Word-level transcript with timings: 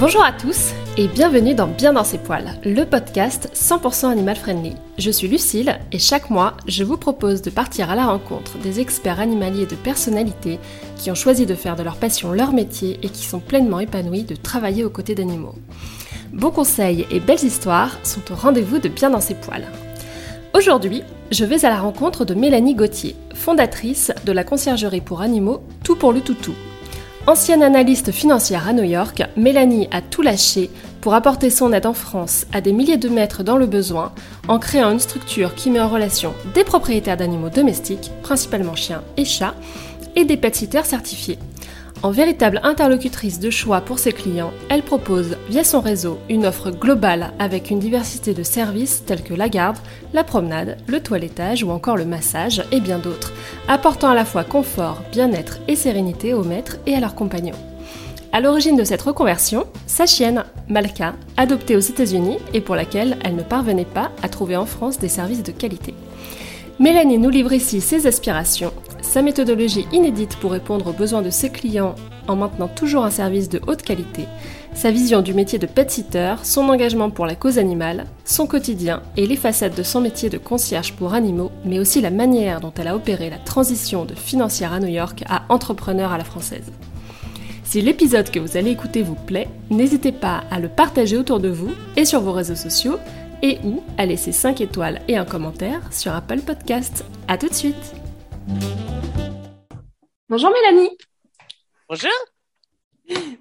Bonjour 0.00 0.24
à 0.24 0.32
tous 0.32 0.70
et 0.96 1.08
bienvenue 1.08 1.54
dans 1.54 1.66
Bien 1.66 1.92
dans 1.92 2.04
ses 2.04 2.16
poils, 2.16 2.58
le 2.64 2.84
podcast 2.86 3.50
100% 3.52 4.10
animal 4.10 4.34
friendly. 4.34 4.72
Je 4.96 5.10
suis 5.10 5.28
Lucille 5.28 5.78
et 5.92 5.98
chaque 5.98 6.30
mois, 6.30 6.56
je 6.66 6.84
vous 6.84 6.96
propose 6.96 7.42
de 7.42 7.50
partir 7.50 7.90
à 7.90 7.94
la 7.94 8.06
rencontre 8.06 8.56
des 8.56 8.80
experts 8.80 9.20
animaliers 9.20 9.66
de 9.66 9.74
personnalités 9.74 10.58
qui 10.96 11.10
ont 11.10 11.14
choisi 11.14 11.44
de 11.44 11.54
faire 11.54 11.76
de 11.76 11.82
leur 11.82 11.96
passion 11.96 12.32
leur 12.32 12.54
métier 12.54 12.98
et 13.02 13.10
qui 13.10 13.26
sont 13.26 13.40
pleinement 13.40 13.78
épanouis 13.78 14.22
de 14.22 14.36
travailler 14.36 14.86
aux 14.86 14.90
côtés 14.90 15.14
d'animaux. 15.14 15.56
Beaux 16.32 16.50
conseils 16.50 17.06
et 17.10 17.20
belles 17.20 17.44
histoires 17.44 17.98
sont 18.02 18.32
au 18.32 18.36
rendez-vous 18.36 18.78
de 18.78 18.88
Bien 18.88 19.10
dans 19.10 19.20
ses 19.20 19.34
poils. 19.34 19.68
Aujourd'hui, 20.54 21.02
je 21.30 21.44
vais 21.44 21.66
à 21.66 21.68
la 21.68 21.78
rencontre 21.78 22.24
de 22.24 22.32
Mélanie 22.32 22.74
Gauthier, 22.74 23.16
fondatrice 23.34 24.12
de 24.24 24.32
la 24.32 24.44
conciergerie 24.44 25.02
pour 25.02 25.20
animaux 25.20 25.60
Tout 25.84 25.96
pour 25.96 26.14
le 26.14 26.22
Toutou. 26.22 26.54
Ancienne 27.30 27.62
analyste 27.62 28.10
financière 28.10 28.66
à 28.66 28.72
New 28.72 28.82
York, 28.82 29.22
Mélanie 29.36 29.86
a 29.92 30.02
tout 30.02 30.20
lâché 30.20 30.68
pour 31.00 31.14
apporter 31.14 31.48
son 31.48 31.72
aide 31.72 31.86
en 31.86 31.92
France 31.92 32.44
à 32.52 32.60
des 32.60 32.72
milliers 32.72 32.96
de 32.96 33.08
maîtres 33.08 33.44
dans 33.44 33.56
le 33.56 33.66
besoin 33.66 34.12
en 34.48 34.58
créant 34.58 34.90
une 34.90 34.98
structure 34.98 35.54
qui 35.54 35.70
met 35.70 35.78
en 35.78 35.88
relation 35.88 36.34
des 36.54 36.64
propriétaires 36.64 37.16
d'animaux 37.16 37.48
domestiques, 37.48 38.10
principalement 38.24 38.74
chiens 38.74 39.04
et 39.16 39.24
chats, 39.24 39.54
et 40.16 40.24
des 40.24 40.36
pet 40.36 40.56
certifiés. 40.84 41.38
En 42.02 42.12
véritable 42.12 42.60
interlocutrice 42.62 43.40
de 43.40 43.50
choix 43.50 43.82
pour 43.82 43.98
ses 43.98 44.12
clients, 44.12 44.52
elle 44.70 44.82
propose 44.82 45.36
via 45.50 45.64
son 45.64 45.80
réseau 45.80 46.18
une 46.30 46.46
offre 46.46 46.70
globale 46.70 47.32
avec 47.38 47.70
une 47.70 47.78
diversité 47.78 48.32
de 48.32 48.42
services 48.42 49.04
tels 49.04 49.22
que 49.22 49.34
la 49.34 49.50
garde, 49.50 49.76
la 50.14 50.24
promenade, 50.24 50.78
le 50.86 51.00
toilettage 51.00 51.62
ou 51.62 51.70
encore 51.70 51.98
le 51.98 52.06
massage 52.06 52.64
et 52.72 52.80
bien 52.80 52.98
d'autres, 52.98 53.34
apportant 53.68 54.08
à 54.08 54.14
la 54.14 54.24
fois 54.24 54.44
confort, 54.44 55.02
bien-être 55.12 55.58
et 55.68 55.76
sérénité 55.76 56.32
aux 56.32 56.44
maîtres 56.44 56.78
et 56.86 56.94
à 56.94 57.00
leurs 57.00 57.14
compagnons. 57.14 57.58
À 58.32 58.40
l'origine 58.40 58.76
de 58.76 58.84
cette 58.84 59.02
reconversion, 59.02 59.66
sa 59.86 60.06
chienne, 60.06 60.44
Malka, 60.68 61.14
adoptée 61.36 61.76
aux 61.76 61.80
États-Unis 61.80 62.38
et 62.54 62.62
pour 62.62 62.76
laquelle 62.76 63.18
elle 63.24 63.36
ne 63.36 63.42
parvenait 63.42 63.84
pas 63.84 64.10
à 64.22 64.30
trouver 64.30 64.56
en 64.56 64.66
France 64.66 64.98
des 64.98 65.08
services 65.08 65.42
de 65.42 65.52
qualité. 65.52 65.94
Mélanie 66.80 67.18
nous 67.18 67.28
livre 67.28 67.52
ici 67.52 67.82
ses 67.82 68.06
aspirations, 68.06 68.72
sa 69.02 69.20
méthodologie 69.20 69.86
inédite 69.92 70.36
pour 70.36 70.52
répondre 70.52 70.86
aux 70.86 70.94
besoins 70.94 71.20
de 71.20 71.28
ses 71.28 71.50
clients 71.50 71.94
en 72.26 72.36
maintenant 72.36 72.68
toujours 72.68 73.04
un 73.04 73.10
service 73.10 73.50
de 73.50 73.60
haute 73.66 73.82
qualité, 73.82 74.24
sa 74.72 74.90
vision 74.90 75.20
du 75.20 75.34
métier 75.34 75.58
de 75.58 75.66
pet 75.66 75.90
sitter, 75.90 76.36
son 76.42 76.70
engagement 76.70 77.10
pour 77.10 77.26
la 77.26 77.34
cause 77.34 77.58
animale, 77.58 78.06
son 78.24 78.46
quotidien 78.46 79.02
et 79.18 79.26
les 79.26 79.36
facettes 79.36 79.76
de 79.76 79.82
son 79.82 80.00
métier 80.00 80.30
de 80.30 80.38
concierge 80.38 80.94
pour 80.94 81.12
animaux, 81.12 81.50
mais 81.66 81.78
aussi 81.78 82.00
la 82.00 82.08
manière 82.08 82.62
dont 82.62 82.72
elle 82.78 82.88
a 82.88 82.96
opéré 82.96 83.28
la 83.28 83.36
transition 83.36 84.06
de 84.06 84.14
financière 84.14 84.72
à 84.72 84.80
New 84.80 84.88
York 84.88 85.22
à 85.28 85.42
entrepreneur 85.50 86.12
à 86.12 86.16
la 86.16 86.24
française. 86.24 86.72
Si 87.62 87.82
l'épisode 87.82 88.30
que 88.30 88.40
vous 88.40 88.56
allez 88.56 88.70
écouter 88.70 89.02
vous 89.02 89.14
plaît, 89.14 89.48
n'hésitez 89.68 90.12
pas 90.12 90.44
à 90.50 90.58
le 90.58 90.68
partager 90.68 91.18
autour 91.18 91.40
de 91.40 91.50
vous 91.50 91.72
et 91.98 92.06
sur 92.06 92.22
vos 92.22 92.32
réseaux 92.32 92.56
sociaux 92.56 92.96
et 93.42 93.58
ou 93.64 93.82
à 93.98 94.06
laisser 94.06 94.32
5 94.32 94.60
étoiles 94.60 95.00
et 95.08 95.16
un 95.16 95.24
commentaire 95.24 95.92
sur 95.92 96.12
Apple 96.12 96.40
Podcast. 96.40 97.04
A 97.28 97.38
tout 97.38 97.48
de 97.48 97.54
suite 97.54 97.94
Bonjour 100.28 100.50
Mélanie 100.50 100.96
Bonjour 101.88 102.10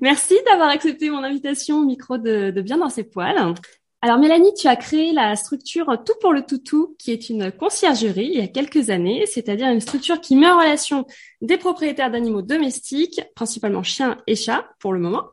Merci 0.01 0.35
d'avoir 0.45 0.69
accepté 0.69 1.09
mon 1.09 1.23
invitation 1.23 1.79
au 1.79 1.85
micro 1.85 2.17
de, 2.17 2.51
de 2.51 2.61
Bien 2.61 2.77
dans 2.77 2.89
ses 2.89 3.03
poils. 3.03 3.53
Alors 4.01 4.17
Mélanie, 4.17 4.53
tu 4.53 4.67
as 4.69 4.77
créé 4.77 5.11
la 5.11 5.35
structure 5.35 5.85
Tout 6.05 6.13
pour 6.21 6.31
le 6.31 6.43
Toutou, 6.43 6.95
qui 6.97 7.11
est 7.11 7.29
une 7.29 7.51
conciergerie 7.51 8.29
il 8.33 8.39
y 8.39 8.41
a 8.41 8.47
quelques 8.47 8.89
années, 8.89 9.25
c'est-à-dire 9.25 9.67
une 9.67 9.81
structure 9.81 10.21
qui 10.21 10.37
met 10.37 10.49
en 10.49 10.57
relation 10.57 11.05
des 11.41 11.57
propriétaires 11.57 12.09
d'animaux 12.09 12.41
domestiques, 12.41 13.19
principalement 13.35 13.83
chiens 13.83 14.17
et 14.25 14.37
chats 14.37 14.69
pour 14.79 14.93
le 14.93 15.01
moment, 15.01 15.25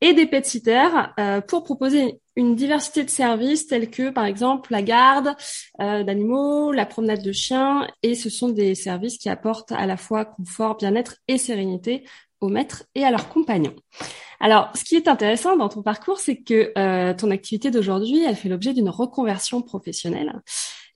et 0.00 0.12
des 0.12 0.26
pet 0.26 0.46
sitters 0.46 1.10
euh, 1.18 1.40
pour 1.40 1.64
proposer 1.64 2.20
une 2.36 2.54
diversité 2.54 3.02
de 3.02 3.10
services 3.10 3.66
tels 3.66 3.90
que 3.90 4.10
par 4.10 4.24
exemple 4.24 4.70
la 4.70 4.82
garde 4.82 5.34
euh, 5.80 6.04
d'animaux, 6.04 6.70
la 6.70 6.86
promenade 6.86 7.22
de 7.22 7.32
chiens, 7.32 7.88
et 8.04 8.14
ce 8.14 8.30
sont 8.30 8.50
des 8.50 8.76
services 8.76 9.18
qui 9.18 9.30
apportent 9.30 9.72
à 9.72 9.84
la 9.86 9.96
fois 9.96 10.26
confort, 10.26 10.76
bien-être 10.76 11.16
et 11.26 11.38
sérénité 11.38 12.04
aux 12.42 12.48
maîtres 12.48 12.84
et 12.94 13.04
à 13.04 13.10
leurs 13.10 13.28
compagnons. 13.28 13.74
Alors, 14.40 14.70
ce 14.74 14.82
qui 14.82 14.96
est 14.96 15.06
intéressant 15.06 15.56
dans 15.56 15.68
ton 15.68 15.82
parcours, 15.82 16.18
c'est 16.18 16.42
que 16.42 16.72
euh, 16.76 17.14
ton 17.14 17.30
activité 17.30 17.70
d'aujourd'hui, 17.70 18.24
elle 18.24 18.34
fait 18.34 18.48
l'objet 18.48 18.74
d'une 18.74 18.88
reconversion 18.88 19.62
professionnelle. 19.62 20.42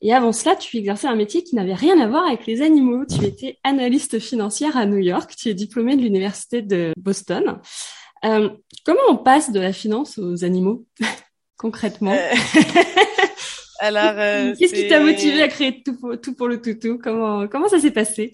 Et 0.02 0.12
avant 0.12 0.32
cela, 0.32 0.56
tu 0.56 0.76
exerçais 0.76 1.06
un 1.06 1.14
métier 1.14 1.42
qui 1.42 1.54
n'avait 1.54 1.74
rien 1.74 1.98
à 2.00 2.08
voir 2.08 2.26
avec 2.26 2.46
les 2.46 2.60
animaux. 2.60 3.04
Tu 3.06 3.24
étais 3.24 3.58
analyste 3.64 4.18
financière 4.18 4.76
à 4.76 4.84
New 4.84 4.98
York. 4.98 5.34
Tu 5.36 5.48
es 5.48 5.54
diplômée 5.54 5.96
de 5.96 6.02
l'université 6.02 6.60
de 6.60 6.92
Boston. 6.96 7.58
Euh, 8.24 8.50
comment 8.84 9.00
on 9.08 9.16
passe 9.16 9.52
de 9.52 9.60
la 9.60 9.72
finance 9.72 10.18
aux 10.18 10.44
animaux 10.44 10.84
concrètement 11.56 12.12
euh... 12.12 12.34
Alors, 13.78 14.14
euh, 14.16 14.54
qu'est-ce 14.58 14.74
qui 14.74 14.88
t'a 14.88 15.00
motivé 15.00 15.42
à 15.42 15.48
créer 15.48 15.82
tout 15.82 15.98
pour, 15.98 16.18
tout 16.20 16.34
pour 16.34 16.48
le 16.48 16.60
toutou? 16.60 16.98
Comment 17.02 17.46
comment 17.46 17.68
ça 17.68 17.78
s'est 17.78 17.90
passé? 17.90 18.32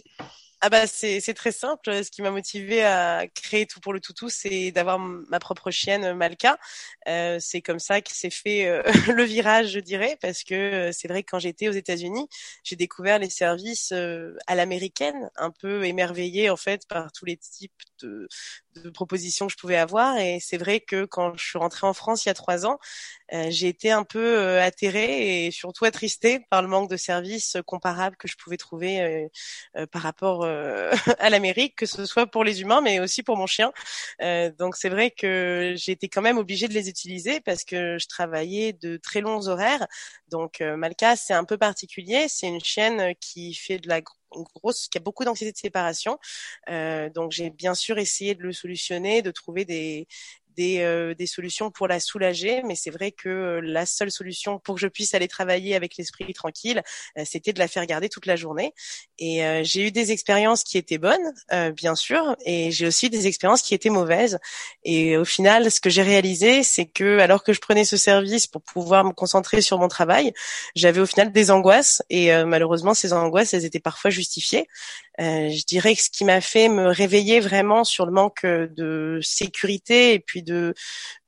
Ah 0.64 0.68
bah 0.70 0.86
c'est 0.86 1.20
très 1.34 1.50
simple. 1.50 2.04
Ce 2.04 2.10
qui 2.10 2.22
m'a 2.22 2.30
motivé 2.30 2.84
à 2.84 3.26
créer 3.34 3.66
tout 3.66 3.80
pour 3.80 3.92
le 3.92 3.98
toutou, 3.98 4.28
c'est 4.28 4.70
d'avoir 4.70 5.00
ma 5.00 5.40
propre 5.40 5.72
chienne 5.72 6.14
Malka. 6.14 6.56
Euh, 7.08 7.38
c'est 7.40 7.62
comme 7.62 7.80
ça 7.80 8.00
que 8.00 8.12
s'est 8.14 8.30
fait 8.30 8.66
euh, 8.68 8.80
le 9.12 9.24
virage, 9.24 9.70
je 9.72 9.80
dirais, 9.80 10.16
parce 10.20 10.44
que 10.44 10.54
euh, 10.54 10.92
c'est 10.92 11.08
vrai 11.08 11.24
que 11.24 11.30
quand 11.32 11.40
j'étais 11.40 11.66
aux 11.68 11.72
États-Unis, 11.72 12.28
j'ai 12.62 12.76
découvert 12.76 13.18
les 13.18 13.28
services 13.28 13.90
euh, 13.92 14.36
à 14.46 14.54
l'américaine, 14.54 15.30
un 15.36 15.50
peu 15.50 15.84
émerveillée 15.84 16.48
en 16.48 16.56
fait 16.56 16.86
par 16.86 17.10
tous 17.10 17.24
les 17.24 17.36
types 17.36 17.72
de, 18.00 18.28
de 18.76 18.88
propositions 18.90 19.48
que 19.48 19.52
je 19.52 19.58
pouvais 19.58 19.76
avoir. 19.78 20.16
Et 20.18 20.38
c'est 20.40 20.58
vrai 20.58 20.78
que 20.80 21.04
quand 21.06 21.36
je 21.36 21.44
suis 21.44 21.58
rentrée 21.58 21.88
en 21.88 21.92
France 21.92 22.24
il 22.24 22.28
y 22.28 22.30
a 22.30 22.34
trois 22.34 22.66
ans, 22.66 22.78
euh, 23.32 23.46
j'ai 23.50 23.68
été 23.68 23.90
un 23.90 24.04
peu 24.04 24.38
euh, 24.38 24.62
atterrée 24.62 25.46
et 25.46 25.50
surtout 25.50 25.84
attristée 25.84 26.40
par 26.50 26.62
le 26.62 26.68
manque 26.68 26.90
de 26.90 26.96
services 26.96 27.56
comparables 27.66 28.16
que 28.16 28.28
je 28.28 28.36
pouvais 28.36 28.56
trouver 28.56 29.28
par 29.92 30.02
rapport 30.02 30.44
à 31.18 31.30
l'Amérique, 31.30 31.76
que 31.76 31.86
ce 31.86 32.04
soit 32.04 32.26
pour 32.26 32.44
les 32.44 32.62
humains, 32.62 32.80
mais 32.80 33.00
aussi 33.00 33.22
pour 33.22 33.36
mon 33.36 33.46
chien. 33.46 33.72
donc 34.58 34.76
c'est 34.76 34.88
vrai 34.88 35.10
que 35.10 35.74
j'ai 35.76 35.92
été 35.92 36.08
quand 36.08 36.22
même 36.22 36.38
obligée 36.38 36.68
de 36.68 36.74
les 36.74 36.88
utiliser 36.88 37.40
parce 37.40 37.64
que 37.64 37.98
je 37.98 38.06
travaillais 38.08 38.72
de 38.72 38.96
très 38.96 39.20
longs 39.20 39.48
horaires. 39.48 39.86
Donc 40.28 40.60
Malka, 40.60 41.16
c'est 41.16 41.34
un 41.34 41.44
peu 41.44 41.58
particulier. 41.58 42.26
C'est 42.28 42.48
une 42.48 42.60
chienne 42.60 43.14
qui 43.20 43.54
fait 43.54 43.78
de 43.78 43.88
la 43.88 44.00
grosse, 44.32 44.88
qui 44.88 44.98
a 44.98 45.00
beaucoup 45.00 45.24
d'anxiété 45.24 45.52
de 45.52 45.56
séparation. 45.56 46.18
Euh, 46.68 47.10
donc 47.10 47.32
j'ai 47.32 47.50
bien 47.50 47.74
sûr 47.74 47.98
essayé 47.98 48.34
de 48.34 48.42
le 48.42 48.52
solutionner, 48.52 49.22
de 49.22 49.30
trouver 49.30 49.64
des, 49.64 50.06
des, 50.56 50.80
euh, 50.80 51.14
des 51.14 51.26
solutions 51.26 51.70
pour 51.70 51.88
la 51.88 52.00
soulager, 52.00 52.62
mais 52.64 52.74
c'est 52.74 52.90
vrai 52.90 53.12
que 53.12 53.28
euh, 53.28 53.60
la 53.62 53.86
seule 53.86 54.10
solution 54.10 54.58
pour 54.58 54.74
que 54.76 54.80
je 54.80 54.86
puisse 54.86 55.14
aller 55.14 55.28
travailler 55.28 55.74
avec 55.74 55.96
l'esprit 55.96 56.32
tranquille, 56.32 56.82
euh, 57.18 57.22
c'était 57.24 57.52
de 57.52 57.58
la 57.58 57.68
faire 57.68 57.84
garder 57.86 58.08
toute 58.08 58.26
la 58.26 58.36
journée. 58.36 58.72
Et 59.18 59.44
euh, 59.44 59.62
j'ai 59.64 59.86
eu 59.86 59.90
des 59.90 60.12
expériences 60.12 60.64
qui 60.64 60.78
étaient 60.78 60.98
bonnes, 60.98 61.32
bien 61.76 61.94
sûr, 61.94 62.36
et 62.44 62.70
j'ai 62.70 62.86
aussi 62.86 63.10
des 63.10 63.26
expériences 63.26 63.62
qui 63.62 63.74
étaient 63.74 63.90
mauvaises. 63.90 64.38
Et 64.84 65.16
au 65.16 65.24
final, 65.24 65.70
ce 65.70 65.80
que 65.80 65.90
j'ai 65.90 66.02
réalisé, 66.02 66.62
c'est 66.62 66.86
que 66.86 67.18
alors 67.18 67.44
que 67.44 67.52
je 67.52 67.60
prenais 67.60 67.84
ce 67.84 67.96
service 67.96 68.46
pour 68.46 68.62
pouvoir 68.62 69.04
me 69.04 69.12
concentrer 69.12 69.60
sur 69.60 69.78
mon 69.78 69.88
travail, 69.88 70.32
j'avais 70.74 71.00
au 71.00 71.06
final 71.06 71.32
des 71.32 71.50
angoisses, 71.50 72.02
et 72.10 72.32
malheureusement, 72.44 72.94
ces 72.94 73.12
angoisses, 73.12 73.54
elles 73.54 73.64
étaient 73.64 73.80
parfois 73.80 74.10
justifiées. 74.10 74.66
Euh, 75.20 75.50
je 75.50 75.64
dirais 75.66 75.94
que 75.94 76.00
ce 76.02 76.08
qui 76.10 76.24
m'a 76.24 76.40
fait 76.40 76.68
me 76.68 76.86
réveiller 76.86 77.40
vraiment 77.40 77.84
sur 77.84 78.06
le 78.06 78.12
manque 78.12 78.46
de 78.46 79.20
sécurité 79.22 80.14
et 80.14 80.18
puis 80.18 80.41
de 80.44 80.74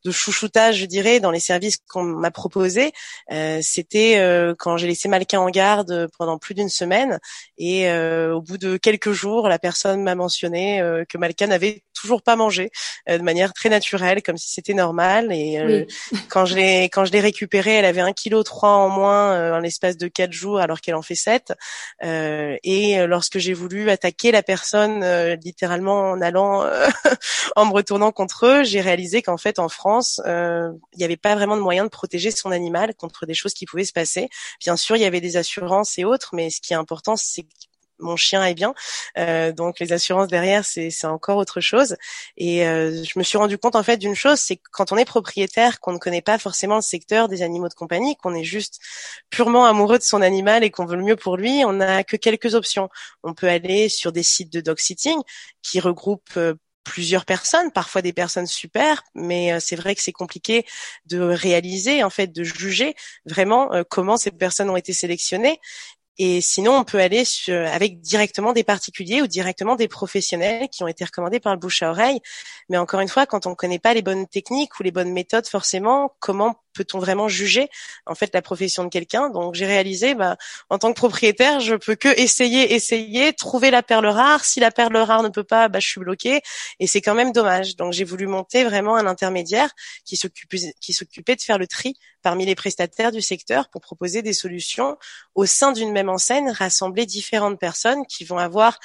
de 0.05 0.11
chouchoutage, 0.11 0.77
je 0.77 0.87
dirais, 0.87 1.21
dans 1.21 1.31
les 1.31 1.41
services 1.41 1.79
qu'on 1.89 2.03
m'a 2.03 2.31
proposés. 2.31 2.93
Euh, 3.33 3.61
C'était 3.63 4.19
euh, 4.19 4.55
quand 4.59 4.77
j'ai 4.77 4.87
laissé 4.87 5.09
Malka 5.09 5.41
en 5.41 5.49
garde 5.49 6.09
pendant 6.19 6.39
plus 6.39 6.55
d'une 6.55 6.69
semaine 6.69 7.19
et 7.59 7.89
euh, 7.89 8.35
au 8.35 8.43
bout 8.43 8.59
de 8.59 8.77
quelques 8.77 9.13
jours, 9.13 9.49
la 9.49 9.59
personne 9.59 10.03
m'a 10.03 10.15
mentionné 10.15 10.81
euh, 10.81 11.05
que 11.09 11.19
Malka 11.19 11.47
n'avait 11.47 11.83
toujours 11.95 12.23
pas 12.23 12.37
mangé 12.37 12.71
euh, 13.09 13.19
de 13.19 13.23
manière 13.23 13.53
très 13.53 13.69
naturelle, 13.69 14.23
comme 14.23 14.37
si 14.37 14.53
c'était 14.53 14.75
normal. 14.75 15.33
Et 15.33 15.63
oui. 15.65 15.87
quand 16.29 16.45
je 16.45 16.57
l'ai 16.57 16.85
quand 16.85 17.05
je 17.05 17.13
l'ai 17.13 17.21
récupérée, 17.21 17.75
elle 17.75 17.85
avait 17.85 18.01
un 18.01 18.13
kilo 18.13 18.43
trois 18.43 18.71
en 18.71 18.89
moins 18.89 19.55
en 19.55 19.59
l'espace 19.59 19.97
de 19.97 20.09
quatre 20.09 20.33
jours, 20.33 20.61
alors 20.61 20.81
qu'elle 20.81 20.95
en 20.95 21.03
fait 21.03 21.15
sept. 21.15 21.53
et 22.03 23.07
lorsque 23.07 23.39
j'ai 23.39 23.55
voulu 23.55 23.91
attaquer 23.91 24.33
la 24.33 24.43
personne, 24.43 25.05
littéralement 25.45 26.11
en 26.11 26.21
allant 26.21 26.65
en 27.57 27.67
me 27.67 27.73
retournant 27.73 28.13
contre 28.13 28.47
eux, 28.47 28.65
j'ai 28.65 28.81
réalisé 28.81 29.23
qu'en 29.23 29.37
fait 29.37 29.59
en 29.59 29.69
France 29.69 29.94
euh, 30.27 30.71
il 30.93 30.99
n'y 30.99 31.05
avait 31.05 31.17
pas 31.17 31.35
vraiment 31.35 31.57
de 31.57 31.63
moyen 31.63 31.85
de 31.85 31.89
protéger 31.89 32.31
son 32.31 32.51
animal 32.51 32.95
contre 32.95 33.27
des 33.27 33.35
choses 33.35 33.55
qui 33.55 33.67
pouvaient 33.67 33.85
se 33.85 33.93
passer. 33.93 34.29
Bien 34.61 34.77
sûr, 34.77 34.97
il 34.97 35.03
y 35.03 35.05
avait 35.05 35.21
des 35.21 35.37
assurances 35.37 35.99
et 35.99 36.05
autres, 36.05 36.31
mais 36.35 36.51
ce 36.51 36.61
qui 36.61 36.73
est 36.73 36.77
important, 36.77 37.17
c'est 37.17 37.47
mon 37.99 38.17
chien 38.17 38.45
est 38.45 38.55
bien. 38.55 38.75
Euh, 39.19 39.53
donc 39.53 39.81
les 39.81 39.93
assurances 39.93 40.29
derrière, 40.29 40.65
c'est 40.65 40.91
encore 41.05 41.39
autre 41.39 41.61
chose. 41.61 41.97
Et 42.37 42.67
euh, 42.67 43.03
je 43.05 43.19
me 43.19 43.25
suis 43.25 43.39
rendu 43.39 43.59
compte 43.59 43.77
en 43.77 43.83
fait 43.83 43.97
d'une 43.97 44.15
chose, 44.15 44.39
c'est 44.39 44.57
que 44.57 44.69
quand 44.73 44.93
on 44.93 44.97
est 44.97 45.05
propriétaire, 45.05 45.81
qu'on 45.81 45.93
ne 45.93 45.99
connaît 45.99 46.23
pas 46.23 46.39
forcément 46.39 46.77
le 46.77 46.83
secteur 46.83 47.29
des 47.29 47.43
animaux 47.43 47.69
de 47.69 47.75
compagnie, 47.75 48.17
qu'on 48.17 48.35
est 48.35 48.45
juste 48.45 48.81
purement 49.31 49.65
amoureux 49.67 49.99
de 49.99 50.03
son 50.03 50.23
animal 50.23 50.65
et 50.65 50.71
qu'on 50.71 50.87
veut 50.87 50.97
le 50.97 51.05
mieux 51.05 51.17
pour 51.17 51.37
lui, 51.37 51.65
on 51.65 51.75
n'a 51.75 52.05
que 52.05 52.17
quelques 52.17 52.55
options. 52.55 52.89
On 53.23 53.35
peut 53.35 53.49
aller 53.49 53.89
sur 53.89 54.13
des 54.13 54.23
sites 54.23 54.53
de 54.53 54.61
dog 54.61 54.79
sitting 54.79 55.19
qui 55.63 55.81
regroupent 55.81 56.39
plusieurs 56.85 57.25
personnes, 57.25 57.71
parfois 57.73 58.03
des 58.03 58.13
personnes 58.13 58.47
super, 58.47 59.03
mais 59.15 59.59
c'est 59.61 59.77
vrai 59.77 59.95
que 59.95 60.03
c'est 60.03 60.13
compliqué 60.13 60.65
de 61.07 61.19
réaliser, 61.19 62.05
en 62.05 62.11
fait, 62.11 62.29
de 62.29 62.45
juger 62.45 62.95
vraiment 63.27 63.71
comment 63.91 64.17
ces 64.17 64.31
personnes 64.31 64.71
ont 64.71 64.77
été 64.77 64.93
sélectionnées. 64.93 65.59
Et 66.17 66.41
sinon, 66.41 66.77
on 66.77 66.85
peut 66.85 67.01
aller 67.01 67.25
avec 67.49 68.01
directement 68.01 68.53
des 68.53 68.63
particuliers 68.63 69.21
ou 69.21 69.27
directement 69.27 69.75
des 69.75 69.89
professionnels 69.89 70.69
qui 70.69 70.85
ont 70.85 70.89
été 70.89 71.05
recommandés 71.05 71.41
par 71.41 71.53
le 71.55 71.59
bouche 71.59 71.83
à 71.83 71.91
oreille. 71.91 72.21
Mais 72.69 72.77
encore 72.77 73.01
une 73.01 73.09
fois, 73.09 73.27
quand 73.27 73.47
on 73.47 73.51
ne 73.51 73.55
connaît 73.57 73.81
pas 73.81 73.95
les 73.95 74.03
bonnes 74.03 74.29
techniques 74.29 74.79
ou 74.79 74.85
les 74.85 74.93
bonnes 74.93 75.13
méthodes, 75.13 75.49
forcément, 75.49 76.15
comment 76.21 76.55
peut-on 76.75 76.99
vraiment 76.99 77.29
juger 77.29 77.69
en 78.07 78.15
fait 78.15 78.31
la 78.35 78.43
profession 78.43 78.85
de 78.85 78.89
quelqu'un? 78.89 79.31
Donc 79.31 79.55
j'ai 79.55 79.67
réalisé, 79.67 80.15
bah, 80.15 80.37
en 80.71 80.79
tant 80.79 80.93
que 80.93 80.97
propriétaire, 80.97 81.61
je 81.61 81.75
peux 81.75 81.95
que 81.95 82.09
essayer, 82.21 82.75
essayer, 82.75 83.33
trouver 83.33 83.71
la 83.71 83.83
perle 83.83 84.07
rare. 84.07 84.45
Si 84.45 84.61
la 84.61 84.71
perle 84.71 84.97
rare 84.97 85.23
ne 85.23 85.29
peut 85.29 85.45
pas, 85.45 85.69
bah, 85.69 85.81
je 85.81 85.89
suis 85.89 86.01
bloqué 86.01 86.41
et 86.81 86.87
c'est 86.87 87.01
quand 87.01 87.15
même 87.15 87.33
dommage. 87.33 87.77
Donc 87.77 87.93
j'ai 87.93 88.05
voulu 88.05 88.27
monter 88.27 88.65
vraiment 88.65 88.97
un 88.97 89.07
intermédiaire 89.07 89.71
qui 90.05 90.17
s'occupait 90.17 90.75
qui 90.81 90.93
s'occupait 90.93 91.37
de 91.37 91.43
faire 91.43 91.59
le 91.59 91.67
tri 91.67 91.97
parmi 92.23 92.47
les 92.47 92.55
prestataires 92.55 93.13
du 93.13 93.23
secteur 93.23 93.69
pour 93.69 93.81
proposer 93.81 94.23
des 94.23 94.33
solutions 94.33 94.97
au 95.35 95.47
sein 95.47 95.73
d'une 95.73 95.93
même 95.93 96.09
enseigne, 96.09 96.51
rassembler 96.51 97.07
différentes 97.07 97.61
personnes 97.61 98.07
qui 98.07 98.25
vont 98.25 98.39
avoir 98.39 98.79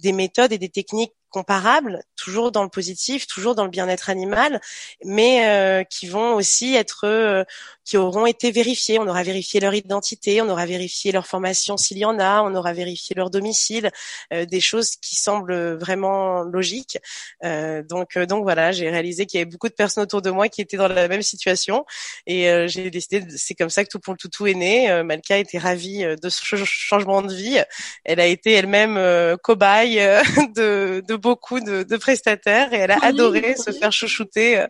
des 0.00 0.12
méthodes 0.12 0.52
et 0.52 0.58
des 0.58 0.68
techniques 0.68 1.12
comparables, 1.30 2.02
toujours 2.16 2.52
dans 2.52 2.62
le 2.62 2.68
positif, 2.68 3.26
toujours 3.26 3.54
dans 3.54 3.64
le 3.64 3.70
bien-être 3.70 4.10
animal, 4.10 4.60
mais 5.04 5.46
euh, 5.46 5.84
qui 5.84 6.06
vont 6.06 6.34
aussi 6.34 6.74
être, 6.74 7.04
euh, 7.04 7.44
qui 7.84 7.96
auront 7.96 8.26
été 8.26 8.50
vérifiés. 8.50 8.98
On 8.98 9.06
aura 9.06 9.22
vérifié 9.22 9.60
leur 9.60 9.74
identité, 9.74 10.40
on 10.40 10.48
aura 10.48 10.66
vérifié 10.66 11.12
leur 11.12 11.26
formation 11.26 11.76
s'il 11.76 11.98
y 11.98 12.04
en 12.04 12.18
a, 12.18 12.42
on 12.42 12.54
aura 12.54 12.72
vérifié 12.72 13.14
leur 13.16 13.30
domicile, 13.30 13.90
euh, 14.32 14.46
des 14.46 14.60
choses 14.60 14.96
qui 14.96 15.16
semblent 15.16 15.74
vraiment 15.76 16.42
logiques. 16.42 16.98
donc, 17.42 18.18
donc 18.18 18.42
voilà, 18.42 18.72
j'ai 18.72 18.88
réalisé 18.90 19.26
qu'il 19.26 19.38
y 19.38 19.42
avait 19.42 19.50
beaucoup 19.50 19.68
de 19.68 19.74
personnes 19.74 20.04
autour 20.04 20.22
de 20.22 20.30
moi 20.30 20.48
qui 20.48 20.60
étaient 20.60 20.76
dans 20.76 20.88
la 20.88 21.08
même 21.08 21.22
situation, 21.22 21.84
et 22.26 22.66
j'ai 22.68 22.90
décidé. 22.90 23.24
C'est 23.36 23.54
comme 23.54 23.70
ça 23.70 23.84
que 23.84 23.88
tout 23.90 24.00
pour 24.00 24.14
le 24.14 24.18
toutou 24.18 24.46
est 24.46 24.54
né. 24.54 25.02
Malka 25.02 25.38
était 25.38 25.58
ravie 25.58 26.04
de 26.04 26.28
ce 26.28 26.56
changement 26.64 27.22
de 27.22 27.34
vie. 27.34 27.58
Elle 28.04 28.20
a 28.20 28.26
été 28.26 28.52
elle-même 28.52 29.36
cobaye 29.42 29.96
de, 30.54 31.02
de 31.06 31.15
beaucoup 31.16 31.60
de, 31.60 31.82
de 31.82 31.96
prestataires 31.96 32.72
et 32.72 32.78
elle 32.78 32.90
a 32.90 32.98
adoré 33.02 33.56
se 33.56 33.70
faire 33.70 33.92
chouchouter 33.92 34.58
euh, 34.58 34.66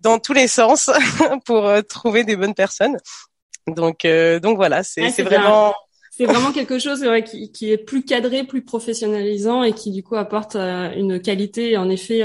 dans 0.00 0.18
tous 0.18 0.32
les 0.32 0.48
sens 0.48 0.90
pour 1.44 1.66
euh, 1.66 1.82
trouver 1.82 2.24
des 2.24 2.36
bonnes 2.36 2.54
personnes. 2.54 2.96
Donc, 3.66 4.04
euh, 4.04 4.40
donc 4.40 4.56
voilà, 4.56 4.82
c'est 4.82 5.10
c'est 5.10 5.22
vraiment 5.22 5.74
c'est 6.10 6.24
vraiment 6.24 6.50
quelque 6.50 6.80
chose 6.80 7.06
qui, 7.26 7.52
qui, 7.52 7.70
est 7.70 7.76
plus 7.78 8.04
cadré, 8.04 8.42
plus 8.42 8.64
professionnalisant 8.64 9.62
et 9.62 9.72
qui 9.72 9.92
du 9.92 10.02
coup 10.02 10.16
apporte 10.16 10.56
une 10.56 11.20
qualité, 11.22 11.76
en 11.76 11.88
effet, 11.88 12.24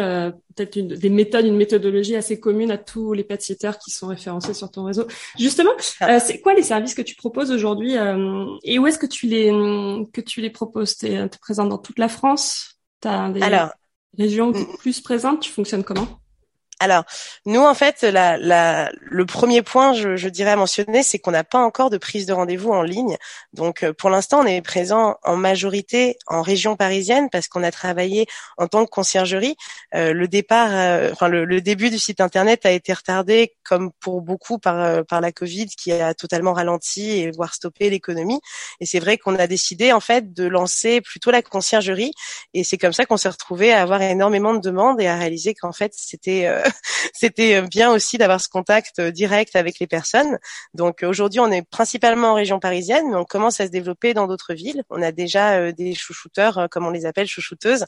peut-être 0.55 0.77
une, 0.77 0.87
des 0.87 1.09
méthodes, 1.09 1.45
une 1.45 1.57
méthodologie 1.57 2.15
assez 2.15 2.39
commune 2.39 2.71
à 2.71 2.79
tous 2.79 3.13
les 3.13 3.23
pet 3.23 3.37
qui 3.37 3.91
sont 3.91 4.07
référencés 4.07 4.55
sur 4.55 4.71
ton 4.71 4.85
réseau. 4.85 5.05
Justement, 5.37 5.73
ah. 5.99 6.19
c'est 6.19 6.39
quoi 6.39 6.55
les 6.55 6.63
services 6.63 6.95
que 6.95 7.03
tu 7.03 7.15
proposes 7.15 7.51
aujourd'hui 7.51 7.93
et 8.63 8.79
où 8.79 8.87
est-ce 8.87 8.97
que 8.97 9.05
tu 9.05 9.27
les 9.27 9.51
que 10.11 10.21
tu 10.21 10.41
les 10.41 10.49
proposes? 10.49 10.97
Tu 10.97 11.09
es, 11.09 11.29
présent 11.39 11.67
dans 11.67 11.77
toute 11.77 11.99
la 11.99 12.09
France? 12.09 12.72
Des 13.03 13.41
Alors, 13.41 13.69
régions 14.17 14.53
plus 14.79 15.01
présentes 15.01 15.41
Tu 15.41 15.51
fonctionnes 15.51 15.83
comment? 15.83 16.07
Alors, 16.83 17.05
nous, 17.45 17.61
en 17.61 17.73
fait, 17.73 18.01
la, 18.01 18.37
la, 18.37 18.91
le 18.99 19.25
premier 19.25 19.61
point, 19.61 19.93
je, 19.93 20.17
je 20.17 20.27
dirais 20.27 20.51
à 20.51 20.55
mentionner, 20.57 21.01
c'est 21.01 21.17
qu'on 21.17 21.31
n'a 21.31 21.45
pas 21.45 21.59
encore 21.59 21.89
de 21.89 21.97
prise 21.97 22.25
de 22.25 22.33
rendez-vous 22.33 22.71
en 22.71 22.81
ligne. 22.81 23.15
Donc, 23.53 23.83
euh, 23.83 23.93
pour 23.93 24.09
l'instant, 24.09 24.41
on 24.41 24.45
est 24.45 24.61
présent 24.61 25.15
en 25.23 25.37
majorité 25.37 26.17
en 26.27 26.41
région 26.41 26.75
parisienne 26.75 27.29
parce 27.31 27.47
qu'on 27.47 27.63
a 27.63 27.71
travaillé 27.71 28.25
en 28.57 28.67
tant 28.67 28.83
que 28.83 28.89
conciergerie. 28.89 29.55
Euh, 29.95 30.11
le 30.11 30.27
départ, 30.27 30.71
euh, 30.73 31.11
enfin 31.13 31.29
le, 31.29 31.45
le, 31.45 31.61
début 31.61 31.89
du 31.89 31.99
site 31.99 32.19
internet 32.19 32.65
a 32.65 32.71
été 32.71 32.91
retardé, 32.91 33.53
comme 33.73 33.91
pour 33.99 34.21
beaucoup, 34.21 34.59
par 34.59 34.79
euh, 34.79 35.03
par 35.03 35.21
la 35.21 35.31
Covid, 35.31 35.67
qui 35.67 35.91
a 35.91 36.13
totalement 36.13 36.53
ralenti 36.53 37.11
et 37.11 37.31
voire 37.31 37.53
stoppé 37.53 37.89
l'économie. 37.89 38.39
Et 38.79 38.85
c'est 38.85 38.99
vrai 38.99 39.17
qu'on 39.17 39.35
a 39.35 39.47
décidé 39.47 39.91
en 39.91 39.99
fait 39.99 40.33
de 40.33 40.45
lancer 40.45 41.01
plutôt 41.01 41.31
la 41.31 41.41
conciergerie. 41.41 42.13
Et 42.53 42.63
c'est 42.63 42.77
comme 42.77 42.93
ça 42.93 43.05
qu'on 43.05 43.17
s'est 43.17 43.29
retrouvé 43.29 43.73
à 43.73 43.81
avoir 43.81 44.01
énormément 44.01 44.53
de 44.53 44.59
demandes 44.59 45.01
et 45.01 45.07
à 45.07 45.15
réaliser 45.17 45.53
qu'en 45.53 45.71
fait 45.71 45.93
c'était 45.95 46.49
c'était 47.13 47.61
bien 47.61 47.91
aussi 47.91 48.17
d'avoir 48.17 48.41
ce 48.41 48.49
contact 48.49 48.99
euh, 48.99 49.11
direct 49.11 49.55
avec 49.55 49.79
les 49.79 49.87
personnes. 49.87 50.37
Donc 50.73 51.03
aujourd'hui, 51.03 51.39
on 51.39 51.51
est 51.51 51.61
principalement 51.61 52.31
en 52.31 52.33
région 52.35 52.59
parisienne, 52.59 53.09
mais 53.09 53.15
on 53.15 53.25
commence 53.25 53.59
à 53.59 53.65
se 53.65 53.71
développer 53.71 54.13
dans 54.13 54.27
d'autres 54.27 54.53
villes. 54.53 54.83
On 54.89 55.01
a 55.01 55.11
déjà 55.11 55.53
euh, 55.53 55.71
des 55.71 55.95
chouchouteurs, 55.95 56.57
euh, 56.57 56.67
comme 56.67 56.85
on 56.85 56.91
les 56.91 57.05
appelle, 57.05 57.27
chouchouteuses, 57.27 57.85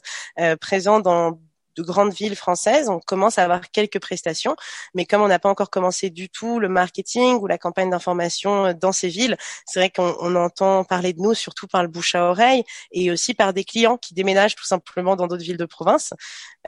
présents 0.60 1.00
dans 1.00 1.38
de 1.76 1.82
grandes 1.82 2.12
villes 2.12 2.36
françaises, 2.36 2.88
on 2.88 3.00
commence 3.00 3.38
à 3.38 3.44
avoir 3.44 3.70
quelques 3.70 4.00
prestations, 4.00 4.56
mais 4.94 5.04
comme 5.04 5.22
on 5.22 5.28
n'a 5.28 5.38
pas 5.38 5.48
encore 5.48 5.70
commencé 5.70 6.10
du 6.10 6.28
tout 6.28 6.58
le 6.58 6.68
marketing 6.68 7.38
ou 7.40 7.46
la 7.46 7.58
campagne 7.58 7.90
d'information 7.90 8.72
dans 8.72 8.92
ces 8.92 9.08
villes, 9.08 9.36
c'est 9.66 9.80
vrai 9.80 9.90
qu'on 9.90 10.34
entend 10.36 10.84
parler 10.84 11.12
de 11.12 11.20
nous 11.20 11.34
surtout 11.34 11.66
par 11.66 11.82
le 11.82 11.88
bouche 11.88 12.14
à 12.14 12.24
oreille 12.24 12.64
et 12.92 13.10
aussi 13.10 13.34
par 13.34 13.52
des 13.52 13.64
clients 13.64 13.96
qui 13.96 14.14
déménagent 14.14 14.54
tout 14.54 14.64
simplement 14.64 15.16
dans 15.16 15.26
d'autres 15.26 15.44
villes 15.44 15.56
de 15.56 15.64
province. 15.64 16.12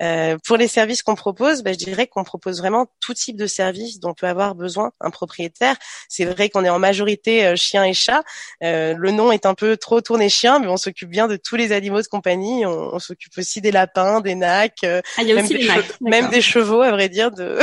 Euh, 0.01 0.37
pour 0.45 0.57
les 0.57 0.69
services 0.69 1.03
qu'on 1.03 1.15
propose, 1.15 1.63
bah, 1.63 1.73
je 1.73 1.79
dirais 1.79 2.07
qu'on 2.07 2.25
propose 2.25 2.61
vraiment 2.61 2.87
tout 3.01 3.15
type 3.15 3.37
de 3.37 3.47
services 3.47 3.99
dont 4.01 4.15
peut 4.15 4.27
avoir 4.27 4.55
besoin 4.55 4.93
un 5.01 5.11
propriétaire. 5.11 5.77
C'est 6.09 6.25
vrai 6.25 6.49
qu'on 6.49 6.65
est 6.65 6.69
en 6.69 6.79
majorité 6.79 7.47
euh, 7.47 7.57
chien 7.57 7.85
et 7.85 7.95
chat. 7.95 8.23
Euh, 8.63 8.95
le 8.97 9.11
nom 9.11 9.33
est 9.33 9.47
un 9.47 9.55
peu 9.55 9.77
trop 9.77 10.01
tourné 10.01 10.29
chien, 10.29 10.59
mais 10.59 10.69
on 10.69 10.77
s'occupe 10.77 11.11
bien 11.11 11.27
de 11.27 11.37
tous 11.37 11.57
les 11.57 11.73
animaux 11.73 12.03
de 12.03 12.07
compagnie. 12.07 12.65
On, 12.67 12.99
s'occupe 12.99 13.39
aussi 13.39 13.61
des 13.61 13.71
lapins, 13.71 14.21
des 14.21 14.35
nacs, 14.35 14.85
euh, 14.99 15.03
ah, 15.17 15.25
même, 15.25 15.47
des 15.47 15.69
même, 16.01 16.31
des 16.31 16.41
chevaux, 16.41 16.83
à 16.83 16.91
vrai 16.91 17.09
dire. 17.09 17.31
De... 17.31 17.59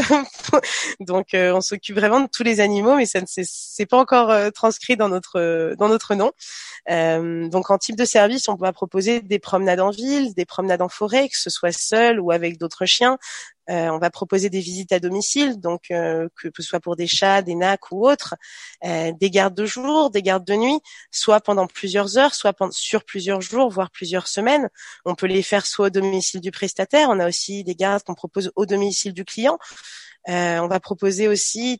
Donc, 0.99 1.33
euh, 1.33 1.53
on 1.53 1.61
s'occupe 1.61 1.95
vraiment 1.95 2.21
de 2.21 2.27
tous 2.33 2.43
les 2.43 2.59
animaux, 2.59 2.95
mais 2.95 3.05
ça 3.05 3.21
ne 3.21 3.25
c'est 3.27 3.85
pas 3.85 3.97
encore 3.97 4.33
transcrit 4.53 4.97
dans 4.97 5.09
notre 5.09 5.75
dans 5.77 5.87
notre 5.87 6.15
nom. 6.15 6.31
donc, 7.49 7.69
en 7.71 7.77
type 7.77 7.95
de 7.95 8.05
service, 8.05 8.47
on 8.49 8.57
peut 8.57 8.71
proposer 8.71 9.21
des 9.21 9.39
promenades 9.39 9.79
en 9.79 9.91
ville, 9.91 10.33
des 10.33 10.45
promenades 10.45 10.81
en 10.81 10.89
forêt, 10.89 11.29
que 11.29 11.37
ce 11.37 11.49
soit 11.49 11.71
seul 11.71 12.19
ou 12.19 12.31
avec 12.31 12.57
d'autres 12.57 12.85
chiens. 12.85 13.17
Euh, 13.69 13.89
on 13.89 13.97
va 13.97 14.09
proposer 14.09 14.50
des 14.50 14.59
visites 14.59 14.91
à 14.91 15.00
domicile, 15.00 15.59
donc 15.59 15.89
euh, 15.91 16.27
que 16.35 16.50
ce 16.56 16.63
soit 16.63 16.79
pour 16.79 16.95
des 16.95 17.07
chats, 17.07 17.41
des 17.41 17.56
nacs 17.56 17.91
ou 17.91 18.07
autres, 18.07 18.35
euh, 18.83 19.12
des 19.19 19.29
gardes 19.29 19.56
de 19.56 19.65
jour, 19.65 20.12
des 20.12 20.21
gardes 20.21 20.45
de 20.45 20.53
nuit, 20.56 20.79
soit 21.12 21.41
pendant 21.41 21.67
plusieurs 21.67 22.17
heures, 22.17 22.35
soit 22.35 22.56
sur 22.71 23.03
plusieurs 23.03 23.41
jours, 23.41 23.69
voire 23.69 23.91
plusieurs 23.91 24.27
semaines. 24.27 24.69
On 25.06 25.15
peut 25.15 25.27
les 25.27 25.44
faire 25.44 25.65
soit 25.65 25.88
au 25.88 25.89
domicile 25.89 26.41
du 26.41 26.51
prestataire. 26.51 27.10
On 27.10 27.19
a 27.19 27.27
aussi 27.27 27.63
des 27.63 27.75
gardes 27.75 28.03
qu'on 28.03 28.15
propose 28.15 28.51
au 28.55 28.65
domicile 28.65 29.13
du 29.13 29.25
client. 29.25 29.57
on 30.27 30.67
va 30.67 30.79
proposer 30.79 31.27
aussi 31.27 31.79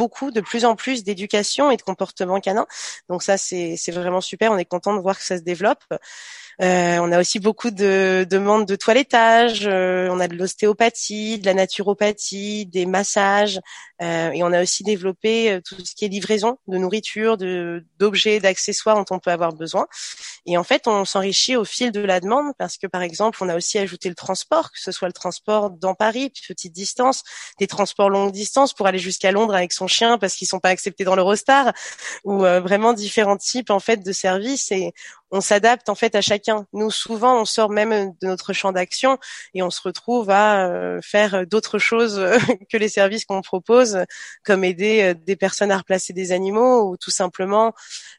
beaucoup, 0.00 0.30
de 0.30 0.40
plus 0.40 0.64
en 0.64 0.76
plus 0.76 1.04
d'éducation 1.04 1.70
et 1.70 1.76
de 1.76 1.82
comportement 1.82 2.40
canin. 2.40 2.66
Donc 3.10 3.22
ça, 3.22 3.36
c'est 3.36 3.92
vraiment 3.92 4.22
super. 4.22 4.50
On 4.50 4.56
est 4.56 4.64
content 4.64 4.94
de 4.94 5.00
voir 5.00 5.18
que 5.18 5.24
ça 5.24 5.36
se 5.36 5.42
développe. 5.42 5.84
Euh, 6.60 6.98
on 6.98 7.10
a 7.10 7.18
aussi 7.18 7.38
beaucoup 7.38 7.70
de 7.70 8.26
demandes 8.28 8.66
de 8.66 8.76
toilettage. 8.76 9.66
Euh, 9.66 10.08
on 10.10 10.20
a 10.20 10.28
de 10.28 10.36
l'ostéopathie, 10.36 11.38
de 11.38 11.46
la 11.46 11.54
naturopathie, 11.54 12.66
des 12.66 12.84
massages, 12.84 13.60
euh, 14.02 14.30
et 14.32 14.42
on 14.42 14.52
a 14.52 14.60
aussi 14.60 14.82
développé 14.82 15.60
tout 15.66 15.82
ce 15.84 15.94
qui 15.94 16.04
est 16.04 16.08
livraison 16.08 16.58
de 16.68 16.76
nourriture, 16.76 17.38
de 17.38 17.84
d'objets, 17.98 18.40
d'accessoires 18.40 18.96
dont 18.96 19.06
on 19.10 19.18
peut 19.18 19.30
avoir 19.30 19.54
besoin. 19.54 19.86
Et 20.46 20.58
en 20.58 20.64
fait, 20.64 20.86
on 20.86 21.04
s'enrichit 21.04 21.56
au 21.56 21.64
fil 21.64 21.92
de 21.92 22.00
la 22.00 22.20
demande 22.20 22.52
parce 22.58 22.76
que 22.76 22.86
par 22.86 23.02
exemple, 23.02 23.38
on 23.42 23.48
a 23.48 23.56
aussi 23.56 23.78
ajouté 23.78 24.08
le 24.08 24.14
transport, 24.14 24.70
que 24.70 24.80
ce 24.80 24.92
soit 24.92 25.08
le 25.08 25.14
transport 25.14 25.70
dans 25.70 25.94
Paris, 25.94 26.32
petite 26.48 26.72
distance, 26.72 27.22
des 27.58 27.66
transports 27.66 28.10
longue 28.10 28.32
distance 28.32 28.74
pour 28.74 28.86
aller 28.86 28.98
jusqu'à 28.98 29.32
Londres 29.32 29.54
avec 29.54 29.72
son 29.72 29.86
chien 29.86 30.18
parce 30.18 30.34
qu'ils 30.34 30.46
sont 30.46 30.60
pas 30.60 30.70
acceptés 30.70 31.04
dans 31.04 31.14
l'Eurostar, 31.14 31.72
ou 32.24 32.40
vraiment 32.40 32.92
différents 32.92 33.36
types 33.36 33.70
en 33.70 33.80
fait 33.80 33.98
de 33.98 34.12
services. 34.12 34.72
Et 34.72 34.92
on 35.30 35.40
s'adapte 35.40 35.88
en 35.88 35.94
fait 35.94 36.14
à 36.14 36.20
chacun. 36.20 36.66
Nous, 36.72 36.90
souvent, 36.90 37.40
on 37.40 37.44
sort 37.44 37.70
même 37.70 38.12
de 38.20 38.26
notre 38.26 38.52
champ 38.52 38.72
d'action 38.72 39.18
et 39.54 39.62
on 39.62 39.70
se 39.70 39.80
retrouve 39.82 40.30
à 40.30 40.66
euh, 40.66 41.00
faire 41.02 41.46
d'autres 41.46 41.78
choses 41.78 42.20
que 42.70 42.76
les 42.76 42.88
services 42.88 43.24
qu'on 43.24 43.40
propose, 43.40 43.98
comme 44.44 44.64
aider 44.64 45.02
euh, 45.02 45.14
des 45.14 45.36
personnes 45.36 45.70
à 45.70 45.78
replacer 45.78 46.12
des 46.12 46.32
animaux 46.32 46.90
ou 46.90 46.96
tout 46.96 47.10
simplement, 47.10 47.72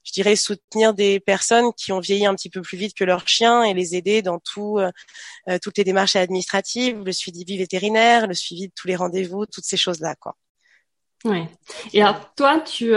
je 0.04 0.12
dirais, 0.14 0.36
soutenir 0.36 0.94
des 0.94 1.20
personnes 1.20 1.74
qui 1.74 1.92
ont 1.92 2.00
vieilli 2.00 2.26
un 2.26 2.36
petit 2.36 2.50
peu 2.50 2.62
plus 2.62 2.78
vite 2.78 2.96
que 2.96 3.04
leurs 3.04 3.28
chiens 3.28 3.64
et 3.64 3.74
les 3.74 3.96
aider 3.96 4.22
dans 4.22 4.40
tout, 4.40 4.80
euh, 4.80 5.58
toutes 5.62 5.78
les 5.78 5.84
démarches 5.84 6.16
administratives, 6.16 7.04
le 7.04 7.12
suivi 7.12 7.58
vétérinaire, 7.58 8.28
le 8.28 8.34
suivi 8.34 8.68
de 8.68 8.74
tous 8.76 8.88
les 8.88 8.96
rendez-vous, 8.96 9.46
toutes 9.46 9.66
ces 9.66 9.78
choses-là, 9.78 10.16
quoi. 10.16 10.36
Et 11.94 12.02
alors 12.02 12.34
toi, 12.36 12.60
tu 12.62 12.96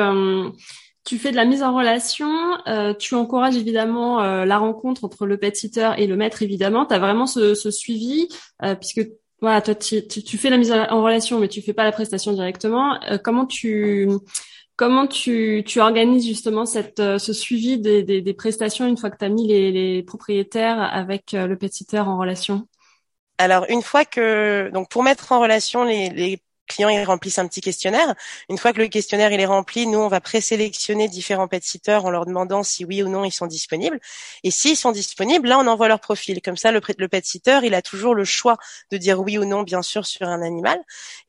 tu 1.05 1.19
fais 1.19 1.31
de 1.31 1.37
la 1.37 1.45
mise 1.45 1.63
en 1.63 1.75
relation, 1.75 2.31
euh, 2.67 2.95
tu 2.95 3.15
encourages 3.15 3.57
évidemment 3.57 4.23
euh, 4.23 4.45
la 4.47 4.59
rencontre 4.59 5.05
entre 5.05 5.27
le 5.27 5.37
pet 5.37 5.55
sitter 5.55 5.91
et 5.99 6.07
le 6.07 6.17
maître 6.17 6.43
évidemment. 6.43 6.87
Tu 6.87 6.95
as 6.95 6.99
vraiment 6.99 7.27
ce, 7.27 7.55
ce 7.55 7.71
suivi 7.71 8.29
euh, 8.63 8.75
puisque 8.75 9.07
voilà, 9.41 9.61
toi 9.61 9.75
tu, 9.75 10.07
tu, 10.07 10.39
fais 10.39 10.49
la 10.49 10.57
mise 10.57 10.73
en 10.73 11.03
relation 11.03 11.39
mais 11.39 11.49
tu 11.49 11.61
fais 11.61 11.75
pas 11.75 11.85
la 11.85 11.93
prestation 11.93 12.33
directement. 12.33 12.99
comment 13.23 13.45
tu 13.45 14.09
comment 14.77 15.07
tu, 15.07 15.63
tu 15.67 15.81
organises 15.81 16.25
justement 16.27 16.65
cette 16.65 17.03
ce 17.19 17.33
suivi 17.35 17.79
des, 17.79 18.03
des, 18.03 18.23
des 18.23 18.35
prestations 18.35 18.87
une 18.87 18.97
fois 18.97 19.11
que 19.11 19.19
tu 19.19 19.25
as 19.27 19.29
mis 19.29 19.47
les, 19.47 19.71
les 19.71 20.03
propriétaires 20.03 20.81
avec 20.81 21.33
le 21.33 21.55
pet 21.57 21.71
sitter 21.71 21.99
en 21.99 22.17
relation? 22.17 22.67
Alors 23.37 23.67
une 23.69 23.83
fois 23.83 24.07
que 24.07 24.71
donc 24.73 24.89
pour 24.89 25.03
mettre 25.03 25.33
en 25.33 25.41
relation 25.41 25.85
les, 25.85 26.09
les 26.09 26.39
clients 26.67 26.89
ils 26.89 27.05
remplissent 27.05 27.39
un 27.39 27.47
petit 27.47 27.61
questionnaire. 27.61 28.15
Une 28.49 28.59
fois 28.59 28.73
que 28.73 28.79
le 28.79 28.89
questionnaire 28.89 29.33
il 29.33 29.41
est 29.41 29.47
rempli, 29.47 29.87
nous 29.87 29.99
on 29.99 30.09
va 30.09 30.21
présélectionner 30.21 31.09
différents 31.09 31.49
pet 31.49 31.63
sitters 31.63 32.01
en 32.05 32.11
leur 32.11 32.27
demandant 32.27 32.63
si 32.63 32.85
oui 32.85 33.03
ou 33.03 33.09
non 33.09 33.25
ils 33.25 33.33
sont 33.33 33.47
disponibles. 33.47 34.01
Et 34.43 34.51
s'ils 34.51 34.77
sont 34.77 34.93
disponibles, 34.93 35.49
là 35.49 35.59
on 35.59 35.67
envoie 35.67 35.89
leur 35.89 36.01
profil. 36.01 36.41
Comme 36.43 36.57
ça 36.57 36.73
le, 36.73 36.81
le 36.99 37.09
pet 37.09 37.25
sitter 37.25 37.61
il 37.63 37.75
a 37.75 37.83
toujours 37.83 38.15
le 38.15 38.25
choix 38.25 38.57
de 38.91 38.97
dire 38.97 39.21
oui 39.21 39.39
ou 39.39 39.45
non 39.45 39.63
bien 39.63 39.83
sûr 39.83 40.07
sur 40.07 40.29
un 40.29 40.43
animal. 40.43 40.79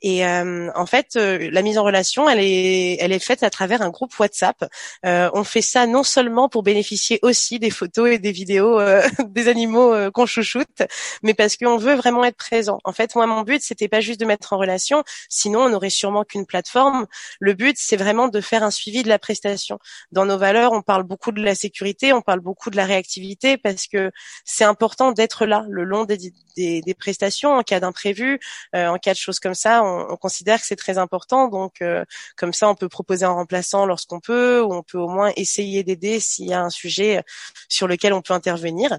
Et 0.01 0.25
euh, 0.25 0.71
en 0.75 0.85
fait 0.85 1.15
euh, 1.15 1.49
la 1.51 1.61
mise 1.61 1.77
en 1.77 1.83
relation 1.83 2.29
elle 2.29 2.39
est 2.39 2.97
elle 2.99 3.11
est 3.11 3.19
faite 3.19 3.43
à 3.43 3.49
travers 3.49 3.81
un 3.81 3.89
groupe 3.89 4.17
WhatsApp. 4.19 4.65
Euh, 5.05 5.29
on 5.33 5.43
fait 5.43 5.61
ça 5.61 5.87
non 5.87 6.03
seulement 6.03 6.49
pour 6.49 6.63
bénéficier 6.63 7.19
aussi 7.21 7.59
des 7.59 7.69
photos 7.69 8.09
et 8.09 8.19
des 8.19 8.31
vidéos 8.31 8.79
euh, 8.79 9.01
des 9.27 9.47
animaux 9.47 9.93
euh, 9.93 10.11
qu'on 10.11 10.25
chouchoute, 10.25 10.81
mais 11.23 11.33
parce 11.33 11.57
qu'on 11.57 11.77
veut 11.77 11.95
vraiment 11.95 12.23
être 12.23 12.37
présent. 12.37 12.79
En 12.83 12.93
fait 12.93 13.15
moi 13.15 13.27
mon 13.27 13.41
but 13.41 13.61
c'était 13.61 13.87
pas 13.87 14.01
juste 14.01 14.19
de 14.19 14.25
mettre 14.25 14.53
en 14.53 14.57
relation 14.57 15.03
Sinon, 15.29 15.61
on 15.61 15.69
n'aurait 15.69 15.89
sûrement 15.89 16.23
qu'une 16.23 16.45
plateforme. 16.45 17.05
Le 17.39 17.53
but, 17.53 17.75
c'est 17.79 17.97
vraiment 17.97 18.27
de 18.27 18.41
faire 18.41 18.63
un 18.63 18.71
suivi 18.71 19.03
de 19.03 19.09
la 19.09 19.19
prestation. 19.19 19.79
Dans 20.11 20.25
nos 20.25 20.37
valeurs, 20.37 20.71
on 20.73 20.81
parle 20.81 21.03
beaucoup 21.03 21.31
de 21.31 21.41
la 21.41 21.55
sécurité, 21.55 22.13
on 22.13 22.21
parle 22.21 22.39
beaucoup 22.39 22.69
de 22.69 22.77
la 22.77 22.85
réactivité 22.85 23.57
parce 23.57 23.87
que 23.87 24.11
c'est 24.43 24.63
important 24.63 25.11
d'être 25.11 25.45
là 25.45 25.65
le 25.69 25.83
long 25.83 26.05
des, 26.05 26.95
prestations 26.97 27.53
en 27.53 27.63
cas 27.63 27.79
d'imprévu, 27.79 28.39
euh, 28.75 28.87
en 28.87 28.97
cas 28.97 29.13
de 29.13 29.17
choses 29.17 29.39
comme 29.39 29.53
ça. 29.53 29.83
On, 29.83 30.15
considère 30.17 30.59
que 30.59 30.65
c'est 30.65 30.75
très 30.75 30.97
important. 30.97 31.49
Donc, 31.49 31.81
euh, 31.81 32.03
comme 32.37 32.53
ça, 32.53 32.69
on 32.69 32.75
peut 32.75 32.89
proposer 32.89 33.25
un 33.25 33.31
remplaçant 33.31 33.85
lorsqu'on 33.85 34.19
peut, 34.19 34.61
ou 34.61 34.73
on 34.73 34.81
peut 34.81 34.97
au 34.97 35.09
moins 35.09 35.31
essayer 35.35 35.83
d'aider 35.83 36.19
s'il 36.19 36.47
y 36.47 36.53
a 36.53 36.61
un 36.61 36.69
sujet 36.69 37.21
sur 37.69 37.87
lequel 37.87 38.13
on 38.13 38.21
peut 38.21 38.33
intervenir. 38.33 38.97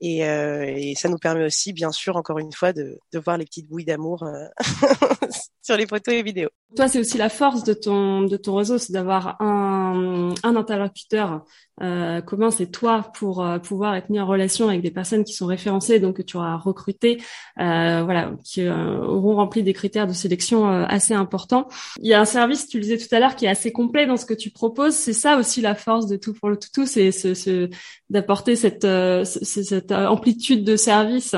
Et, 0.00 0.24
euh, 0.24 0.92
ça 0.96 1.08
nous 1.08 1.18
permet 1.18 1.44
aussi, 1.44 1.72
bien 1.72 1.90
sûr, 1.92 2.16
encore 2.16 2.38
une 2.38 2.52
fois, 2.52 2.72
de, 2.72 3.00
de 3.12 3.18
voir 3.18 3.36
les 3.36 3.44
petites 3.44 3.68
bouilles 3.68 3.84
d'amour 3.84 4.22
euh, 4.22 4.46
les 5.76 5.86
photos 5.86 6.14
et 6.14 6.22
vidéos. 6.22 6.50
Toi, 6.76 6.88
c'est 6.88 7.00
aussi 7.00 7.18
la 7.18 7.28
force 7.28 7.64
de 7.64 7.72
ton 7.72 8.22
de 8.22 8.36
ton 8.36 8.54
réseau, 8.54 8.78
c'est 8.78 8.92
d'avoir 8.92 9.40
un, 9.40 10.34
un 10.42 10.56
interlocuteur 10.56 11.44
euh, 11.82 12.20
commun, 12.20 12.50
c'est 12.50 12.70
toi 12.70 13.10
pour 13.18 13.44
euh, 13.44 13.58
pouvoir 13.58 13.94
être 13.94 14.10
mis 14.10 14.20
en 14.20 14.26
relation 14.26 14.68
avec 14.68 14.82
des 14.82 14.90
personnes 14.90 15.24
qui 15.24 15.32
sont 15.32 15.46
référencées, 15.46 16.00
donc 16.00 16.16
que 16.16 16.22
tu 16.22 16.36
auras 16.36 16.56
recruté, 16.56 17.22
euh, 17.60 18.02
voilà, 18.04 18.32
qui 18.44 18.62
euh, 18.62 18.98
auront 18.98 19.36
rempli 19.36 19.62
des 19.62 19.72
critères 19.72 20.06
de 20.06 20.12
sélection 20.12 20.68
euh, 20.68 20.84
assez 20.88 21.14
importants. 21.14 21.68
Il 22.00 22.08
y 22.08 22.14
a 22.14 22.20
un 22.20 22.24
service, 22.24 22.68
tu 22.68 22.78
le 22.78 22.82
disais 22.82 22.98
tout 22.98 23.14
à 23.14 23.20
l'heure, 23.20 23.36
qui 23.36 23.46
est 23.46 23.48
assez 23.48 23.72
complet 23.72 24.06
dans 24.06 24.16
ce 24.16 24.26
que 24.26 24.34
tu 24.34 24.50
proposes. 24.50 24.94
C'est 24.94 25.12
ça 25.12 25.38
aussi 25.38 25.60
la 25.60 25.74
force 25.74 26.06
de 26.06 26.16
tout 26.16 26.32
pour 26.32 26.48
le 26.48 26.58
tout, 26.58 26.86
c'est 26.86 27.12
ce, 27.12 27.34
ce, 27.34 27.68
d'apporter 28.10 28.56
cette, 28.56 28.86
cette 29.24 29.92
amplitude 29.92 30.64
de 30.64 30.76
service 30.76 31.36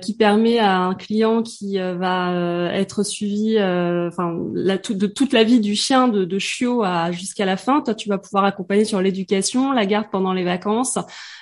qui 0.00 0.16
permet 0.16 0.58
à 0.58 0.78
un 0.78 0.94
client 0.94 1.42
qui 1.42 1.78
va 1.78 2.70
être 2.72 3.02
suivi, 3.02 3.56
enfin, 3.56 4.34
de 4.34 5.06
toute 5.06 5.32
la 5.32 5.44
vie 5.44 5.60
du 5.60 5.74
chien, 5.74 6.08
de, 6.08 6.24
de 6.24 6.38
chiot 6.38 6.82
à 6.82 7.10
jusqu'à 7.10 7.44
la 7.44 7.56
fin. 7.56 7.80
Toi, 7.80 7.94
tu 7.94 8.08
vas 8.08 8.18
pouvoir 8.18 8.44
accompagner 8.44 8.84
sur 8.84 9.00
l'éducation 9.00 9.63
la 9.72 9.86
garde 9.86 10.06
pendant 10.10 10.32
les 10.32 10.44
vacances, 10.44 10.98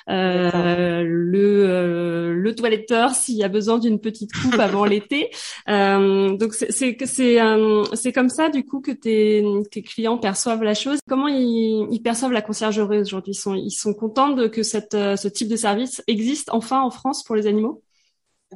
euh, 0.09 1.03
le, 1.05 1.65
euh, 1.67 2.33
le 2.33 2.55
toiletteur 2.55 3.09
s'il 3.15 3.35
y 3.35 3.43
a 3.43 3.49
besoin 3.49 3.79
d'une 3.79 3.99
petite 3.99 4.31
coupe 4.33 4.59
avant 4.59 4.85
l'été. 4.85 5.29
Euh, 5.69 6.35
donc 6.35 6.53
c'est 6.53 6.97
c'est 7.05 7.37
c'est 7.93 8.11
comme 8.11 8.29
ça 8.29 8.49
du 8.49 8.65
coup 8.65 8.81
que 8.81 8.91
tes, 8.91 9.45
tes 9.71 9.81
clients 9.81 10.17
perçoivent 10.17 10.63
la 10.63 10.73
chose. 10.73 10.99
Comment 11.07 11.27
ils, 11.27 11.87
ils 11.89 12.01
perçoivent 12.01 12.33
la 12.33 12.41
conciergerie 12.41 12.99
aujourd'hui? 12.99 13.31
Ils 13.31 13.39
sont 13.39 13.55
ils 13.55 13.71
sont 13.71 13.93
contents 13.93 14.29
de 14.29 14.47
que 14.47 14.61
cette 14.61 14.91
ce 14.91 15.27
type 15.27 15.47
de 15.47 15.55
service 15.55 16.03
existe 16.07 16.49
enfin 16.51 16.81
en 16.81 16.89
France 16.89 17.23
pour 17.23 17.35
les 17.35 17.47
animaux? 17.47 17.82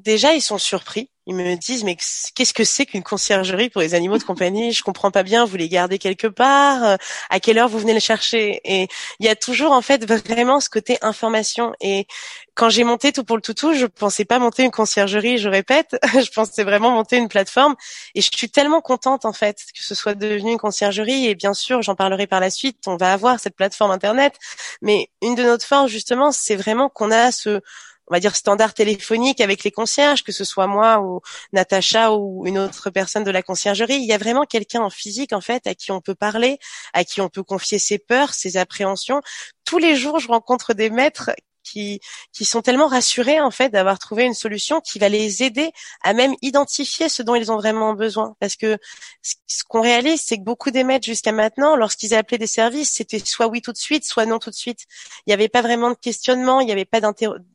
Déjà 0.04 0.34
ils 0.34 0.42
sont 0.42 0.58
surpris. 0.58 1.10
Ils 1.30 1.36
me 1.36 1.56
disent 1.58 1.84
mais 1.84 1.98
qu'est-ce 2.36 2.54
que 2.54 2.64
c'est 2.64 2.86
qu'une 2.86 3.04
conciergerie 3.04 3.70
pour 3.70 3.82
les 3.82 3.96
animaux 3.96 4.18
de 4.18 4.24
compagnie? 4.24 4.72
Je 4.72 4.82
comprends 4.82 5.12
pas 5.12 5.24
bien. 5.24 5.44
Vous 5.46 5.58
les 5.58 5.68
gardez 5.68 5.98
quelque 6.00 6.28
part? 6.28 6.84
Euh, 6.86 6.96
À 7.30 7.40
quelle 7.42 7.58
heure 7.60 7.68
vous 7.68 7.80
venez 7.80 7.94
les 7.94 8.00
chercher? 8.00 8.62
Et 8.64 8.88
il 9.20 9.26
y 9.26 9.30
a 9.30 9.36
toujours 9.36 9.74
en 9.74 9.82
fait 9.82 10.06
vraiment 10.10 10.60
ce 10.62 10.70
côté 10.70 10.98
information. 11.02 11.74
Et 11.82 12.08
quand 12.56 12.70
j'ai 12.70 12.86
monté 12.86 13.12
tout 13.12 13.24
pour 13.26 13.36
le 13.36 13.42
toutou, 13.42 13.74
je 13.74 13.86
pensais 13.86 14.24
pas 14.26 14.40
monter 14.40 14.64
une 14.64 14.72
conciergerie. 14.72 15.38
Je 15.38 15.50
répète, 15.50 15.98
je 16.14 16.32
pensais 16.32 16.64
vraiment 16.64 16.92
monter 16.92 17.18
une 17.18 17.28
plateforme. 17.28 17.76
Et 18.16 18.22
je 18.22 18.30
suis 18.34 18.50
tellement 18.50 18.82
contente 18.82 19.26
en 19.26 19.34
fait 19.34 19.58
que 19.78 19.84
ce 19.84 19.96
soit 19.96 20.16
devenu 20.16 20.52
une 20.54 20.58
conciergerie. 20.58 21.28
Et 21.28 21.36
bien 21.36 21.54
sûr, 21.54 21.82
j'en 21.82 21.96
parlerai 21.96 22.28
par 22.28 22.40
la 22.40 22.50
suite. 22.50 22.78
On 22.88 22.96
va 22.96 23.12
avoir 23.12 23.40
cette 23.40 23.56
plateforme 23.56 23.92
internet. 23.92 24.36
Mais 24.82 25.10
une 25.22 25.36
de 25.36 25.44
notre 25.44 25.66
forces 25.66 25.92
justement, 25.92 26.32
c'est 26.32 26.56
vraiment 26.56 26.90
qu'on 26.90 27.12
a 27.12 27.32
ce 27.34 27.62
on 28.08 28.14
va 28.14 28.20
dire 28.20 28.36
standard 28.36 28.74
téléphonique 28.74 29.42
avec 29.42 29.64
les 29.64 29.72
concierges, 29.72 30.24
que 30.24 30.32
ce 30.32 30.44
soit 30.44 30.68
moi 30.68 31.02
ou 31.02 31.22
Natacha 31.54 32.14
ou 32.14 32.46
une 32.48 32.58
autre 32.58 32.90
personne 32.90 33.24
de 33.24 33.32
la 33.32 33.44
conciergerie. 33.44 33.96
Il 33.96 34.06
y 34.06 34.14
a 34.14 34.18
vraiment 34.18 34.46
quelqu'un 34.46 34.82
en 34.82 34.90
physique 34.90 35.34
en 35.34 35.42
fait 35.42 35.68
à 35.68 35.76
qui 35.76 35.92
on 35.92 36.02
peut 36.02 36.16
parler, 36.16 36.60
à 36.94 37.04
qui 37.04 37.22
on 37.22 37.30
peut 37.30 37.44
confier 37.44 37.80
ses 37.80 37.98
peurs, 37.98 38.34
ses 38.34 38.58
appréhensions. 38.58 39.22
Tous 39.66 39.78
les 39.78 39.96
jours, 39.96 40.20
je 40.20 40.30
rencontre 40.30 40.74
des 40.74 40.90
maîtres 40.90 41.32
qui, 41.68 42.00
qui 42.34 42.46
sont 42.46 42.62
tellement 42.62 42.88
rassurés 42.88 43.40
en 43.42 43.52
fait 43.52 43.70
d'avoir 43.70 44.00
trouvé 44.00 44.24
une 44.24 44.34
solution 44.34 44.82
qui 44.82 45.00
va 45.00 45.10
les 45.10 45.44
aider 45.44 45.72
à 46.04 46.14
même 46.14 46.36
identifier 46.42 47.10
ce 47.10 47.24
dont 47.24 47.36
ils 47.36 47.52
ont 47.52 47.58
vraiment 47.58 47.94
besoin. 47.94 48.36
Parce 48.40 48.56
que 48.56 48.78
ce 49.22 49.64
qu'on 49.68 49.82
réalise, 49.82 50.22
c'est 50.22 50.38
que 50.38 50.44
beaucoup 50.44 50.72
des 50.72 50.84
maîtres 50.84 51.06
jusqu'à 51.06 51.32
maintenant, 51.32 51.76
lorsqu'ils 51.76 52.14
appelaient 52.14 52.38
des 52.38 52.48
services, 52.48 52.92
c'était 52.92 53.20
soit 53.20 53.48
oui 53.48 53.62
tout 53.62 53.72
de 53.72 53.78
suite, 53.78 54.06
soit 54.06 54.26
non 54.26 54.40
tout 54.40 54.50
de 54.50 54.56
suite. 54.56 54.86
Il 55.26 55.30
n'y 55.30 55.34
avait 55.34 55.50
pas 55.50 55.62
vraiment 55.62 55.90
de 55.90 55.96
questionnement, 55.96 56.60
il 56.62 56.66
n'y 56.66 56.72
avait 56.72 56.86
pas 56.86 57.02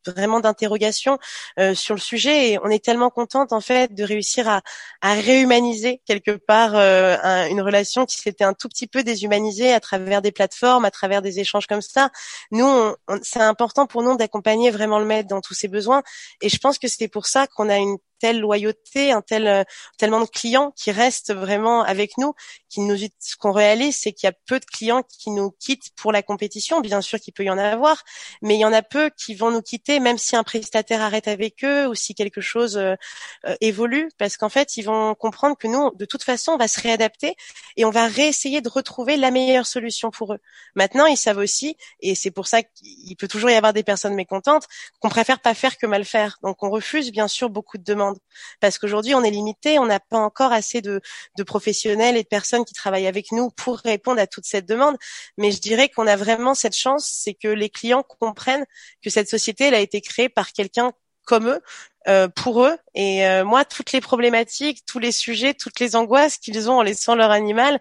vraiment 0.06 0.40
d'interrogation 0.40 1.18
euh, 1.58 1.74
sur 1.74 1.94
le 1.94 2.00
sujet. 2.00 2.50
Et 2.50 2.58
on 2.58 2.68
est 2.68 2.84
tellement 2.84 3.10
contente 3.10 3.52
en 3.52 3.60
fait 3.60 3.94
de 3.94 4.04
réussir 4.04 4.48
à, 4.48 4.62
à 5.00 5.14
réhumaniser 5.14 6.00
quelque 6.06 6.32
part 6.32 6.72
euh, 6.74 7.16
une 7.48 7.60
relation 7.60 8.04
qui 8.06 8.18
s'était 8.18 8.44
un 8.44 8.54
tout 8.54 8.68
petit 8.68 8.86
peu 8.86 9.02
déshumanisée 9.02 9.72
à 9.72 9.80
travers 9.80 10.22
des 10.22 10.32
plateformes, 10.32 10.84
à 10.84 10.90
travers 10.90 11.22
des 11.22 11.40
échanges 11.40 11.66
comme 11.66 11.82
ça. 11.82 12.10
Nous, 12.50 12.94
c'est 13.22 13.40
important 13.40 13.86
pour 13.86 14.01
d'accompagner 14.14 14.70
vraiment 14.70 14.98
le 14.98 15.04
maître 15.04 15.28
dans 15.28 15.40
tous 15.40 15.54
ses 15.54 15.68
besoins. 15.68 16.02
Et 16.40 16.48
je 16.48 16.58
pense 16.58 16.78
que 16.78 16.88
c'est 16.88 17.08
pour 17.08 17.26
ça 17.26 17.46
qu'on 17.46 17.68
a 17.68 17.78
une 17.78 17.98
telle 18.22 18.38
loyauté, 18.38 19.10
un 19.10 19.20
tel 19.20 19.48
euh, 19.48 19.64
tellement 19.98 20.20
de 20.20 20.26
clients 20.26 20.72
qui 20.76 20.92
restent 20.92 21.34
vraiment 21.34 21.82
avec 21.82 22.18
nous, 22.18 22.34
qui 22.68 22.80
nous 22.80 22.96
ce 22.96 23.36
qu'on 23.36 23.50
réalise, 23.50 23.96
c'est 23.96 24.12
qu'il 24.12 24.28
y 24.28 24.30
a 24.30 24.32
peu 24.46 24.60
de 24.60 24.64
clients 24.64 25.02
qui 25.02 25.30
nous 25.30 25.50
quittent 25.50 25.90
pour 25.96 26.12
la 26.12 26.22
compétition. 26.22 26.80
Bien 26.80 27.00
sûr 27.00 27.18
qu'il 27.18 27.34
peut 27.34 27.42
y 27.42 27.50
en 27.50 27.58
avoir, 27.58 28.04
mais 28.40 28.54
il 28.54 28.60
y 28.60 28.64
en 28.64 28.72
a 28.72 28.82
peu 28.82 29.10
qui 29.16 29.34
vont 29.34 29.50
nous 29.50 29.60
quitter, 29.60 29.98
même 29.98 30.18
si 30.18 30.36
un 30.36 30.44
prestataire 30.44 31.02
arrête 31.02 31.26
avec 31.26 31.64
eux 31.64 31.88
ou 31.88 31.96
si 31.96 32.14
quelque 32.14 32.40
chose 32.40 32.76
euh, 32.76 32.94
euh, 33.46 33.56
évolue, 33.60 34.08
parce 34.18 34.36
qu'en 34.36 34.48
fait, 34.48 34.76
ils 34.76 34.84
vont 34.84 35.16
comprendre 35.16 35.56
que 35.58 35.66
nous, 35.66 35.90
de 35.96 36.04
toute 36.04 36.22
façon, 36.22 36.52
on 36.52 36.58
va 36.58 36.68
se 36.68 36.80
réadapter 36.80 37.34
et 37.76 37.84
on 37.84 37.90
va 37.90 38.06
réessayer 38.06 38.60
de 38.60 38.68
retrouver 38.68 39.16
la 39.16 39.32
meilleure 39.32 39.66
solution 39.66 40.12
pour 40.12 40.34
eux. 40.34 40.38
Maintenant, 40.76 41.06
ils 41.06 41.16
savent 41.16 41.38
aussi, 41.38 41.76
et 41.98 42.14
c'est 42.14 42.30
pour 42.30 42.46
ça 42.46 42.62
qu'il 42.62 43.16
peut 43.16 43.26
toujours 43.26 43.50
y 43.50 43.54
avoir 43.54 43.72
des 43.72 43.82
personnes 43.82 44.14
mécontentes, 44.14 44.68
qu'on 45.00 45.08
préfère 45.08 45.40
pas 45.40 45.54
faire 45.54 45.76
que 45.76 45.86
mal 45.86 46.04
faire. 46.04 46.38
Donc, 46.44 46.62
on 46.62 46.70
refuse 46.70 47.10
bien 47.10 47.26
sûr 47.26 47.50
beaucoup 47.50 47.78
de 47.78 47.82
demandes 47.82 48.11
parce 48.60 48.78
qu'aujourd'hui 48.78 49.14
on 49.14 49.22
est 49.22 49.30
limité, 49.30 49.78
on 49.78 49.86
n'a 49.86 50.00
pas 50.00 50.18
encore 50.18 50.52
assez 50.52 50.80
de, 50.80 51.00
professionnels 51.46 52.16
et 52.16 52.22
de 52.22 52.28
personnes 52.28 52.64
qui 52.64 52.74
travaillent 52.74 53.06
avec 53.06 53.32
nous 53.32 53.50
pour 53.50 53.78
répondre 53.78 54.20
à 54.20 54.26
toute 54.26 54.44
cette 54.44 54.66
demande. 54.66 54.96
Mais 55.38 55.50
je 55.50 55.60
dirais 55.60 55.88
qu'on 55.88 56.06
a 56.06 56.16
vraiment 56.16 56.54
cette 56.54 56.76
chance, 56.76 57.10
c'est 57.12 57.34
que 57.34 57.48
les 57.48 57.70
clients 57.70 58.02
comprennent 58.02 58.66
que 59.02 59.10
cette 59.10 59.28
société 59.28 59.66
a 59.74 59.80
été 59.80 60.00
créée 60.00 60.28
par 60.28 60.52
quelqu'un 60.52 60.92
comme 61.24 61.48
eux, 61.48 61.60
euh, 62.08 62.28
pour 62.28 62.64
eux. 62.64 62.76
Et 62.94 63.26
euh, 63.26 63.44
moi, 63.44 63.64
toutes 63.64 63.92
les 63.92 64.00
problématiques, 64.00 64.84
tous 64.86 64.98
les 64.98 65.12
sujets, 65.12 65.54
toutes 65.54 65.80
les 65.80 65.96
angoisses 65.96 66.36
qu'ils 66.36 66.70
ont 66.70 66.78
en 66.78 66.82
laissant 66.82 67.14
leur 67.14 67.30
animal, 67.30 67.80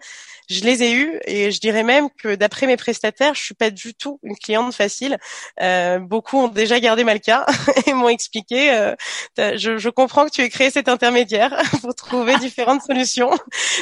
je 0.50 0.62
les 0.62 0.84
ai 0.84 0.94
eues. 0.94 1.20
Et 1.26 1.52
je 1.52 1.60
dirais 1.60 1.84
même 1.84 2.10
que 2.18 2.36
d'après 2.36 2.68
mes 2.68 2.78
prestataires, 2.78 3.34
je 3.34 3.42
suis 3.42 3.54
pas 3.54 3.72
du 3.72 3.94
tout 3.94 4.20
une 4.24 4.38
cliente 4.38 4.74
facile. 4.74 5.18
Euh, 5.62 6.00
beaucoup 6.00 6.38
ont 6.38 6.48
déjà 6.48 6.80
gardé 6.80 7.04
Malka 7.04 7.46
et 7.88 7.94
m'ont 7.94 8.10
expliqué. 8.10 8.72
Euh, 8.74 8.96
je, 9.38 9.78
je, 9.78 9.90
comprends 9.90 10.26
que 10.26 10.32
tu 10.32 10.42
aies 10.42 10.50
créé 10.50 10.70
cet 10.70 10.88
intermédiaire 10.88 11.62
pour 11.82 11.96
trouver 11.96 12.38
différentes 12.38 12.84
solutions, 12.84 13.32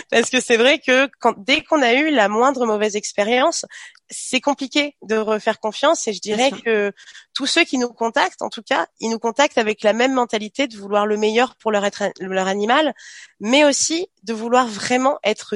parce 0.10 0.30
que 0.30 0.42
c'est 0.42 0.58
vrai 0.58 0.80
que 0.80 1.10
quand, 1.20 1.34
dès 1.38 1.62
qu'on 1.62 1.82
a 1.82 1.94
eu 1.94 2.12
la 2.12 2.28
moindre 2.28 2.66
mauvaise 2.66 2.96
expérience, 2.96 3.66
c'est 4.10 4.42
compliqué 4.42 4.96
de 5.04 5.18
refaire 5.18 5.60
confiance. 5.60 6.08
Et 6.08 6.14
je 6.14 6.22
dirais 6.22 6.52
que 6.52 6.92
tous 7.34 7.46
ceux 7.46 7.64
qui 7.64 7.78
nous 7.78 7.90
contactent, 7.90 8.42
en 8.42 8.50
tout 8.50 8.64
cas, 8.64 8.88
ils 9.00 9.10
nous 9.10 9.20
contactent 9.20 9.58
avec 9.58 9.84
la 9.84 9.94
même 9.94 10.14
mentalité 10.14 10.29
de 10.38 10.78
vouloir 10.78 11.06
le 11.06 11.18
meilleur 11.18 11.56
pour 11.56 11.72
leur, 11.72 11.86
être, 11.86 12.04
leur 12.20 12.48
animal, 12.48 12.94
mais 13.40 13.66
aussi 13.66 14.08
de 14.24 14.34
vouloir 14.34 14.68
vraiment 14.68 15.18
être 15.24 15.56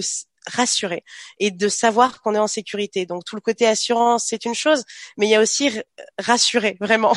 rassurer 0.52 1.04
et 1.40 1.52
de 1.52 1.68
savoir 1.68 2.22
qu'on 2.22 2.36
est 2.36 2.40
en 2.40 2.48
sécurité. 2.48 3.06
Donc 3.06 3.24
tout 3.26 3.36
le 3.36 3.42
côté 3.42 3.68
assurance, 3.68 4.26
c'est 4.28 4.46
une 4.46 4.56
chose, 4.56 4.84
mais 5.18 5.28
il 5.28 5.30
y 5.30 5.36
a 5.36 5.42
aussi 5.42 5.70
rassurer 6.20 6.78
vraiment, 6.80 7.14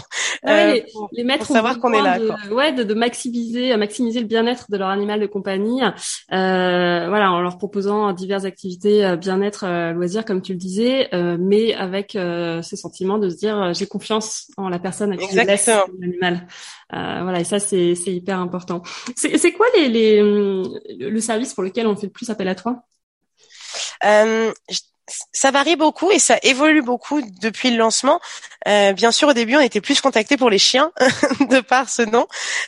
euh, 0.47 0.81
les, 1.13 1.25
mettre 1.25 1.47
savoir 1.47 1.79
qu'on 1.81 1.93
est 1.93 2.03
là. 2.03 2.19
De, 2.19 2.53
ouais, 2.53 2.73
de, 2.73 2.83
de, 2.83 2.95
maximiser, 2.95 3.77
maximiser 3.77 4.21
le 4.21 4.27
bien-être 4.27 4.71
de 4.71 4.77
leur 4.77 4.89
animal 4.89 5.21
de 5.21 5.27
compagnie. 5.27 5.83
Euh, 5.83 7.09
voilà, 7.09 7.33
en 7.33 7.41
leur 7.41 7.59
proposant 7.59 8.13
diverses 8.13 8.45
activités 8.45 9.05
euh, 9.05 9.17
bien-être, 9.17 9.65
euh, 9.65 9.93
loisirs, 9.93 10.25
comme 10.25 10.43
tu 10.43 10.53
le 10.53 10.59
disais, 10.59 11.15
euh, 11.15 11.37
mais 11.39 11.75
avec 11.75 12.13
ce 12.13 12.77
sentiment 12.77 13.19
de 13.19 13.29
se 13.29 13.37
dire 13.37 13.73
j'ai 13.75 13.87
confiance 13.87 14.51
en 14.57 14.69
la 14.69 14.79
personne 14.79 15.13
à 15.13 15.17
qui 15.17 15.27
je 15.31 15.41
laisse 15.41 15.71
l'animal. 16.01 16.47
voilà, 16.91 17.41
et 17.41 17.45
ça 17.45 17.59
c'est 17.59 17.95
hyper 18.07 18.39
important. 18.39 18.83
C'est 19.17 19.53
quoi 19.53 19.67
les, 19.77 19.89
les 19.89 20.23
le 20.23 21.21
service 21.21 21.55
pour 21.55 21.63
lequel 21.63 21.87
on 21.87 21.97
fait 21.97 22.07
le 22.07 22.13
plus 22.13 22.31
appel 22.31 22.49
à 22.49 22.55
toi? 22.55 22.85
Ça 24.03 25.51
varie 25.51 25.77
beaucoup 25.77 26.11
et 26.11 26.19
ça 26.19 26.39
évolue 26.43 26.83
beaucoup 26.83 27.21
depuis 27.41 27.71
le 27.71 27.77
lancement. 27.79 28.21
Euh, 28.67 28.93
bien 28.93 29.13
sûr, 29.13 29.29
au 29.29 29.33
début, 29.33 29.57
on 29.57 29.61
était 29.61 29.81
plus 29.81 30.01
contacté 30.01 30.37
pour 30.37 30.51
les 30.51 30.59
chiens, 30.59 30.91
de 31.51 31.61
par 31.61 31.89
ce 31.89 32.03
nom, 32.03 32.27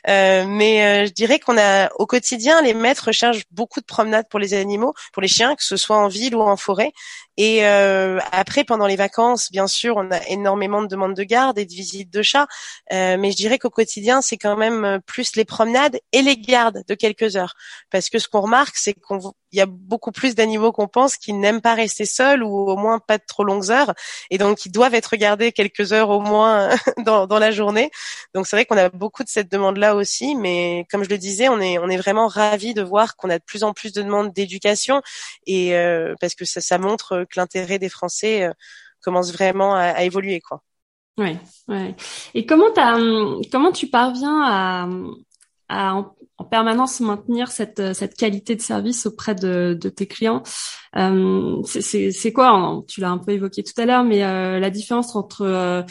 euh, 0.09 0.45
mais 0.47 0.85
euh, 0.85 1.07
je 1.07 1.12
dirais 1.12 1.38
qu'on 1.38 1.59
a 1.59 1.90
au 1.97 2.07
quotidien, 2.07 2.62
les 2.62 2.75
maîtres 2.75 3.07
recherchent 3.07 3.45
beaucoup 3.50 3.81
de 3.81 3.87
promenades 3.87 4.28
pour 4.28 4.38
les 4.38 4.55
animaux, 4.55 4.95
pour 5.12 5.23
les 5.23 5.28
chiens, 5.28 5.57
que 5.57 5.64
ce 5.64 5.76
soit 5.76 5.97
en 5.97 6.09
ville 6.09 6.37
ou 6.37 6.43
en 6.43 6.57
forêt. 6.57 6.93
Et 7.37 7.64
euh, 7.67 8.19
après, 8.33 8.64
pendant 8.64 8.87
les 8.87 8.97
vacances, 8.97 9.50
bien 9.50 9.67
sûr, 9.67 9.97
on 9.97 10.11
a 10.11 10.21
énormément 10.28 10.83
de 10.83 10.88
demandes 10.88 11.14
de 11.14 11.23
garde 11.23 11.59
et 11.59 11.64
de 11.64 11.73
visites 11.73 12.12
de 12.12 12.23
chats, 12.23 12.49
mais 12.90 13.31
je 13.31 13.37
dirais 13.37 13.59
qu'au 13.59 13.71
quotidien, 13.71 14.23
c'est 14.23 14.37
quand 14.37 14.57
même 14.57 15.00
plus 15.07 15.37
les 15.37 15.45
promenades 15.45 15.99
et 16.12 16.23
les 16.23 16.37
gardes 16.37 16.83
de 16.88 16.95
quelques 16.95 17.37
heures, 17.37 17.55
parce 17.90 18.11
que 18.11 18.19
ce 18.19 18.28
qu'on 18.28 18.40
remarque, 18.40 18.76
c'est 18.76 18.95
qu'on 18.95 19.21
il 19.52 19.59
y 19.59 19.62
a 19.62 19.67
beaucoup 19.67 20.12
plus 20.12 20.35
d'animaux 20.35 20.73
qu'on 20.73 20.88
pense 20.88 21.17
qui 21.17 21.33
n'aiment 21.33 21.61
pas 21.61 21.75
rester 21.75 22.05
seuls 22.05 22.43
ou 22.43 22.71
au 22.71 22.76
moins 22.76 22.99
pas 22.99 23.19
de 23.19 23.23
trop 23.26 23.45
longues 23.45 23.71
heures. 23.71 23.95
Et 24.31 24.38
donc 24.38 24.67
ils 24.67 24.73
doivent 24.73 24.95
être 24.95 25.17
gardés 25.17 25.52
quelques 25.52 25.88
heures 25.92 26.11
au 26.11 26.21
moins 26.21 26.71
dans, 27.04 27.38
la 27.38 27.50
journée. 27.50 27.90
Donc 28.35 28.47
c'est 28.47 28.57
vrai 28.57 28.64
qu'on 28.64 28.76
a 28.76 28.88
beaucoup 28.88 29.25
de 29.25 29.28
cette 29.28 29.50
demande-là 29.50 29.95
aussi, 29.95 30.35
mais 30.35 30.87
comme 30.90 31.04
je 31.04 31.09
le 31.09 31.18
disais, 31.18 31.49
on 31.49 31.61
est 31.61 31.78
on 31.78 31.88
est 31.88 31.97
vraiment 31.97 32.26
ravis 32.26 32.75
de 32.75 32.83
voir 32.83 33.16
qu'on 33.16 33.30
a 33.30 33.38
de 33.38 33.45
plus 33.45 33.64
en 33.64 33.73
plus 33.73 33.92
de 33.92 34.02
demandes 34.02 34.33
d'éducation 34.33 35.02
et 35.47 35.76
euh, 35.76 36.14
parce 36.21 36.35
que 36.35 36.45
ça, 36.45 36.61
ça 36.61 36.78
montre 36.78 37.25
que 37.30 37.38
l'intérêt 37.38 37.78
des 37.78 37.88
Français 37.88 38.45
euh, 38.45 38.52
commence 39.00 39.33
vraiment 39.33 39.75
à, 39.75 40.02
évoluer 40.04 40.40
quoi. 40.40 40.62
Ouais, 41.16 41.37
ouais. 41.66 41.97
Et 42.35 42.47
comment 42.47 42.71
t'as, 42.73 42.97
comment 43.50 43.73
tu 43.73 43.88
parviens 43.88 44.40
à, 44.42 44.88
à 45.68 45.94
en, 45.96 46.14
permanence 46.50 47.00
maintenir 47.00 47.48
cette, 47.48 47.94
cette 47.94 48.14
qualité 48.14 48.54
de 48.54 48.60
service 48.60 49.06
auprès 49.06 49.34
de, 49.34 49.76
de 49.78 49.88
tes 49.88 50.06
clients. 50.06 50.42
Euh, 50.96 51.62
c'est 51.64 52.32
quoi 52.32 52.80
Tu 52.87 53.00
l'as 53.00 53.10
un 53.10 53.18
peu 53.18 53.32
évoqué 53.32 53.62
tout 53.62 53.78
à 53.80 53.84
l'heure, 53.87 54.04
mais 54.04 54.25
euh, 54.25 54.58
la 54.58 54.70
différence 54.70 55.16
entre 55.16 55.42
euh, 55.42 55.82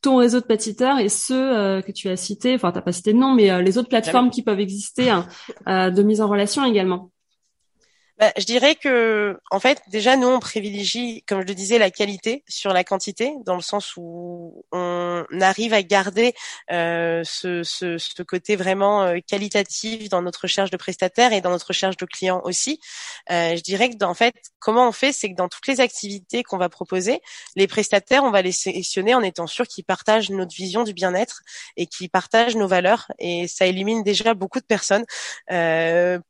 ton 0.00 0.16
réseau 0.16 0.40
de 0.40 0.46
pâtisseurs 0.46 0.98
et 0.98 1.08
ceux 1.08 1.56
euh, 1.56 1.82
que 1.82 1.92
tu 1.92 2.08
as 2.08 2.16
cités, 2.16 2.54
enfin 2.54 2.70
t'as 2.70 2.82
pas 2.82 2.92
cité 2.92 3.12
de 3.12 3.18
nom, 3.18 3.34
mais 3.34 3.62
les 3.62 3.78
autres 3.78 3.88
plateformes 3.88 4.30
qui 4.30 4.42
peuvent 4.42 4.60
exister 4.60 5.10
hein, 5.10 5.26
de 5.66 6.02
mise 6.02 6.20
en 6.20 6.28
relation 6.28 6.64
également. 6.64 7.10
Bah, 8.18 8.32
je 8.38 8.44
dirais 8.44 8.76
que, 8.76 9.38
en 9.50 9.60
fait, 9.60 9.82
déjà 9.88 10.16
nous 10.16 10.26
on 10.26 10.38
privilégie, 10.40 11.22
comme 11.28 11.42
je 11.42 11.46
le 11.46 11.54
disais, 11.54 11.76
la 11.78 11.90
qualité 11.90 12.44
sur 12.48 12.72
la 12.72 12.82
quantité, 12.82 13.34
dans 13.44 13.56
le 13.56 13.60
sens 13.60 13.92
où 13.98 14.64
on 14.72 15.22
arrive 15.42 15.74
à 15.74 15.82
garder 15.82 16.32
euh, 16.72 17.22
ce, 17.24 18.22
côté 18.22 18.56
vraiment 18.56 19.02
euh, 19.02 19.18
qualitatif 19.26 20.08
dans 20.08 20.22
notre 20.22 20.40
recherche 20.42 20.70
de 20.70 20.78
prestataires 20.78 21.34
et 21.34 21.42
dans 21.42 21.50
notre 21.50 21.66
recherche 21.68 21.98
de 21.98 22.06
clients 22.06 22.40
aussi. 22.44 22.80
Euh, 23.30 23.54
je 23.54 23.60
dirais 23.62 23.90
que, 23.90 24.02
en 24.02 24.14
fait, 24.14 24.34
comment 24.60 24.88
on 24.88 24.92
fait, 24.92 25.12
c'est 25.12 25.28
que 25.30 25.36
dans 25.36 25.48
toutes 25.48 25.66
les 25.66 25.80
activités 25.80 26.42
qu'on 26.42 26.56
va 26.56 26.70
proposer, 26.70 27.20
les 27.54 27.66
prestataires, 27.66 28.24
on 28.24 28.30
va 28.30 28.40
les 28.40 28.52
sélectionner 28.52 29.14
en 29.14 29.20
étant 29.22 29.46
sûr 29.46 29.66
qu'ils 29.68 29.84
partagent 29.84 30.30
notre 30.30 30.54
vision 30.56 30.84
du 30.84 30.94
bien-être 30.94 31.42
et 31.76 31.86
qu'ils 31.86 32.08
partagent 32.08 32.56
nos 32.56 32.66
valeurs. 32.66 33.12
Et 33.18 33.46
ça 33.46 33.66
élimine 33.66 34.02
déjà 34.02 34.32
beaucoup 34.32 34.60
de 34.60 34.64
personnes 34.64 35.04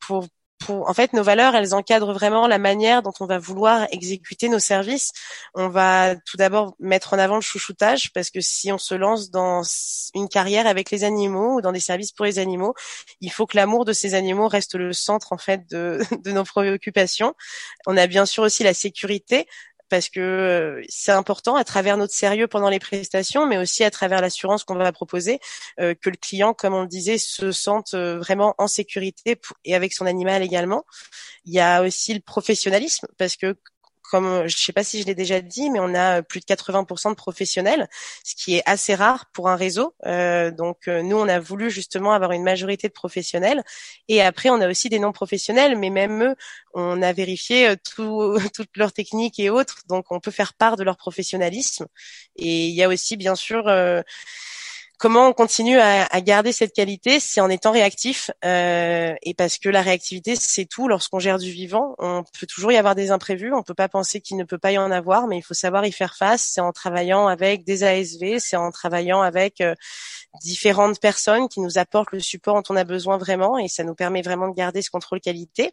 pour 0.01 0.27
en 0.69 0.95
fait, 0.95 1.13
nos 1.13 1.23
valeurs, 1.23 1.55
elles 1.55 1.75
encadrent 1.75 2.13
vraiment 2.13 2.47
la 2.47 2.59
manière 2.59 3.03
dont 3.03 3.13
on 3.21 3.27
va 3.27 3.39
vouloir 3.39 3.87
exécuter 3.91 4.49
nos 4.49 4.59
services. 4.59 5.13
On 5.55 5.69
va 5.69 6.17
tout 6.17 6.37
d'abord 6.37 6.75
mettre 6.81 7.15
en 7.15 7.19
avant 7.19 7.37
le 7.37 7.41
chouchoutage 7.41 8.13
parce 8.13 8.31
que 8.31 8.41
si 8.41 8.73
on 8.73 8.79
se 8.79 8.95
lance 8.95 9.31
dans 9.31 9.63
une 10.15 10.29
carrière 10.29 10.67
avec 10.67 10.91
les 10.91 11.05
animaux 11.05 11.57
ou 11.57 11.61
dans 11.61 11.73
des 11.73 11.81
services 11.81 12.13
pour 12.13 12.25
les 12.25 12.39
animaux, 12.39 12.75
il 13.21 13.31
faut 13.31 13.47
que 13.47 13.57
l'amour 13.57 13.85
de 13.85 13.93
ces 13.93 14.15
animaux 14.15 14.49
reste 14.49 14.75
le 14.75 14.93
centre 14.93 15.33
en 15.33 15.39
fait 15.39 15.69
de, 15.71 16.01
de 16.25 16.33
nos 16.33 16.45
préoccupations. 16.45 17.35
On 17.87 17.97
a 17.97 18.07
bien 18.07 18.27
sûr 18.27 18.43
aussi 18.43 18.63
la 18.63 18.75
sécurité 18.75 19.47
parce 19.89 20.09
que 20.09 20.21
euh, 20.21 20.83
c'est 20.89 21.13
important 21.13 21.57
à 21.57 21.65
travers 21.65 21.97
notre 21.97 22.15
sérieux 22.15 22.47
pendant 22.47 22.69
les 22.69 22.79
prestations, 22.79 23.47
mais 23.47 23.59
aussi 23.59 23.85
à 23.85 23.91
travers 23.91 24.21
l'assurance 24.21 24.65
qu'on 24.65 24.77
va 24.77 24.93
proposer, 24.93 25.41
euh, 25.81 25.95
que 25.95 26.11
le 26.11 26.17
client, 26.17 26.55
comme 26.55 26.75
on 26.75 26.83
le 26.83 26.89
disait, 26.89 27.19
se 27.19 27.53
sente 27.53 27.95
euh, 27.95 28.19
vraiment 28.19 28.55
en 28.59 28.67
sécurité 28.67 29.41
et 29.65 29.75
avec 29.75 29.93
son 29.93 30.07
animal 30.07 30.43
également. 30.43 30.85
Il 31.45 31.55
y 31.55 31.61
a 31.61 31.83
aussi 31.83 32.15
le 32.15 32.21
professionnalisme, 32.21 33.07
parce 33.19 33.37
que 33.37 33.57
comme 34.11 34.27
euh, 34.27 34.49
je 34.49 34.55
ne 34.55 34.59
sais 34.59 34.73
pas 34.73 34.85
si 34.85 35.01
je 35.01 35.07
l'ai 35.07 35.15
déjà 35.15 35.41
dit, 35.41 35.71
mais 35.71 35.81
on 35.81 35.95
a 35.95 36.19
euh, 36.19 36.23
plus 36.23 36.41
de 36.41 36.45
80% 36.45 37.11
de 37.11 37.15
professionnels, 37.15 37.89
ce 38.25 38.35
qui 38.35 38.57
est 38.57 38.63
assez 38.67 38.95
rare 38.95 39.27
pour 39.33 39.49
un 39.49 39.57
réseau. 39.57 39.95
Euh, 40.07 40.51
donc 40.51 40.87
nous, 40.87 41.17
on 41.17 41.29
a 41.29 41.39
voulu 41.39 41.71
justement 41.71 42.13
avoir 42.13 42.33
une 42.33 42.43
majorité 42.43 42.89
de 42.89 42.93
professionnels. 42.93 43.63
Et 44.09 44.23
après, 44.23 44.51
on 44.51 44.61
a 44.61 44.69
aussi 44.69 44.89
des 44.89 44.99
non 44.99 45.13
professionnels, 45.13 45.77
mais 45.77 45.91
même 45.91 46.23
eux, 46.23 46.37
on 46.75 47.03
a 47.03 47.13
vérifié 47.13 47.75
tout, 47.95 48.37
toutes 48.55 48.77
leurs 48.77 48.93
techniques 48.93 49.39
et 49.39 49.51
autres. 49.51 49.83
Donc 49.89 50.07
on 50.11 50.21
peut 50.21 50.31
faire 50.31 50.55
part 50.55 50.77
de 50.77 50.85
leur 50.85 50.97
professionnalisme. 50.97 51.87
Et 52.37 52.67
il 52.69 52.75
y 52.75 52.83
a 52.83 52.89
aussi, 52.89 53.17
bien 53.17 53.35
sûr, 53.35 53.65
Comment 54.99 55.29
on 55.29 55.35
continue 55.35 55.79
à, 55.79 56.21
garder 56.23 56.53
cette 56.53 56.73
qualité 56.73 57.21
C'est 57.21 57.43
en 57.43 57.51
étant 57.51 57.71
réactif 57.71 58.31
euh, 58.47 59.15
et 59.23 59.35
parce 59.35 59.59
que 59.59 59.69
la 59.69 59.83
réactivité 59.83 60.37
c'est 60.37 60.65
tout. 60.65 60.89
Lorsqu'on 60.89 61.19
gère 61.19 61.39
du 61.39 61.51
vivant, 61.51 61.95
on 61.99 62.25
peut 62.39 62.47
toujours 62.47 62.73
y 62.73 62.79
avoir 62.79 62.95
des 62.95 63.11
imprévus. 63.11 63.53
On 63.53 63.63
peut 63.63 63.75
pas 63.75 63.91
penser 63.91 64.23
qu'il 64.23 64.39
ne 64.39 64.45
peut 64.45 64.57
pas 64.57 64.73
y 64.73 64.79
en 64.79 64.91
avoir, 64.91 65.27
mais 65.27 65.37
il 65.37 65.43
faut 65.43 65.53
savoir 65.53 65.85
y 65.85 65.93
faire 65.93 66.17
face. 66.17 66.51
C'est 66.55 66.63
en 66.63 66.73
travaillant 66.73 67.27
avec 67.27 67.65
des 67.65 67.85
ASV, 67.85 68.39
c'est 68.39 68.57
en 68.57 68.71
travaillant 68.71 69.21
avec 69.21 69.61
euh, 69.61 69.75
différentes 70.41 71.01
personnes 71.01 71.49
qui 71.49 71.61
nous 71.61 71.79
apportent 71.79 72.13
le 72.13 72.21
support 72.21 72.55
dont 72.55 72.75
on 72.75 72.77
a 72.77 72.85
besoin 72.85 73.19
vraiment 73.19 73.59
et 73.59 73.69
ça 73.69 73.85
nous 73.85 73.95
permet 73.95 74.23
vraiment 74.23 74.49
de 74.49 74.55
garder 74.55 74.83
ce 74.83 74.91
contrôle 74.91 75.21
qualité. 75.21 75.73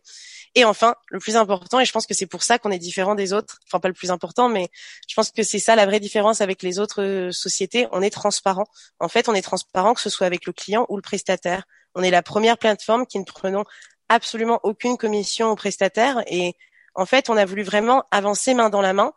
Et 0.55 0.65
enfin, 0.65 0.95
le 1.09 1.19
plus 1.19 1.35
important, 1.35 1.79
et 1.79 1.85
je 1.85 1.91
pense 1.91 2.05
que 2.05 2.13
c'est 2.13 2.27
pour 2.27 2.43
ça 2.43 2.59
qu'on 2.59 2.71
est 2.71 2.79
différent 2.79 3.15
des 3.15 3.33
autres, 3.33 3.59
enfin 3.67 3.79
pas 3.79 3.87
le 3.87 3.93
plus 3.93 4.11
important, 4.11 4.49
mais 4.49 4.69
je 5.07 5.15
pense 5.15 5.31
que 5.31 5.43
c'est 5.43 5.59
ça 5.59 5.75
la 5.75 5.85
vraie 5.85 5.99
différence 5.99 6.41
avec 6.41 6.61
les 6.61 6.79
autres 6.79 7.01
euh, 7.01 7.31
sociétés, 7.31 7.87
on 7.91 8.01
est 8.01 8.11
transparent. 8.11 8.65
En 8.99 9.09
fait, 9.13 9.29
on 9.29 9.33
est 9.33 9.41
transparent 9.41 9.93
que 9.93 10.01
ce 10.01 10.09
soit 10.09 10.27
avec 10.27 10.45
le 10.45 10.53
client 10.53 10.85
ou 10.89 10.97
le 10.97 11.01
prestataire. 11.01 11.63
On 11.95 12.03
est 12.03 12.11
la 12.11 12.23
première 12.23 12.57
plateforme 12.57 13.05
qui 13.05 13.19
ne 13.19 13.23
prenons 13.23 13.63
absolument 14.09 14.59
aucune 14.63 14.97
commission 14.97 15.49
aux 15.49 15.55
prestataires 15.55 16.23
et 16.27 16.55
en 16.95 17.05
fait, 17.05 17.29
on 17.29 17.37
a 17.37 17.45
voulu 17.45 17.63
vraiment 17.63 18.03
avancer 18.11 18.53
main 18.53 18.69
dans 18.69 18.81
la 18.81 18.93
main 18.93 19.13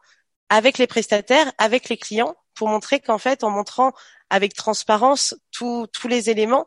avec 0.48 0.78
les 0.78 0.86
prestataires, 0.86 1.52
avec 1.58 1.88
les 1.88 1.96
clients, 1.96 2.36
pour 2.54 2.68
montrer 2.68 3.00
qu'en 3.00 3.18
fait, 3.18 3.44
en 3.44 3.50
montrant 3.50 3.92
avec 4.30 4.54
transparence 4.54 5.34
tous 5.50 6.08
les 6.08 6.30
éléments, 6.30 6.66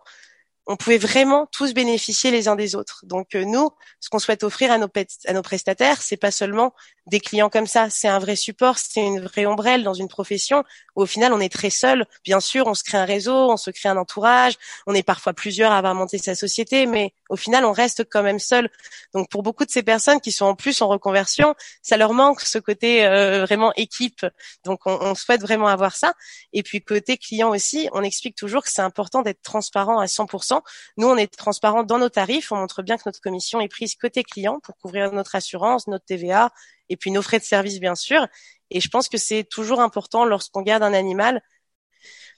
on 0.70 0.78
pouvait 0.78 1.00
vraiment 1.00 1.48
tous 1.48 1.74
bénéficier 1.74 2.30
les 2.30 2.48
uns 2.48 2.56
des 2.56 2.76
autres. 2.76 3.04
Donc 3.04 3.34
euh, 3.34 3.44
nous, 3.44 3.72
ce 4.00 4.10
qu'on 4.10 4.20
souhaite 4.20 4.44
offrir 4.44 4.72
à 4.72 4.78
nos, 4.78 4.88
à 5.26 5.34
nos 5.34 5.42
prestataires, 5.42 6.00
c'est 6.04 6.16
pas 6.16 6.30
seulement 6.30 6.74
des 7.10 7.20
clients 7.20 7.50
comme 7.50 7.68
ça, 7.68 7.90
c'est 7.90 8.08
un 8.08 8.20
vrai 8.20 8.36
support, 8.36 8.78
c'est 8.78 9.02
une 9.02 9.22
vraie 9.22 9.46
ombrelle 9.46 9.84
dans 9.84 9.94
une 9.94 10.08
profession 10.08 10.64
où 10.96 11.02
au 11.02 11.06
final 11.06 11.34
on 11.34 11.40
est 11.40 11.52
très 11.52 11.70
seul. 11.70 12.06
Bien 12.24 12.40
sûr, 12.40 12.68
on 12.68 12.74
se 12.74 12.84
crée 12.84 12.98
un 12.98 13.06
réseau, 13.06 13.52
on 13.52 13.58
se 13.58 13.72
crée 13.72 13.90
un 13.90 13.98
entourage, 13.98 14.54
on 14.88 14.94
est 14.94 15.04
parfois 15.04 15.34
plusieurs 15.34 15.72
à 15.72 15.78
avoir 15.78 15.96
monté 15.96 16.18
sa 16.18 16.36
société, 16.36 16.86
mais 16.86 17.14
au 17.30 17.36
final 17.36 17.66
on 17.66 17.72
reste 17.72 18.04
quand 18.10 18.24
même 18.24 18.40
seul. 18.40 18.70
Donc 19.14 19.30
pour 19.30 19.44
beaucoup 19.44 19.66
de 19.66 19.72
ces 19.72 19.84
personnes 19.84 20.22
qui 20.22 20.32
sont 20.32 20.46
en 20.46 20.56
plus 20.56 20.82
en 20.82 20.88
reconversion, 20.88 21.56
ça 21.82 21.98
leur 21.98 22.14
manque 22.14 22.42
ce 22.42 22.60
côté 22.60 23.06
euh, 23.06 23.44
vraiment 23.46 23.74
équipe. 23.76 24.26
Donc 24.64 24.82
on, 24.86 24.98
on 25.02 25.16
souhaite 25.16 25.42
vraiment 25.42 25.68
avoir 25.68 25.96
ça. 25.96 26.14
Et 26.54 26.64
puis 26.64 26.82
côté 26.82 27.18
client 27.18 27.50
aussi, 27.50 27.90
on 27.94 28.04
explique 28.04 28.36
toujours 28.36 28.64
que 28.64 28.72
c'est 28.72 28.82
important 28.82 29.22
d'être 29.22 29.42
transparent 29.42 30.00
à 30.00 30.06
100% 30.06 30.62
nous, 30.98 31.08
on 31.08 31.18
est 31.18 31.28
transparent 31.28 31.84
dans 31.84 31.98
nos 31.98 32.10
tarifs. 32.10 32.52
On 32.52 32.58
montre 32.58 32.82
bien 32.82 32.98
que 32.98 33.04
notre 33.06 33.22
commission 33.22 33.60
est 33.62 33.68
prise 33.68 33.96
côté 33.96 34.24
client 34.24 34.60
pour 34.60 34.78
couvrir 34.78 35.12
notre 35.12 35.36
assurance, 35.36 35.88
notre 35.88 36.06
TVA 36.06 36.52
et 36.90 36.98
puis 36.98 37.12
nos 37.12 37.22
frais 37.22 37.40
de 37.40 37.44
service, 37.44 37.80
bien 37.80 37.96
sûr. 37.96 38.28
Et 38.72 38.82
je 38.82 38.90
pense 38.90 39.10
que 39.10 39.18
c'est 39.18 39.44
toujours 39.44 39.82
important 39.82 40.26
lorsqu'on 40.26 40.62
garde 40.62 40.84
un 40.84 40.94
animal 40.94 41.42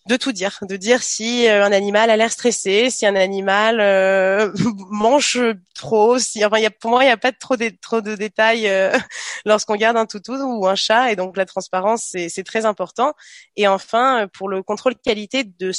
de 0.07 0.17
tout 0.17 0.31
dire, 0.31 0.57
de 0.63 0.77
dire 0.77 1.03
si 1.03 1.47
euh, 1.47 1.63
un 1.63 1.71
animal 1.71 2.09
a 2.09 2.17
l'air 2.17 2.31
stressé, 2.31 2.89
si 2.89 3.05
un 3.05 3.15
animal 3.15 3.79
euh, 3.79 4.51
mange 4.89 5.39
trop, 5.75 6.17
si 6.17 6.43
enfin 6.43 6.57
y 6.57 6.65
a, 6.65 6.71
pour 6.71 6.89
moi 6.89 7.03
il 7.03 7.07
n'y 7.07 7.11
a 7.11 7.17
pas 7.17 7.31
trop 7.31 7.55
de 7.55 7.71
trop 7.81 8.01
de 8.01 8.15
détails 8.15 8.67
euh, 8.67 8.97
lorsqu'on 9.45 9.75
garde 9.75 9.97
un 9.97 10.07
toutou 10.07 10.33
ou 10.33 10.67
un 10.67 10.73
chat 10.75 11.11
et 11.11 11.15
donc 11.15 11.37
la 11.37 11.45
transparence 11.45 12.15
c'est 12.29 12.43
très 12.43 12.65
important. 12.65 13.13
Et 13.55 13.67
enfin 13.67 14.27
pour 14.33 14.49
le 14.49 14.63
contrôle 14.63 14.95
qualité 14.95 15.43
de 15.43 15.71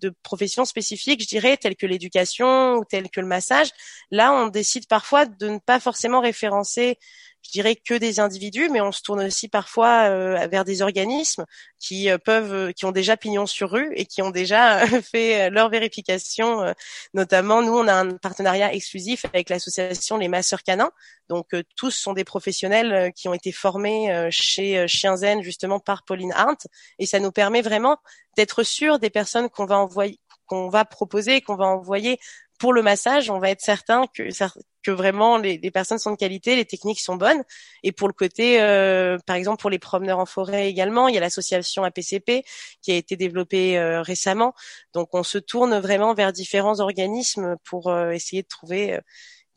de 0.00 0.14
professions 0.22 0.64
spécifiques, 0.64 1.22
je 1.22 1.28
dirais 1.28 1.56
telles 1.56 1.76
que 1.76 1.86
l'éducation 1.86 2.74
ou 2.76 2.84
telles 2.84 3.10
que 3.10 3.20
le 3.20 3.26
massage, 3.26 3.70
là 4.12 4.32
on 4.32 4.46
décide 4.46 4.86
parfois 4.86 5.26
de 5.26 5.48
ne 5.48 5.58
pas 5.58 5.80
forcément 5.80 6.20
référencer 6.20 6.98
je 7.46 7.50
dirais 7.52 7.76
que 7.76 7.94
des 7.94 8.20
individus, 8.20 8.68
mais 8.70 8.80
on 8.80 8.92
se 8.92 9.02
tourne 9.02 9.24
aussi 9.24 9.48
parfois 9.48 10.08
vers 10.46 10.64
des 10.64 10.82
organismes 10.82 11.44
qui 11.78 12.08
peuvent, 12.24 12.72
qui 12.72 12.84
ont 12.84 12.92
déjà 12.92 13.16
pignon 13.16 13.46
sur 13.46 13.70
rue 13.70 13.92
et 13.94 14.06
qui 14.06 14.22
ont 14.22 14.30
déjà 14.30 14.86
fait 15.02 15.50
leur 15.50 15.68
vérification. 15.68 16.74
notamment, 17.14 17.62
nous, 17.62 17.76
on 17.76 17.86
a 17.88 17.94
un 17.94 18.16
partenariat 18.16 18.72
exclusif 18.74 19.24
avec 19.32 19.50
l'association 19.50 20.16
Les 20.18 20.28
Masseurs 20.28 20.62
Canins. 20.62 20.90
Donc, 21.28 21.48
tous 21.76 21.90
sont 21.90 22.12
des 22.12 22.24
professionnels 22.24 23.12
qui 23.14 23.28
ont 23.28 23.34
été 23.34 23.52
formés 23.52 24.28
chez 24.30 24.86
Chien 24.88 25.16
Zen 25.16 25.42
justement 25.42 25.80
par 25.80 26.04
Pauline 26.04 26.32
Arndt, 26.32 26.68
et 26.98 27.06
ça 27.06 27.20
nous 27.20 27.32
permet 27.32 27.62
vraiment 27.62 27.98
d'être 28.36 28.62
sûr 28.62 28.98
des 28.98 29.10
personnes 29.10 29.48
qu'on 29.48 29.66
va 29.66 29.78
envoyer, 29.78 30.20
qu'on 30.46 30.68
va 30.68 30.84
proposer, 30.84 31.40
qu'on 31.40 31.56
va 31.56 31.66
envoyer 31.66 32.18
pour 32.58 32.72
le 32.72 32.82
massage, 32.82 33.30
on 33.30 33.38
va 33.38 33.50
être 33.50 33.60
certain 33.60 34.04
que, 34.14 34.90
vraiment 34.90 35.36
les, 35.36 35.58
personnes 35.72 35.98
sont 35.98 36.12
de 36.12 36.16
qualité, 36.16 36.54
les 36.54 36.64
techniques 36.64 37.00
sont 37.00 37.16
bonnes. 37.16 37.42
Et 37.82 37.92
pour 37.92 38.08
le 38.08 38.14
côté, 38.14 38.60
euh, 38.60 39.18
par 39.26 39.36
exemple 39.36 39.60
pour 39.60 39.70
les 39.70 39.80
promeneurs 39.80 40.20
en 40.20 40.26
forêt 40.26 40.68
également, 40.68 41.08
il 41.08 41.14
y 41.14 41.18
a 41.18 41.20
l'association 41.20 41.82
APCP 41.82 42.44
qui 42.82 42.92
a 42.92 42.94
été 42.94 43.16
développée 43.16 43.78
euh, 43.78 44.02
récemment. 44.02 44.54
Donc 44.94 45.08
on 45.12 45.24
se 45.24 45.38
tourne 45.38 45.76
vraiment 45.78 46.14
vers 46.14 46.32
différents 46.32 46.78
organismes 46.80 47.56
pour 47.64 47.88
euh, 47.88 48.10
essayer 48.10 48.42
de 48.42 48.48
trouver 48.48 49.00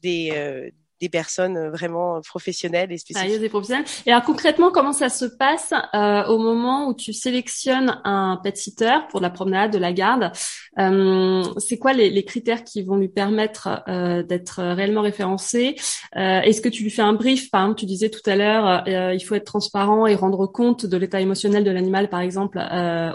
des, 0.02 0.72
des 1.00 1.10
personnes 1.10 1.58
euh, 1.58 1.70
vraiment 1.70 2.22
professionnelles 2.22 2.92
et 2.92 2.98
spécifiques. 2.98 3.40
des 3.40 3.50
professionnels. 3.50 3.86
Et 4.06 4.12
alors 4.12 4.24
concrètement, 4.24 4.72
comment 4.72 4.94
ça 4.94 5.10
se 5.10 5.26
passe 5.26 5.74
euh, 5.94 6.26
au 6.26 6.38
moment 6.38 6.88
où 6.88 6.94
tu 6.94 7.14
sélectionnes 7.14 8.02
un 8.04 8.40
pet 8.42 8.56
sitter 8.58 8.98
pour 9.10 9.22
la 9.22 9.30
promenade, 9.30 9.72
de 9.72 9.78
la 9.78 9.94
garde 9.94 10.32
euh, 10.78 11.44
C'est 11.58 11.78
quoi 11.78 11.94
les, 11.94 12.10
les, 12.10 12.24
critères 12.24 12.64
qui 12.64 12.84
vont 12.84 12.98
lui 12.98 13.08
permettre 13.08 13.84
euh, 13.88 14.24
d'être 14.24 14.62
réellement 14.62 15.02
référencé 15.02 15.76
euh, 16.16 16.42
Est-ce 16.42 16.62
que 16.62 16.70
tu 16.70 16.84
lui 16.84 16.90
fais 16.90 17.02
un 17.02 17.14
brief 17.14 17.50
Par 17.50 17.62
exemple, 17.62 17.80
tu 17.80 17.86
disais 17.86 18.10
tout 18.10 18.28
à 18.30 18.36
l'heure, 18.36 18.84
euh, 18.88 19.14
il 19.14 19.22
faut 19.22 19.36
être 19.36 19.46
transparent 19.46 20.08
et 20.08 20.16
rendre 20.16 20.48
compte 20.48 20.86
de 20.86 20.98
l'état 20.98 21.22
émotionnel 21.22 21.64
de 21.64 21.72
l'animal, 21.72 22.10
par 22.10 22.22
exemple, 22.22 22.60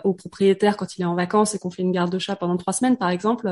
au 0.04 0.12
propriétaire 0.12 0.76
quand 0.76 0.96
il 0.96 1.02
est 1.02 1.06
en 1.06 1.14
vacances 1.14 1.54
et 1.54 1.58
qu'on 1.58 1.70
fait 1.70 1.82
une 1.82 1.92
garde 1.92 2.10
de 2.10 2.18
chat 2.18 2.36
pendant 2.36 2.56
trois 2.56 2.72
semaines, 2.72 2.96
par 2.96 3.10
exemple. 3.10 3.44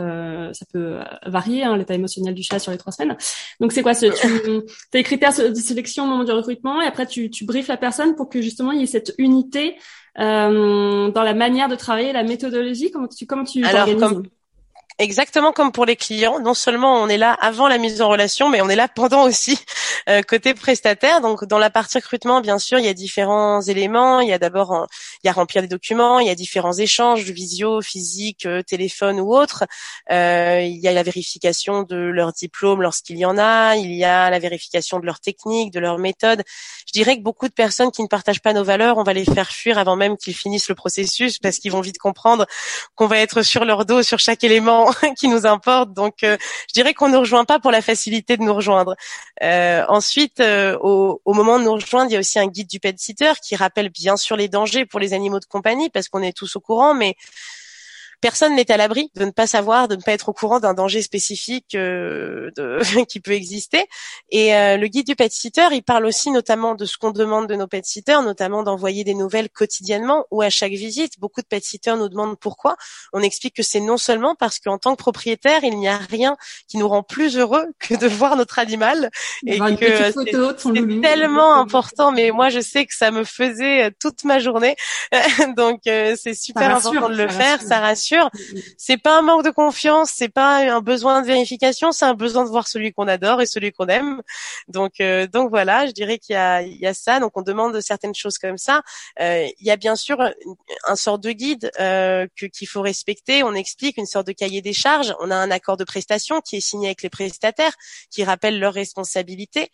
ça 0.53 0.67
peut 0.73 0.99
varier 1.27 1.65
hein, 1.65 1.77
l'état 1.77 1.95
émotionnel 1.95 2.35
du 2.35 2.43
chat 2.43 2.59
sur 2.59 2.73
les 2.73 2.79
trois 2.79 2.93
semaines. 2.93 3.17
Donc 3.61 3.73
c'est 3.73 3.83
quoi 3.83 3.95
ce 3.95 4.07
tu 4.23 4.63
les 4.95 5.03
critères 5.03 5.33
de 5.37 5.55
sélection 5.55 6.05
au 6.05 6.07
moment 6.07 6.25
du 6.25 6.33
recrutement 6.33 6.81
et 6.81 6.87
après 6.87 7.07
tu, 7.07 7.31
tu 7.31 7.45
briefes 7.45 7.69
la 7.69 7.77
personne 7.77 8.15
pour 8.15 8.29
que 8.29 8.41
justement 8.41 8.73
il 8.73 8.81
y 8.81 8.83
ait 8.85 8.87
cette 8.87 9.15
unité 9.19 9.77
euh, 10.19 11.11
dans 11.11 11.23
la 11.23 11.35
manière 11.35 11.69
de 11.69 11.77
travailler, 11.77 12.13
la 12.13 12.23
méthodologie. 12.23 12.91
Comment 12.91 13.09
tu 13.09 13.27
comment 13.27 13.45
tu 13.45 13.65
Alors, 13.65 13.89
Exactement 14.99 15.53
comme 15.53 15.73
pour 15.73 15.87
les 15.87 15.97
clients, 15.97 16.39
non 16.41 16.55
seulement 16.55 17.03
on 17.03 17.09
est 17.09 17.17
là 17.17 17.33
avant 17.41 17.67
la 17.69 17.79
mise 17.79 18.03
en 18.03 18.09
relation, 18.09 18.49
mais 18.49 18.61
on 18.61 18.69
est 18.69 18.77
là 18.77 18.89
pendant 18.89 19.25
aussi 19.25 19.59
euh, 20.09 20.23
côté 20.23 20.55
prestataire. 20.55 21.21
Donc 21.21 21.45
dans 21.45 21.59
la 21.59 21.71
partie 21.71 21.99
recrutement, 21.99 22.41
bien 22.41 22.59
sûr, 22.59 22.79
il 22.79 22.85
y 22.85 22.89
a 22.89 22.95
différents 22.95 23.61
éléments. 23.61 24.21
Il 24.21 24.29
y 24.29 24.33
a 24.33 24.39
d'abord 24.39 24.87
il 25.23 25.27
y 25.27 25.31
a 25.31 25.33
remplir 25.33 25.63
des 25.63 25.69
documents, 25.69 26.19
il 26.19 26.27
y 26.27 26.31
a 26.31 26.35
différents 26.35 26.73
échanges 26.73 27.23
visio, 27.31 27.81
physique, 27.81 28.47
euh, 28.47 28.63
téléphone 28.63 29.21
ou 29.21 29.35
autre. 29.35 29.65
Euh, 30.11 30.61
il 30.63 30.79
y 30.79 30.89
a 30.89 30.93
la 30.93 31.03
vérification 31.03 31.83
de 31.83 31.97
leur 31.97 32.33
diplôme 32.33 32.83
lorsqu'il 32.83 33.19
y 33.19 33.25
en 33.25 33.39
a. 33.39 33.77
Il 33.77 33.93
y 33.93 34.05
a 34.05 34.31
la 34.31 34.39
vérification 34.39 35.01
de 35.01 35.07
leur 35.07 35.21
technique, 35.21 35.73
de 35.73 35.81
leur 35.81 35.99
méthode. 35.99 36.43
Je 36.87 36.93
dirais 36.93 37.17
que 37.17 37.23
beaucoup 37.23 37.49
de 37.49 37.55
personnes 37.55 37.91
qui 37.91 38.03
ne 38.03 38.09
partagent 38.09 38.43
pas 38.43 38.53
nos 38.53 38.65
valeurs, 38.65 38.99
on 38.99 39.03
va 39.03 39.13
les 39.13 39.25
faire 39.25 39.51
fuir 39.51 39.79
avant 39.79 39.97
même 39.97 40.17
qu'ils 40.17 40.35
finissent 40.35 40.69
le 40.69 40.75
processus 40.75 41.39
parce 41.39 41.59
qu'ils 41.59 41.73
vont 41.73 41.81
vite 41.81 41.99
comprendre 41.99 42.47
qu'on 42.95 43.07
va 43.07 43.19
être 43.19 43.43
sur 43.43 43.65
leur 43.65 43.85
dos 43.85 44.03
sur 44.03 44.19
chaque 44.19 44.45
élément 44.45 44.82
qui 45.19 45.29
nous 45.29 45.47
importe. 45.47 45.93
Donc, 45.93 46.23
euh, 46.23 46.37
je 46.69 46.75
dirais 46.75 46.95
qu'on 46.95 47.09
ne 47.09 47.15
nous 47.15 47.21
rejoint 47.21 47.45
pas 47.45 47.59
pour 47.59 47.71
la 47.71 47.83
facilité 47.83 48.37
de 48.37 48.43
nous 48.43 48.55
rejoindre. 48.55 48.97
Euh, 49.43 49.85
ensuite, 49.89 50.41
euh, 50.41 50.77
au, 50.81 51.21
au, 51.25 51.35
moment 51.35 51.59
de 51.59 51.65
nous 51.65 51.75
rejoindre, 51.75 52.11
il 52.11 52.15
y 52.15 52.17
a 52.17 52.21
aussi 52.21 52.39
un 52.39 52.47
guide 52.47 52.69
du 52.69 52.81
pet 52.81 52.99
sitter 52.99 53.33
qui 53.43 53.57
rappelle 53.57 53.91
bien 53.91 54.17
sûr 54.17 54.37
les 54.37 54.49
dangers 54.49 54.87
pour 54.87 55.01
les 55.01 55.13
animaux 55.15 55.41
de 55.41 55.45
compagnie 55.47 55.91
parce 55.91 56.09
qu'on 56.09 56.23
est 56.23 56.37
tous 56.37 56.57
au 56.57 56.61
courant, 56.61 56.95
mais 56.95 57.17
personne 58.23 58.55
n'est 58.55 58.71
à 58.71 58.79
l'abri 58.79 59.11
de 59.17 59.25
ne 59.25 59.31
pas 59.33 59.47
savoir, 59.47 59.89
de 59.89 59.97
ne 59.97 60.01
pas 60.01 60.13
être 60.13 60.29
au 60.31 60.33
courant 60.33 60.61
d'un 60.61 60.75
danger 60.75 61.03
spécifique 61.03 61.75
euh, 61.75 62.51
de, 62.57 62.79
qui 63.09 63.21
peut 63.21 63.33
exister. 63.33 63.85
Et 64.31 64.55
euh, 64.55 64.79
le 64.79 64.87
guide 64.87 65.07
du 65.07 65.17
pet 65.17 65.31
sitter, 65.31 65.67
il 65.73 65.83
parle 65.83 66.07
aussi 66.07 66.31
notamment 66.31 66.75
de 66.75 66.87
ce 66.87 66.97
qu'on 66.97 67.11
demande 67.11 67.49
de 67.49 67.57
nos 67.57 67.67
pet 67.67 67.85
sitters, 67.85 68.23
notamment 68.23 68.63
d'envoyer 68.63 69.05
des 69.05 69.15
nouvelles 69.15 69.51
quotidiennement 69.51 70.25
ou 70.31 70.41
à 70.41 70.51
chaque 70.51 70.73
visite. 70.73 71.19
Beaucoup 71.19 71.43
de 71.43 71.47
pet 71.47 71.63
sitters 71.63 71.97
nous 71.97 72.09
demandent 72.09 72.39
pourquoi. 72.39 72.77
On 73.13 73.21
explique 73.21 73.57
que 73.57 73.65
c'est 73.65 73.81
non 73.81 73.97
seulement 73.97 74.37
parce 74.37 74.61
qu'en 74.61 74.79
tant 74.79 74.93
que 74.93 75.03
propriétaire, 75.03 75.65
il 75.65 75.77
n'y 75.77 75.89
a 75.89 75.99
rien 75.99 76.37
qui 76.69 76.79
nous 76.79 76.89
rend 76.89 77.03
plus 77.03 77.37
heureux 77.37 77.67
que 77.81 77.95
de 77.95 78.07
voir 78.07 78.37
notre 78.37 78.61
animal 78.61 79.11
et 79.47 79.59
que 79.59 80.13
c'est 80.13 81.01
tellement 81.03 81.55
important. 81.57 82.13
Mais 82.13 82.31
moi, 82.31 82.51
je 82.51 82.61
sais 82.61 82.87
que 82.87 82.95
ça 82.95 83.11
me 83.11 83.25
faisait 83.25 83.91
toute 84.01 84.23
ma 84.23 84.39
journée, 84.39 84.77
donc 85.57 85.81
euh, 85.89 86.15
c'est 86.17 86.35
super 86.35 86.77
important 86.77 87.09
de 87.09 87.17
le 87.17 87.29
faire. 87.29 87.61
Ça 87.61 87.81
rassure 87.81 88.12
c'est 88.77 88.97
pas 88.97 89.19
un 89.19 89.23
manque 89.23 89.45
de 89.45 89.51
confiance, 89.51 90.13
c'est 90.15 90.29
pas 90.29 90.59
un 90.59 90.81
besoin 90.81 91.23
de 91.23 91.27
vérification, 91.27 91.93
c'est 91.93 92.05
un 92.05 92.15
besoin 92.15 92.45
de 92.45 92.51
voir 92.51 92.69
celui 92.69 92.93
qu'on 92.93 93.09
adore 93.09 93.41
et 93.41 93.47
celui 93.47 93.73
qu'on 93.73 93.87
aime. 93.87 94.23
Donc, 94.69 95.01
euh, 95.01 95.27
donc 95.27 95.51
voilà, 95.51 95.87
je 95.87 95.93
dirais 95.93 96.19
qu'il 96.19 96.35
y 96.35 96.37
a, 96.37 96.63
il 96.63 96.77
y 96.77 96.87
a 96.87 96.95
ça. 96.95 97.21
Donc 97.21 97.33
on 97.37 97.43
demande 97.43 97.81
certaines 97.81 98.15
choses 98.15 98.39
comme 98.39 98.59
ça. 98.59 98.83
Euh, 99.21 99.47
il 99.61 99.67
y 99.67 99.71
a 99.71 99.77
bien 99.77 99.97
sûr 99.97 100.19
un 100.87 100.97
sort 100.97 101.19
de 101.19 101.31
guide 101.33 101.71
euh, 101.81 102.27
que 102.37 102.47
qu'il 102.47 102.69
faut 102.69 102.83
respecter. 102.83 103.43
On 103.43 103.55
explique 103.55 103.97
une 103.97 104.07
sorte 104.07 104.27
de 104.27 104.33
cahier 104.33 104.63
des 104.63 104.73
charges. 104.73 105.15
On 105.21 105.31
a 105.31 105.37
un 105.37 105.51
accord 105.51 105.77
de 105.77 105.85
prestation 105.85 106.41
qui 106.41 106.57
est 106.57 106.61
signé 106.61 106.89
avec 106.89 107.03
les 107.03 107.11
prestataires, 107.11 107.75
qui 108.11 108.25
rappelle 108.25 108.59
leurs 108.59 108.75
responsabilités, 108.75 109.71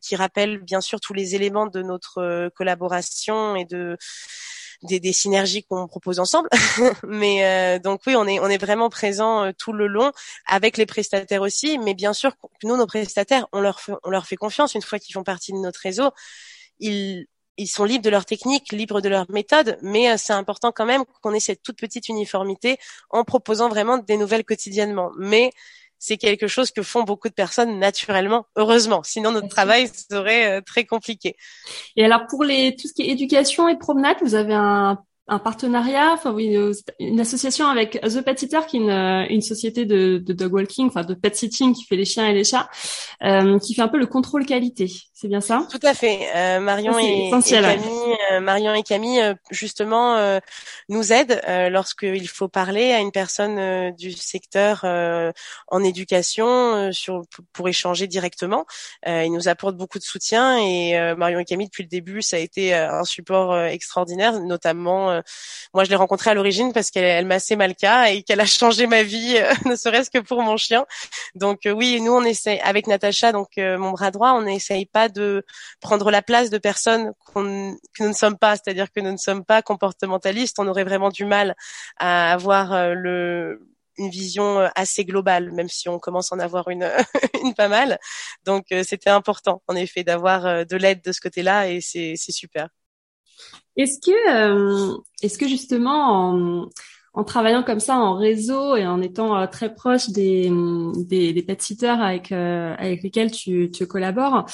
qui 0.00 0.16
rappelle 0.16 0.58
bien 0.58 0.80
sûr 0.80 1.00
tous 1.00 1.14
les 1.14 1.34
éléments 1.34 1.66
de 1.66 1.82
notre 1.82 2.50
collaboration 2.54 3.56
et 3.56 3.64
de 3.64 3.96
des, 4.82 5.00
des 5.00 5.12
synergies 5.12 5.64
qu'on 5.64 5.86
propose 5.86 6.18
ensemble. 6.20 6.48
mais 7.06 7.44
euh, 7.44 7.78
donc 7.78 8.02
oui, 8.06 8.16
on 8.16 8.26
est 8.26 8.40
on 8.40 8.48
est 8.48 8.58
vraiment 8.58 8.90
présent 8.90 9.44
euh, 9.44 9.52
tout 9.56 9.72
le 9.72 9.86
long 9.86 10.12
avec 10.46 10.76
les 10.76 10.86
prestataires 10.86 11.42
aussi. 11.42 11.78
Mais 11.78 11.94
bien 11.94 12.12
sûr, 12.12 12.32
nous 12.64 12.76
nos 12.76 12.86
prestataires, 12.86 13.46
on 13.52 13.60
leur 13.60 13.80
fait, 13.80 13.92
on 14.04 14.10
leur 14.10 14.26
fait 14.26 14.36
confiance 14.36 14.74
une 14.74 14.82
fois 14.82 14.98
qu'ils 14.98 15.14
font 15.14 15.24
partie 15.24 15.52
de 15.52 15.58
notre 15.58 15.80
réseau. 15.80 16.10
Ils 16.80 17.26
ils 17.58 17.66
sont 17.66 17.84
libres 17.84 18.04
de 18.04 18.10
leur 18.10 18.24
technique, 18.24 18.72
libres 18.72 19.00
de 19.00 19.08
leur 19.08 19.30
méthode, 19.30 19.78
mais 19.82 20.10
euh, 20.10 20.16
c'est 20.16 20.32
important 20.32 20.72
quand 20.72 20.86
même 20.86 21.04
qu'on 21.22 21.34
ait 21.34 21.40
cette 21.40 21.62
toute 21.62 21.78
petite 21.78 22.08
uniformité 22.08 22.78
en 23.10 23.24
proposant 23.24 23.68
vraiment 23.68 23.98
des 23.98 24.16
nouvelles 24.16 24.44
quotidiennement. 24.44 25.10
Mais 25.18 25.52
c'est 26.04 26.16
quelque 26.16 26.48
chose 26.48 26.72
que 26.72 26.82
font 26.82 27.04
beaucoup 27.04 27.28
de 27.28 27.32
personnes 27.32 27.78
naturellement, 27.78 28.46
heureusement. 28.56 29.04
Sinon, 29.04 29.30
notre 29.30 29.46
travail 29.46 29.88
serait 29.88 30.58
euh, 30.58 30.60
très 30.60 30.84
compliqué. 30.84 31.36
Et 31.96 32.04
alors, 32.04 32.26
pour 32.28 32.42
les 32.42 32.74
tout 32.74 32.88
ce 32.88 32.92
qui 32.92 33.02
est 33.02 33.10
éducation 33.10 33.68
et 33.68 33.78
promenade, 33.78 34.16
vous 34.20 34.34
avez 34.34 34.54
un 34.54 34.98
un 35.28 35.38
partenariat, 35.38 36.12
enfin 36.12 36.32
oui, 36.32 36.54
une 36.98 37.20
association 37.20 37.66
avec 37.66 38.00
The 38.02 38.22
Pet 38.22 38.38
Sitter, 38.38 38.58
qui 38.68 38.76
est 38.76 38.80
une, 38.80 38.90
une 38.90 39.40
société 39.40 39.86
de, 39.86 40.18
de, 40.18 40.32
dog 40.32 40.52
walking, 40.52 40.88
enfin 40.88 41.04
de 41.04 41.14
pet 41.14 41.34
sitting, 41.34 41.74
qui 41.74 41.84
fait 41.84 41.96
les 41.96 42.04
chiens 42.04 42.26
et 42.28 42.34
les 42.34 42.44
chats, 42.44 42.68
euh, 43.22 43.58
qui 43.60 43.74
fait 43.74 43.82
un 43.82 43.88
peu 43.88 43.98
le 43.98 44.06
contrôle 44.06 44.44
qualité. 44.44 44.90
C'est 45.22 45.28
bien 45.28 45.40
ça? 45.40 45.68
Tout 45.70 45.78
à 45.84 45.94
fait. 45.94 46.28
Euh, 46.34 46.58
Marion, 46.58 46.98
et, 46.98 47.30
Camille, 47.30 48.16
euh, 48.32 48.40
Marion 48.40 48.74
et 48.74 48.82
Camille, 48.82 49.20
euh, 49.20 49.34
justement, 49.52 50.16
euh, 50.16 50.40
nous 50.88 51.12
aident 51.12 51.40
lorsqu'il 51.70 52.26
faut 52.28 52.48
parler 52.48 52.90
à 52.92 52.98
une 52.98 53.12
personne 53.12 53.92
du 53.92 54.10
secteur 54.10 54.84
en 55.68 55.84
éducation 55.84 56.90
sur, 56.92 57.22
pour 57.52 57.68
échanger 57.68 58.08
directement. 58.08 58.66
ils 59.06 59.30
nous 59.30 59.48
apportent 59.48 59.76
beaucoup 59.76 59.98
de 60.00 60.02
soutien 60.02 60.58
et 60.58 61.14
Marion 61.16 61.38
et 61.38 61.44
Camille, 61.44 61.68
depuis 61.68 61.84
le 61.84 61.88
début, 61.88 62.20
ça 62.20 62.36
a 62.36 62.40
été 62.40 62.74
un 62.74 63.04
support 63.04 63.56
extraordinaire, 63.56 64.40
notamment 64.40 65.22
moi, 65.72 65.84
je 65.84 65.90
l'ai 65.90 65.96
rencontrée 65.96 66.30
à 66.30 66.34
l'origine 66.34 66.72
parce 66.72 66.90
qu'elle 66.90 67.04
elle 67.04 67.26
m'a 67.26 67.36
assez 67.36 67.56
mal 67.56 67.74
cas 67.74 68.06
et 68.06 68.22
qu'elle 68.22 68.40
a 68.40 68.46
changé 68.46 68.86
ma 68.86 69.02
vie, 69.02 69.36
ne 69.66 69.76
serait-ce 69.76 70.10
que 70.10 70.18
pour 70.18 70.42
mon 70.42 70.56
chien. 70.56 70.84
Donc 71.34 71.60
oui, 71.64 72.00
nous 72.00 72.12
on 72.12 72.24
essaie 72.24 72.60
avec 72.60 72.86
Natacha, 72.88 73.32
donc 73.32 73.50
mon 73.56 73.92
bras 73.92 74.10
droit, 74.10 74.32
on 74.32 74.42
n'essaye 74.42 74.86
pas 74.86 75.08
de 75.12 75.44
prendre 75.80 76.10
la 76.10 76.22
place 76.22 76.50
de 76.50 76.58
personnes 76.58 77.12
que 77.34 77.40
nous 78.00 78.08
ne 78.08 78.12
sommes 78.12 78.38
pas, 78.38 78.56
c'est-à-dire 78.56 78.90
que 78.92 79.00
nous 79.00 79.12
ne 79.12 79.16
sommes 79.16 79.44
pas 79.44 79.62
comportementalistes. 79.62 80.58
On 80.58 80.66
aurait 80.66 80.84
vraiment 80.84 81.10
du 81.10 81.24
mal 81.24 81.54
à 81.98 82.32
avoir 82.32 82.72
euh, 82.72 83.56
une 83.98 84.10
vision 84.10 84.60
euh, 84.60 84.68
assez 84.74 85.04
globale, 85.04 85.52
même 85.52 85.68
si 85.68 85.88
on 85.88 85.98
commence 85.98 86.32
à 86.32 86.36
en 86.36 86.38
avoir 86.38 86.68
une, 86.68 86.88
pas 87.56 87.68
mal. 87.68 87.98
Donc 88.44 88.72
euh, 88.72 88.82
c'était 88.86 89.10
important, 89.10 89.62
en 89.68 89.76
effet, 89.76 90.04
d'avoir 90.04 90.66
de 90.66 90.76
l'aide 90.76 91.02
de 91.02 91.12
ce 91.12 91.20
côté-là 91.20 91.68
et 91.68 91.80
c'est 91.80 92.16
super. 92.16 92.68
Est-ce 93.76 93.98
que, 94.04 94.96
est-ce 95.22 95.38
que 95.38 95.48
justement, 95.48 96.64
en 96.64 96.68
travaillant 97.26 97.62
comme 97.62 97.80
ça 97.80 97.96
en 97.96 98.14
réseau 98.14 98.74
et 98.76 98.86
en 98.86 99.02
étant 99.02 99.38
euh, 99.38 99.46
très 99.46 99.74
proche 99.74 100.08
des, 100.08 100.50
des, 100.96 101.32
des 101.32 101.42
pet 101.42 101.60
sitters 101.60 101.88
avec, 101.88 102.32
euh, 102.32 102.74
avec 102.78 103.02
lesquels 103.02 103.30
tu, 103.30 103.70
tu 103.70 103.86
collabores, 103.86 104.46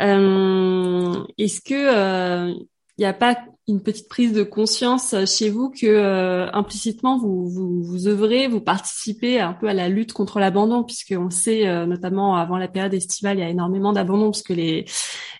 euh, 0.00 1.24
est-ce 1.38 1.60
que 1.60 2.52
il 2.96 3.00
n'y 3.00 3.06
a 3.06 3.12
pas 3.12 3.36
une 3.66 3.82
petite 3.82 4.10
prise 4.10 4.34
de 4.34 4.42
conscience 4.42 5.14
chez 5.24 5.48
vous 5.48 5.70
que 5.70 5.86
euh, 5.86 6.50
implicitement 6.52 7.18
vous, 7.18 7.48
vous, 7.48 7.82
vous 7.82 8.08
œuvrez, 8.08 8.46
vous 8.46 8.60
participez 8.60 9.40
un 9.40 9.54
peu 9.54 9.68
à 9.68 9.72
la 9.72 9.88
lutte 9.88 10.12
contre 10.12 10.38
l'abandon, 10.38 10.84
puisque 10.84 11.14
on 11.16 11.30
sait 11.30 11.66
euh, 11.66 11.86
notamment 11.86 12.36
avant 12.36 12.58
la 12.58 12.68
période 12.68 12.92
estivale, 12.92 13.38
il 13.38 13.40
y 13.40 13.44
a 13.44 13.48
énormément 13.48 13.94
d'abandon 13.94 14.30
puisque 14.30 14.50
les 14.50 14.84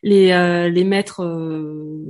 les 0.02 0.24
les 0.70 0.84
maîtres 0.84 1.24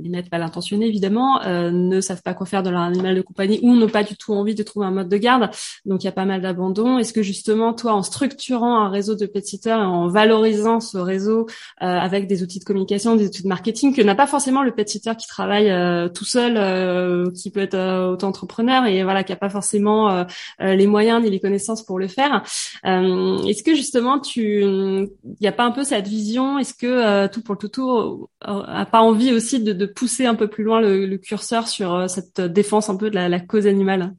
les 0.03 0.09
maîtres 0.09 0.27
mal 0.31 0.43
intentionnés 0.43 0.85
évidemment 0.85 1.39
ne 1.45 2.01
savent 2.01 2.21
pas 2.21 2.33
quoi 2.33 2.45
faire 2.45 2.61
de 2.61 2.69
leur 2.69 2.81
animal 2.81 3.15
de 3.15 3.21
compagnie 3.21 3.59
ou 3.63 3.73
n'ont 3.73 3.87
pas 3.87 4.03
du 4.03 4.17
tout 4.17 4.33
envie 4.33 4.53
de 4.53 4.63
trouver 4.63 4.85
un 4.85 4.91
mode 4.91 5.07
de 5.07 5.17
garde. 5.17 5.49
Donc 5.85 6.03
il 6.03 6.05
y 6.05 6.09
a 6.09 6.13
pas 6.13 6.25
mal 6.25 6.41
d'abandon. 6.41 6.97
Est-ce 6.97 7.13
que 7.13 7.21
justement 7.21 7.73
toi 7.73 7.93
en 7.93 8.03
structurant 8.03 8.79
un 8.79 8.89
réseau 8.89 9.15
de 9.15 9.25
pet 9.25 9.45
sitters 9.45 9.69
et 9.69 9.73
en 9.75 10.09
valorisant 10.09 10.81
ce 10.81 10.97
réseau 10.97 11.47
avec 11.77 12.27
des 12.27 12.43
outils 12.43 12.59
de 12.59 12.65
communication, 12.65 13.15
des 13.15 13.27
outils 13.27 13.43
de 13.43 13.47
marketing 13.47 13.95
que 13.95 14.01
n'a 14.01 14.15
pas 14.15 14.27
forcément 14.27 14.61
le 14.61 14.71
pet 14.71 14.89
sitter 14.89 15.15
qui 15.17 15.27
travaille 15.27 15.69
tout 16.13 16.25
seul, 16.25 17.31
qui 17.33 17.51
peut 17.51 17.61
être 17.61 18.11
auto-entrepreneur 18.11 18.85
et 18.85 19.03
voilà 19.03 19.23
qui 19.23 19.33
a 19.33 19.35
pas 19.35 19.49
forcément 19.49 20.25
les 20.59 20.87
moyens 20.87 21.21
ni 21.21 21.29
les 21.29 21.39
connaissances 21.39 21.83
pour 21.83 21.99
le 21.99 22.07
faire. 22.07 22.43
Euh, 22.85 23.43
est-ce 23.43 23.63
que 23.63 23.75
justement 23.75 24.19
tu, 24.19 24.63
il 24.63 25.47
a 25.47 25.51
pas 25.51 25.63
un 25.63 25.71
peu 25.71 25.83
cette 25.83 26.07
vision? 26.07 26.59
Est-ce 26.59 26.73
que 26.73 26.85
euh, 26.85 27.27
tout 27.27 27.41
pour 27.41 27.55
le 27.59 27.69
tout 27.69 27.89
euh, 27.91 28.27
a 28.41 28.85
pas 28.85 29.01
envie 29.01 29.33
aussi 29.33 29.61
de, 29.61 29.85
pousser 29.85 30.25
un 30.25 30.35
peu 30.35 30.47
plus 30.47 30.63
loin 30.63 30.81
le, 30.81 31.17
curseur 31.17 31.67
sur 31.67 32.09
cette 32.09 32.41
défense 32.41 32.89
un 32.89 32.95
peu 32.95 33.09
de 33.09 33.15
la 33.15 33.39
cause 33.39 33.67
animale? 33.67 34.13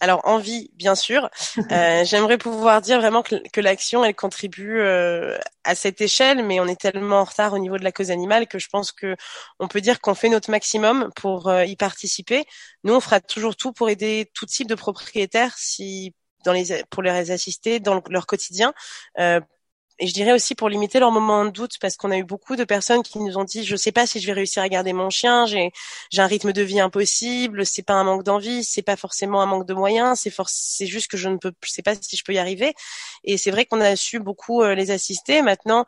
Alors 0.00 0.22
envie, 0.24 0.70
bien 0.74 0.94
sûr. 0.94 1.28
Euh, 1.72 2.04
J'aimerais 2.04 2.38
pouvoir 2.38 2.80
dire 2.80 3.00
vraiment 3.00 3.22
que, 3.22 3.36
que 3.52 3.60
l'action, 3.60 4.04
elle 4.04 4.14
contribue 4.14 4.80
euh, 4.80 5.38
à 5.64 5.74
cette 5.74 6.00
échelle, 6.00 6.44
mais 6.44 6.58
on 6.58 6.66
est 6.66 6.80
tellement 6.80 7.20
en 7.20 7.24
retard 7.24 7.52
au 7.52 7.58
niveau 7.58 7.78
de 7.78 7.84
la 7.84 7.92
cause 7.92 8.10
animale 8.10 8.46
que 8.48 8.58
je 8.58 8.68
pense 8.68 8.92
que 8.92 9.14
on 9.60 9.68
peut 9.68 9.80
dire 9.80 10.00
qu'on 10.00 10.14
fait 10.14 10.28
notre 10.28 10.50
maximum 10.50 11.10
pour 11.16 11.48
euh, 11.48 11.64
y 11.64 11.76
participer. 11.76 12.44
Nous, 12.82 12.94
on 12.94 13.00
fera 13.00 13.20
toujours 13.20 13.56
tout 13.56 13.72
pour 13.72 13.88
aider 13.90 14.30
tout 14.34 14.46
type 14.46 14.68
de 14.68 14.74
propriétaires 14.74 15.56
si 15.56 16.14
dans 16.44 16.52
les 16.52 16.82
pour 16.90 17.02
les 17.02 17.30
assister 17.30 17.78
dans 17.78 18.02
leur 18.08 18.26
quotidien. 18.26 18.72
Euh, 19.18 19.40
et 20.00 20.06
je 20.06 20.12
dirais 20.14 20.32
aussi 20.32 20.54
pour 20.54 20.68
limiter 20.68 20.98
leurs 20.98 21.12
moments 21.12 21.44
de 21.44 21.50
doute 21.50 21.78
parce 21.80 21.96
qu'on 21.96 22.10
a 22.10 22.18
eu 22.18 22.24
beaucoup 22.24 22.56
de 22.56 22.64
personnes 22.64 23.02
qui 23.02 23.18
nous 23.18 23.38
ont 23.38 23.44
dit 23.44 23.64
je 23.64 23.76
sais 23.76 23.92
pas 23.92 24.06
si 24.06 24.20
je 24.20 24.26
vais 24.26 24.32
réussir 24.32 24.62
à 24.62 24.68
garder 24.68 24.92
mon 24.92 25.10
chien 25.10 25.46
j'ai 25.46 25.72
j'ai 26.10 26.22
un 26.22 26.26
rythme 26.26 26.52
de 26.52 26.62
vie 26.62 26.80
impossible 26.80 27.64
c'est 27.66 27.82
pas 27.82 27.94
un 27.94 28.04
manque 28.04 28.24
d'envie 28.24 28.64
c'est 28.64 28.82
pas 28.82 28.96
forcément 28.96 29.42
un 29.42 29.46
manque 29.46 29.66
de 29.66 29.74
moyens 29.74 30.18
c'est 30.18 30.32
c'est 30.46 30.86
juste 30.86 31.08
que 31.08 31.16
je 31.16 31.28
ne 31.28 31.36
peux 31.36 31.52
je 31.64 31.70
sais 31.70 31.82
pas 31.82 31.94
si 31.94 32.16
je 32.16 32.24
peux 32.24 32.32
y 32.32 32.38
arriver. 32.38 32.74
Et 33.24 33.36
c'est 33.36 33.50
vrai 33.50 33.64
qu'on 33.64 33.80
a 33.80 33.96
su 33.96 34.18
beaucoup 34.18 34.62
euh, 34.62 34.74
les 34.74 34.90
assister. 34.90 35.42
Maintenant 35.42 35.86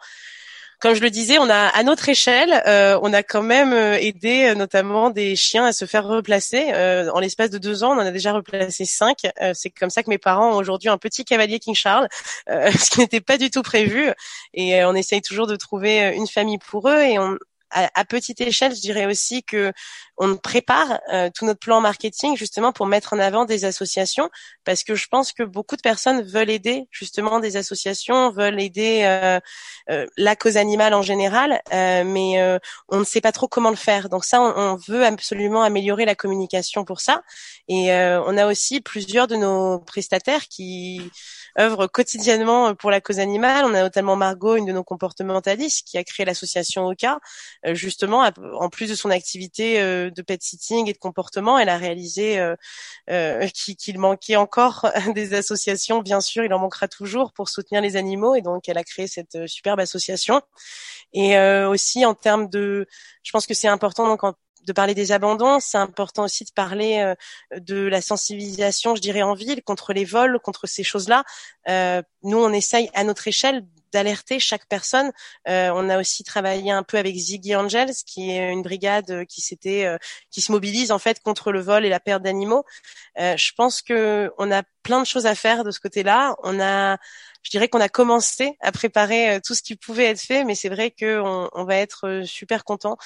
comme 0.82 0.94
je 0.94 1.00
le 1.00 1.10
disais, 1.10 1.38
on 1.38 1.48
a 1.48 1.68
à 1.68 1.82
notre 1.84 2.08
échelle, 2.08 2.60
euh, 2.66 2.98
on 3.02 3.12
a 3.12 3.22
quand 3.22 3.44
même 3.44 3.72
euh, 3.72 3.96
aidé 4.00 4.46
euh, 4.46 4.54
notamment 4.56 5.10
des 5.10 5.36
chiens 5.36 5.64
à 5.64 5.72
se 5.72 5.84
faire 5.84 6.04
replacer. 6.04 6.72
en 7.14 7.20
l'espace 7.20 7.50
de 7.50 7.58
deux 7.58 7.84
ans, 7.84 7.92
on 7.92 8.00
en 8.00 8.06
a 8.06 8.10
déjà 8.10 8.32
replacé 8.32 8.84
cinq. 8.84 9.18
c'est 9.54 9.70
comme 9.70 9.90
ça 9.90 10.02
que 10.02 10.10
mes 10.10 10.18
parents 10.18 10.54
ont 10.54 10.56
aujourd'hui 10.56 10.88
un 10.88 10.98
petit 10.98 11.24
cavalier 11.24 11.60
King 11.60 11.76
Charles, 11.76 12.08
ce 12.48 12.90
qui 12.90 12.98
n'était 12.98 13.20
pas 13.20 13.38
du 13.38 13.48
tout 13.48 13.62
prévu. 13.62 14.10
Et 14.54 14.84
on 14.84 14.94
essaye 14.94 15.22
toujours 15.22 15.46
de 15.46 15.54
trouver 15.54 16.14
une 16.16 16.26
famille 16.26 16.58
pour 16.58 16.88
eux. 16.88 17.00
Et 17.00 17.18
on, 17.18 17.38
à, 17.72 18.04
petite 18.04 18.40
échelle, 18.40 18.74
je 18.74 18.80
dirais 18.80 19.06
aussi 19.06 19.42
que 19.42 19.72
on 20.18 20.36
prépare 20.36 21.00
euh, 21.12 21.30
tout 21.34 21.46
notre 21.46 21.58
plan 21.58 21.80
marketing 21.80 22.36
justement 22.36 22.72
pour 22.72 22.86
mettre 22.86 23.14
en 23.14 23.18
avant 23.18 23.44
des 23.44 23.64
associations 23.64 24.28
parce 24.64 24.84
que 24.84 24.94
je 24.94 25.08
pense 25.08 25.32
que 25.32 25.42
beaucoup 25.42 25.74
de 25.74 25.80
personnes 25.80 26.22
veulent 26.22 26.50
aider 26.50 26.86
justement 26.90 27.40
des 27.40 27.56
associations, 27.56 28.30
veulent 28.30 28.60
aider 28.60 29.00
euh, 29.04 29.40
euh, 29.90 30.06
la 30.16 30.36
cause 30.36 30.56
animale 30.56 30.94
en 30.94 31.02
général, 31.02 31.60
mais 31.72 32.60
on 32.88 32.98
ne 32.98 33.04
sait 33.04 33.20
pas 33.20 33.32
trop 33.32 33.48
comment 33.48 33.70
le 33.70 33.76
faire. 33.76 34.08
Donc 34.08 34.24
ça, 34.24 34.40
on, 34.40 34.52
on, 34.56 34.76
veut 34.76 35.04
absolument 35.04 35.62
améliorer 35.62 36.04
la 36.04 36.14
communication 36.14 36.84
pour 36.84 37.00
ça. 37.00 37.22
Et 37.68 37.92
on 37.92 38.36
a 38.36 38.46
aussi 38.46 38.80
plusieurs 38.80 39.26
de 39.26 39.36
nos 39.36 39.78
prestataires 39.80 40.48
qui 40.48 41.00
œuvre 41.58 41.86
quotidiennement 41.86 42.74
pour 42.74 42.90
la 42.90 43.00
cause 43.00 43.18
animale. 43.18 43.64
On 43.64 43.74
a 43.74 43.82
notamment 43.82 44.16
Margot, 44.16 44.56
une 44.56 44.66
de 44.66 44.72
nos 44.72 44.84
comportementalistes, 44.84 45.86
qui 45.86 45.98
a 45.98 46.04
créé 46.04 46.24
l'association 46.24 46.86
OCA. 46.86 47.20
Euh, 47.66 47.74
justement, 47.74 48.28
en 48.54 48.68
plus 48.68 48.88
de 48.88 48.94
son 48.94 49.10
activité 49.10 49.80
euh, 49.80 50.10
de 50.10 50.22
pet 50.22 50.42
sitting 50.42 50.88
et 50.88 50.92
de 50.92 50.98
comportement, 50.98 51.58
elle 51.58 51.68
a 51.68 51.76
réalisé 51.76 52.38
euh, 53.10 53.48
qu'il 53.54 53.98
manquait 53.98 54.36
encore 54.36 54.90
des 55.14 55.34
associations. 55.34 56.00
Bien 56.00 56.20
sûr, 56.20 56.44
il 56.44 56.52
en 56.54 56.58
manquera 56.58 56.88
toujours 56.88 57.32
pour 57.32 57.48
soutenir 57.48 57.80
les 57.82 57.96
animaux, 57.96 58.34
et 58.34 58.42
donc 58.42 58.68
elle 58.68 58.78
a 58.78 58.84
créé 58.84 59.06
cette 59.06 59.46
superbe 59.46 59.80
association. 59.80 60.40
Et 61.12 61.38
aussi 61.38 62.06
en 62.06 62.14
termes 62.14 62.48
de, 62.48 62.86
je 63.22 63.30
pense 63.32 63.46
que 63.46 63.52
c'est 63.54 63.68
important 63.68 64.06
donc 64.06 64.24
en 64.24 64.34
de 64.66 64.72
parler 64.72 64.94
des 64.94 65.12
abandons, 65.12 65.60
c'est 65.60 65.78
important 65.78 66.24
aussi 66.24 66.44
de 66.44 66.52
parler 66.54 66.98
euh, 66.98 67.60
de 67.60 67.86
la 67.86 68.00
sensibilisation, 68.00 68.94
je 68.94 69.00
dirais, 69.00 69.22
en 69.22 69.34
ville 69.34 69.62
contre 69.62 69.92
les 69.92 70.04
vols, 70.04 70.38
contre 70.40 70.66
ces 70.66 70.84
choses-là. 70.84 71.24
Euh, 71.68 72.02
nous, 72.22 72.38
on 72.38 72.52
essaye 72.52 72.90
à 72.94 73.04
notre 73.04 73.26
échelle 73.28 73.64
d'alerter 73.92 74.40
chaque 74.40 74.66
personne. 74.68 75.12
Euh, 75.48 75.70
on 75.74 75.90
a 75.90 75.98
aussi 75.98 76.24
travaillé 76.24 76.70
un 76.70 76.82
peu 76.82 76.96
avec 76.96 77.14
Ziggy 77.14 77.54
Angels, 77.54 77.92
qui 78.06 78.30
est 78.30 78.50
une 78.50 78.62
brigade 78.62 79.26
qui 79.26 79.42
s'était, 79.42 79.98
qui 80.30 80.40
se 80.40 80.50
mobilise 80.50 80.90
en 80.92 80.98
fait 80.98 81.20
contre 81.20 81.52
le 81.52 81.60
vol 81.60 81.84
et 81.84 81.90
la 81.90 82.00
perte 82.00 82.22
d'animaux. 82.22 82.64
je 83.18 83.52
pense 83.54 83.82
que 83.82 84.32
on 84.38 84.50
a 84.50 84.62
plein 84.82 85.00
de 85.00 85.06
choses 85.06 85.26
à 85.26 85.34
faire 85.34 85.62
de 85.62 85.70
ce 85.70 85.78
côté-là. 85.78 86.36
On 86.42 86.58
a 86.58 86.96
je 87.42 87.50
dirais 87.50 87.68
qu'on 87.68 87.80
a 87.80 87.88
commencé 87.90 88.56
à 88.60 88.72
préparer 88.72 89.40
tout 89.44 89.54
ce 89.54 89.62
qui 89.62 89.76
pouvait 89.76 90.06
être 90.06 90.20
fait, 90.20 90.44
mais 90.44 90.54
c'est 90.54 90.70
vrai 90.70 90.90
qu'on 90.90 91.50
on 91.52 91.64
va 91.64 91.76
être 91.76 92.22
super 92.24 92.64
content 92.64 92.96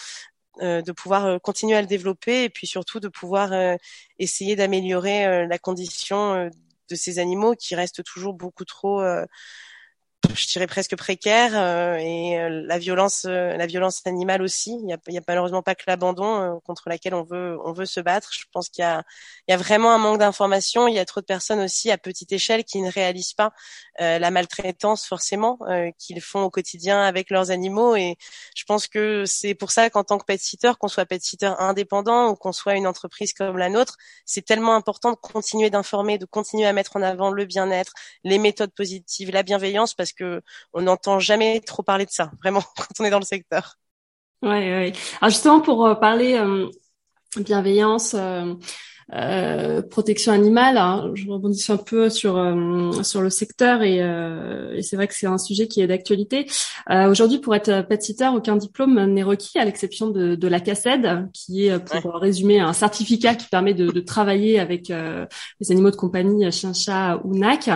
de 0.60 0.92
pouvoir 0.92 1.26
euh, 1.26 1.38
continuer 1.38 1.76
à 1.76 1.80
le 1.80 1.86
développer 1.86 2.44
et 2.44 2.48
puis 2.50 2.66
surtout 2.66 3.00
de 3.00 3.08
pouvoir 3.08 3.52
euh, 3.52 3.76
essayer 4.18 4.56
d'améliorer 4.56 5.46
la 5.46 5.58
condition 5.58 6.50
de 6.90 6.94
ces 6.94 7.18
animaux 7.18 7.54
qui 7.54 7.74
restent 7.74 8.04
toujours 8.04 8.34
beaucoup 8.34 8.64
trop 8.64 9.02
je 10.34 10.46
dirais 10.48 10.66
presque 10.66 10.96
précaire 10.96 11.52
euh, 11.54 11.96
et 11.96 12.38
euh, 12.38 12.48
la 12.66 12.78
violence 12.78 13.24
euh, 13.26 13.56
la 13.56 13.66
violence 13.66 14.02
animale 14.06 14.42
aussi. 14.42 14.78
Il 14.82 14.88
y 14.88 14.92
a, 14.92 14.96
a 14.96 15.22
malheureusement 15.26 15.62
pas 15.62 15.74
que 15.74 15.84
l'abandon 15.86 16.60
contre 16.64 16.88
laquelle 16.88 17.14
on 17.14 17.22
veut 17.22 17.58
on 17.64 17.72
veut 17.72 17.86
se 17.86 18.00
battre. 18.00 18.30
Je 18.32 18.44
pense 18.52 18.68
qu'il 18.68 18.82
y 18.82 18.84
a 18.84 19.02
il 19.48 19.52
y 19.52 19.54
a 19.54 19.56
vraiment 19.56 19.92
un 19.92 19.98
manque 19.98 20.18
d'information. 20.18 20.88
Il 20.88 20.94
y 20.94 20.98
a 20.98 21.04
trop 21.04 21.20
de 21.20 21.26
personnes 21.26 21.60
aussi 21.60 21.90
à 21.90 21.98
petite 21.98 22.32
échelle 22.32 22.64
qui 22.64 22.80
ne 22.80 22.90
réalisent 22.90 23.34
pas 23.34 23.52
la 23.98 24.30
maltraitance 24.30 25.06
forcément 25.06 25.58
qu'ils 25.98 26.20
font 26.20 26.42
au 26.42 26.50
quotidien 26.50 27.02
avec 27.02 27.30
leurs 27.30 27.50
animaux. 27.50 27.96
Et 27.96 28.16
je 28.54 28.64
pense 28.64 28.86
que 28.88 29.24
c'est 29.26 29.54
pour 29.54 29.70
ça 29.70 29.90
qu'en 29.90 30.04
tant 30.04 30.18
que 30.18 30.24
pet 30.24 30.40
sitter 30.40 30.72
qu'on 30.78 30.88
soit 30.88 31.06
pet 31.06 31.22
sitter 31.22 31.52
indépendant 31.58 32.30
ou 32.30 32.36
qu'on 32.36 32.52
soit 32.52 32.74
une 32.74 32.86
entreprise 32.86 33.32
comme 33.32 33.58
la 33.58 33.68
nôtre 33.68 33.96
c'est 34.24 34.44
tellement 34.44 34.74
important 34.74 35.10
de 35.12 35.16
continuer 35.16 35.70
d'informer 35.70 36.18
de 36.18 36.26
continuer 36.26 36.66
à 36.66 36.72
mettre 36.72 36.96
en 36.96 37.02
avant 37.02 37.30
le 37.30 37.44
bien-être 37.44 37.92
les 38.24 38.38
méthodes 38.38 38.72
positives 38.72 39.30
la 39.30 39.42
bienveillance 39.42 39.94
parce 39.94 40.12
que 40.12 40.15
on 40.72 40.82
n'entend 40.82 41.18
jamais 41.18 41.60
trop 41.60 41.82
parler 41.82 42.04
de 42.04 42.10
ça, 42.10 42.30
vraiment, 42.42 42.62
quand 42.76 43.00
on 43.00 43.04
est 43.04 43.10
dans 43.10 43.18
le 43.18 43.24
secteur. 43.24 43.76
Ouais, 44.42 44.50
ouais. 44.50 44.92
Alors 45.20 45.30
justement 45.30 45.60
pour 45.60 45.86
euh, 45.86 45.94
parler 45.94 46.34
euh, 46.34 46.68
bienveillance. 47.36 48.14
Euh, 48.14 48.54
euh, 49.14 49.82
protection 49.82 50.32
animale. 50.32 50.76
Hein, 50.78 51.12
je 51.14 51.30
rebondis 51.30 51.64
un 51.70 51.76
peu 51.76 52.10
sur 52.10 52.32
sur 53.04 53.20
le 53.20 53.30
secteur 53.30 53.82
et, 53.82 53.98
et 53.98 54.82
c'est 54.82 54.96
vrai 54.96 55.06
que 55.06 55.14
c'est 55.14 55.28
un 55.28 55.38
sujet 55.38 55.68
qui 55.68 55.80
est 55.80 55.86
d'actualité. 55.86 56.50
Euh, 56.90 57.08
Aujourd'hui, 57.08 57.38
pour 57.38 57.54
être 57.54 57.86
pet 57.86 58.02
sitter, 58.02 58.26
aucun 58.34 58.56
diplôme 58.56 59.00
n'est 59.04 59.22
requis 59.22 59.60
à 59.60 59.64
l'exception 59.64 60.10
de, 60.10 60.34
de 60.34 60.48
la 60.48 60.58
CACED, 60.58 61.28
qui 61.32 61.68
est 61.68 61.78
pour 62.02 62.14
résumer 62.14 62.58
un 62.58 62.72
certificat 62.72 63.36
qui 63.36 63.46
permet 63.46 63.74
de, 63.74 63.92
de 63.92 64.00
travailler 64.00 64.58
avec 64.58 64.88
les 64.88 65.70
animaux 65.70 65.92
de 65.92 65.96
compagnie, 65.96 66.50
chien, 66.50 66.72
chat 66.72 67.20
ou 67.22 67.36
NAC. 67.38 67.70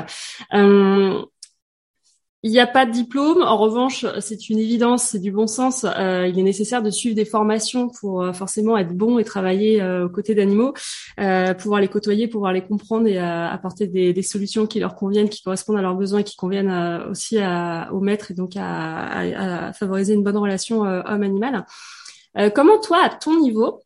Il 2.42 2.50
n'y 2.50 2.58
a 2.58 2.66
pas 2.66 2.86
de 2.86 2.90
diplôme. 2.90 3.42
En 3.42 3.58
revanche, 3.58 4.06
c'est 4.20 4.48
une 4.48 4.58
évidence, 4.58 5.04
c'est 5.04 5.18
du 5.18 5.30
bon 5.30 5.46
sens. 5.46 5.84
Euh, 5.84 6.26
il 6.26 6.38
est 6.38 6.42
nécessaire 6.42 6.82
de 6.82 6.88
suivre 6.88 7.14
des 7.14 7.26
formations 7.26 7.88
pour 7.88 8.22
euh, 8.22 8.32
forcément 8.32 8.78
être 8.78 8.94
bon 8.94 9.18
et 9.18 9.24
travailler 9.24 9.82
euh, 9.82 10.06
aux 10.06 10.08
côtés 10.08 10.34
d'animaux, 10.34 10.72
pouvoir 11.58 11.82
les 11.82 11.88
côtoyer, 11.88 12.28
pouvoir 12.28 12.54
les 12.54 12.62
comprendre 12.62 13.06
et 13.06 13.18
apporter 13.18 13.86
des, 13.88 14.22
solutions 14.22 14.66
qui 14.66 14.80
leur 14.80 14.94
conviennent, 14.94 15.28
qui 15.28 15.42
correspondent 15.42 15.76
à 15.76 15.82
leurs 15.82 15.96
besoins, 15.96 16.22
qui 16.22 16.36
conviennent 16.36 16.72
aussi 17.10 17.38
au 17.90 18.00
maître 18.00 18.30
et 18.30 18.34
donc 18.34 18.52
à 18.56 19.72
favoriser 19.74 20.14
une 20.14 20.22
bonne 20.22 20.36
relation 20.36 20.82
homme-animal. 20.82 21.64
comment 22.54 22.78
toi, 22.78 22.98
à 23.02 23.08
ton 23.10 23.38
niveau, 23.40 23.82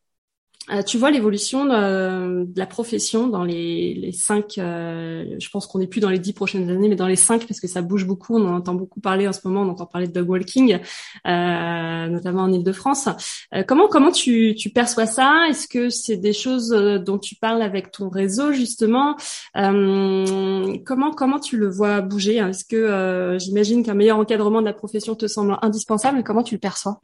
euh, 0.71 0.81
tu 0.81 0.97
vois 0.97 1.11
l'évolution 1.11 1.65
de, 1.65 2.47
la 2.55 2.65
profession 2.65 3.27
dans 3.27 3.43
les, 3.43 4.11
cinq, 4.13 4.57
euh, 4.57 5.35
je 5.39 5.49
pense 5.49 5.67
qu'on 5.67 5.79
n'est 5.79 5.87
plus 5.87 5.99
dans 5.99 6.09
les 6.09 6.17
dix 6.19 6.33
prochaines 6.33 6.69
années, 6.69 6.89
mais 6.89 6.95
dans 6.95 7.07
les 7.07 7.15
cinq 7.15 7.45
parce 7.47 7.59
que 7.59 7.67
ça 7.67 7.81
bouge 7.81 8.05
beaucoup. 8.05 8.37
On 8.37 8.47
en 8.47 8.55
entend 8.55 8.73
beaucoup 8.73 8.99
parler 8.99 9.27
en 9.27 9.33
ce 9.33 9.41
moment. 9.45 9.61
On 9.61 9.69
entend 9.69 9.85
parler 9.85 10.07
de 10.07 10.13
dog 10.13 10.29
walking, 10.29 10.79
euh, 11.27 12.07
notamment 12.07 12.43
en 12.43 12.51
Île-de-France. 12.51 13.09
Euh, 13.53 13.63
comment 13.63 13.87
comment 13.87 14.11
tu, 14.11 14.55
tu 14.55 14.69
perçois 14.69 15.05
ça? 15.05 15.45
Est-ce 15.49 15.67
que 15.67 15.89
c'est 15.89 16.17
des 16.17 16.33
choses 16.33 16.69
dont 16.69 17.19
tu 17.19 17.35
parles 17.35 17.61
avec 17.61 17.91
ton 17.91 18.09
réseau 18.09 18.51
justement? 18.51 19.15
Comment 19.53 21.11
comment 21.11 21.39
tu 21.39 21.57
le 21.57 21.69
vois 21.69 22.01
bouger? 22.01 22.37
Est-ce 22.37 22.65
que 22.65 23.37
j'imagine 23.39 23.83
qu'un 23.83 23.93
meilleur 23.93 24.17
encadrement 24.17 24.61
de 24.61 24.65
la 24.65 24.73
profession 24.73 25.15
te 25.15 25.27
semble 25.27 25.57
indispensable? 25.61 26.23
Comment 26.23 26.43
tu 26.43 26.55
le 26.55 26.59
perçois? 26.59 26.99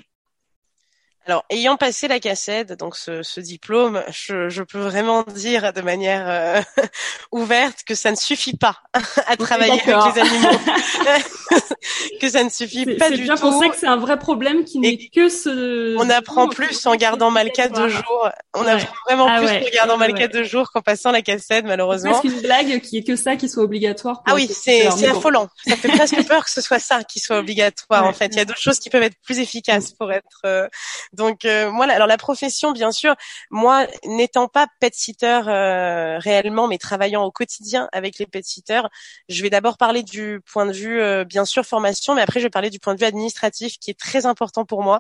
Alors, 1.28 1.46
ayant 1.52 1.78
passé 1.78 2.08
la 2.08 2.20
cassette, 2.20 2.74
donc 2.74 2.96
ce, 2.96 3.22
ce 3.22 3.40
diplôme, 3.40 4.04
je, 4.12 4.50
je, 4.50 4.64
peux 4.64 4.80
vraiment 4.80 5.22
dire 5.22 5.72
de 5.72 5.82
manière 5.82 6.28
euh, 6.28 6.62
ouverte 7.32 7.84
que 7.86 7.94
ça 7.94 8.10
ne 8.10 8.16
suffit 8.16 8.58
pas 8.58 8.78
à 9.28 9.38
travailler 9.38 9.74
avec 9.74 9.86
les 9.86 10.22
animaux, 10.22 10.50
que 12.22 12.28
ça 12.28 12.44
ne 12.44 12.50
suffit 12.50 12.86
pas 12.96 13.12
du 13.12 13.22
bien 13.22 13.36
tout. 13.36 13.46
On 13.46 13.60
sait 13.60 13.70
que 13.70 13.76
c'est 13.76 13.88
un 13.88 13.98
vrai 13.98 14.18
problème 14.18 14.64
qui 14.64 14.80
n'est 14.80 14.98
que 15.10 15.30
ce. 15.30 15.96
On 15.98 16.10
apprend 16.10 16.48
plus 16.48 16.88
en 16.88 16.96
gardant 16.96 17.30
Malka 17.30 17.68
deux 17.68 17.90
jours. 17.90 18.30
On 18.56 18.66
apprend 18.66 18.96
vraiment 19.06 19.28
ah 19.30 19.38
plus 19.42 19.50
en 19.50 19.72
gardant 19.76 19.98
Malka 19.98 20.28
deux 20.28 20.44
jours 20.44 20.72
qu'en 20.72 20.82
passant 20.82 21.12
la 21.12 21.22
cassette, 21.22 21.66
malheureusement. 21.66 22.20
C'est 22.20 22.30
une 22.30 22.42
blague 22.42 22.82
qui 22.82 22.98
est 22.98 23.04
que 23.04 23.16
ça 23.16 23.36
qui 23.36 23.48
soit 23.48 23.64
obligatoire. 23.64 24.24
ah 24.26 24.34
oui, 24.34 24.48
c'est 24.48 24.90
c'est 24.90 25.08
affolant. 25.08 25.50
Ça 25.68 25.76
fait 25.76 25.90
presque 25.90 26.26
peur 26.28 26.46
que 26.46 26.52
ce 26.52 26.62
soit 26.62 26.80
ça 26.80 27.04
qui 27.04 27.20
soit 27.20 27.38
obligatoire. 27.38 28.06
en 28.06 28.14
fait, 28.14 28.28
il 28.32 28.38
y 28.38 28.42
a 28.42 28.46
d'autres 28.46 28.60
choses 28.60 28.80
qui 28.80 28.90
peuvent 28.90 29.04
être 29.04 29.20
plus 29.24 29.38
efficaces 29.38 29.92
pour 29.92 30.12
être 30.12 30.42
euh, 30.46 30.68
donc 31.14 31.44
euh, 31.46 31.70
moi, 31.72 31.86
alors 31.90 32.08
la 32.08 32.18
profession, 32.18 32.72
bien 32.72 32.92
sûr, 32.92 33.16
moi 33.50 33.86
n'étant 34.06 34.48
pas 34.48 34.68
pet 34.80 34.94
sitter 34.96 35.42
euh, 35.48 36.18
réellement, 36.20 36.68
mais 36.68 36.78
travaillant 36.78 37.24
au 37.24 37.32
quotidien 37.32 37.90
avec 37.92 38.18
les 38.18 38.26
pet 38.26 38.46
sitters, 38.46 38.84
je 39.28 39.42
vais 39.42 39.50
d'abord 39.50 39.78
parler 39.78 40.04
du 40.04 40.40
point 40.52 40.66
de 40.66 40.72
vue, 40.72 41.02
euh, 41.02 41.26
bien 41.26 41.44
sûr, 41.44 41.66
formation, 41.66 42.16
mais 42.16 42.22
après 42.22 42.40
je 42.40 42.46
vais 42.46 42.50
parler 42.50 42.70
du 42.70 42.80
point 42.80 42.96
de 42.96 43.00
vue 43.00 43.06
administratif 43.06 43.78
qui 43.78 43.92
est 43.92 44.00
très 44.00 44.26
important 44.26 44.66
pour 44.66 44.84
moi 44.84 45.00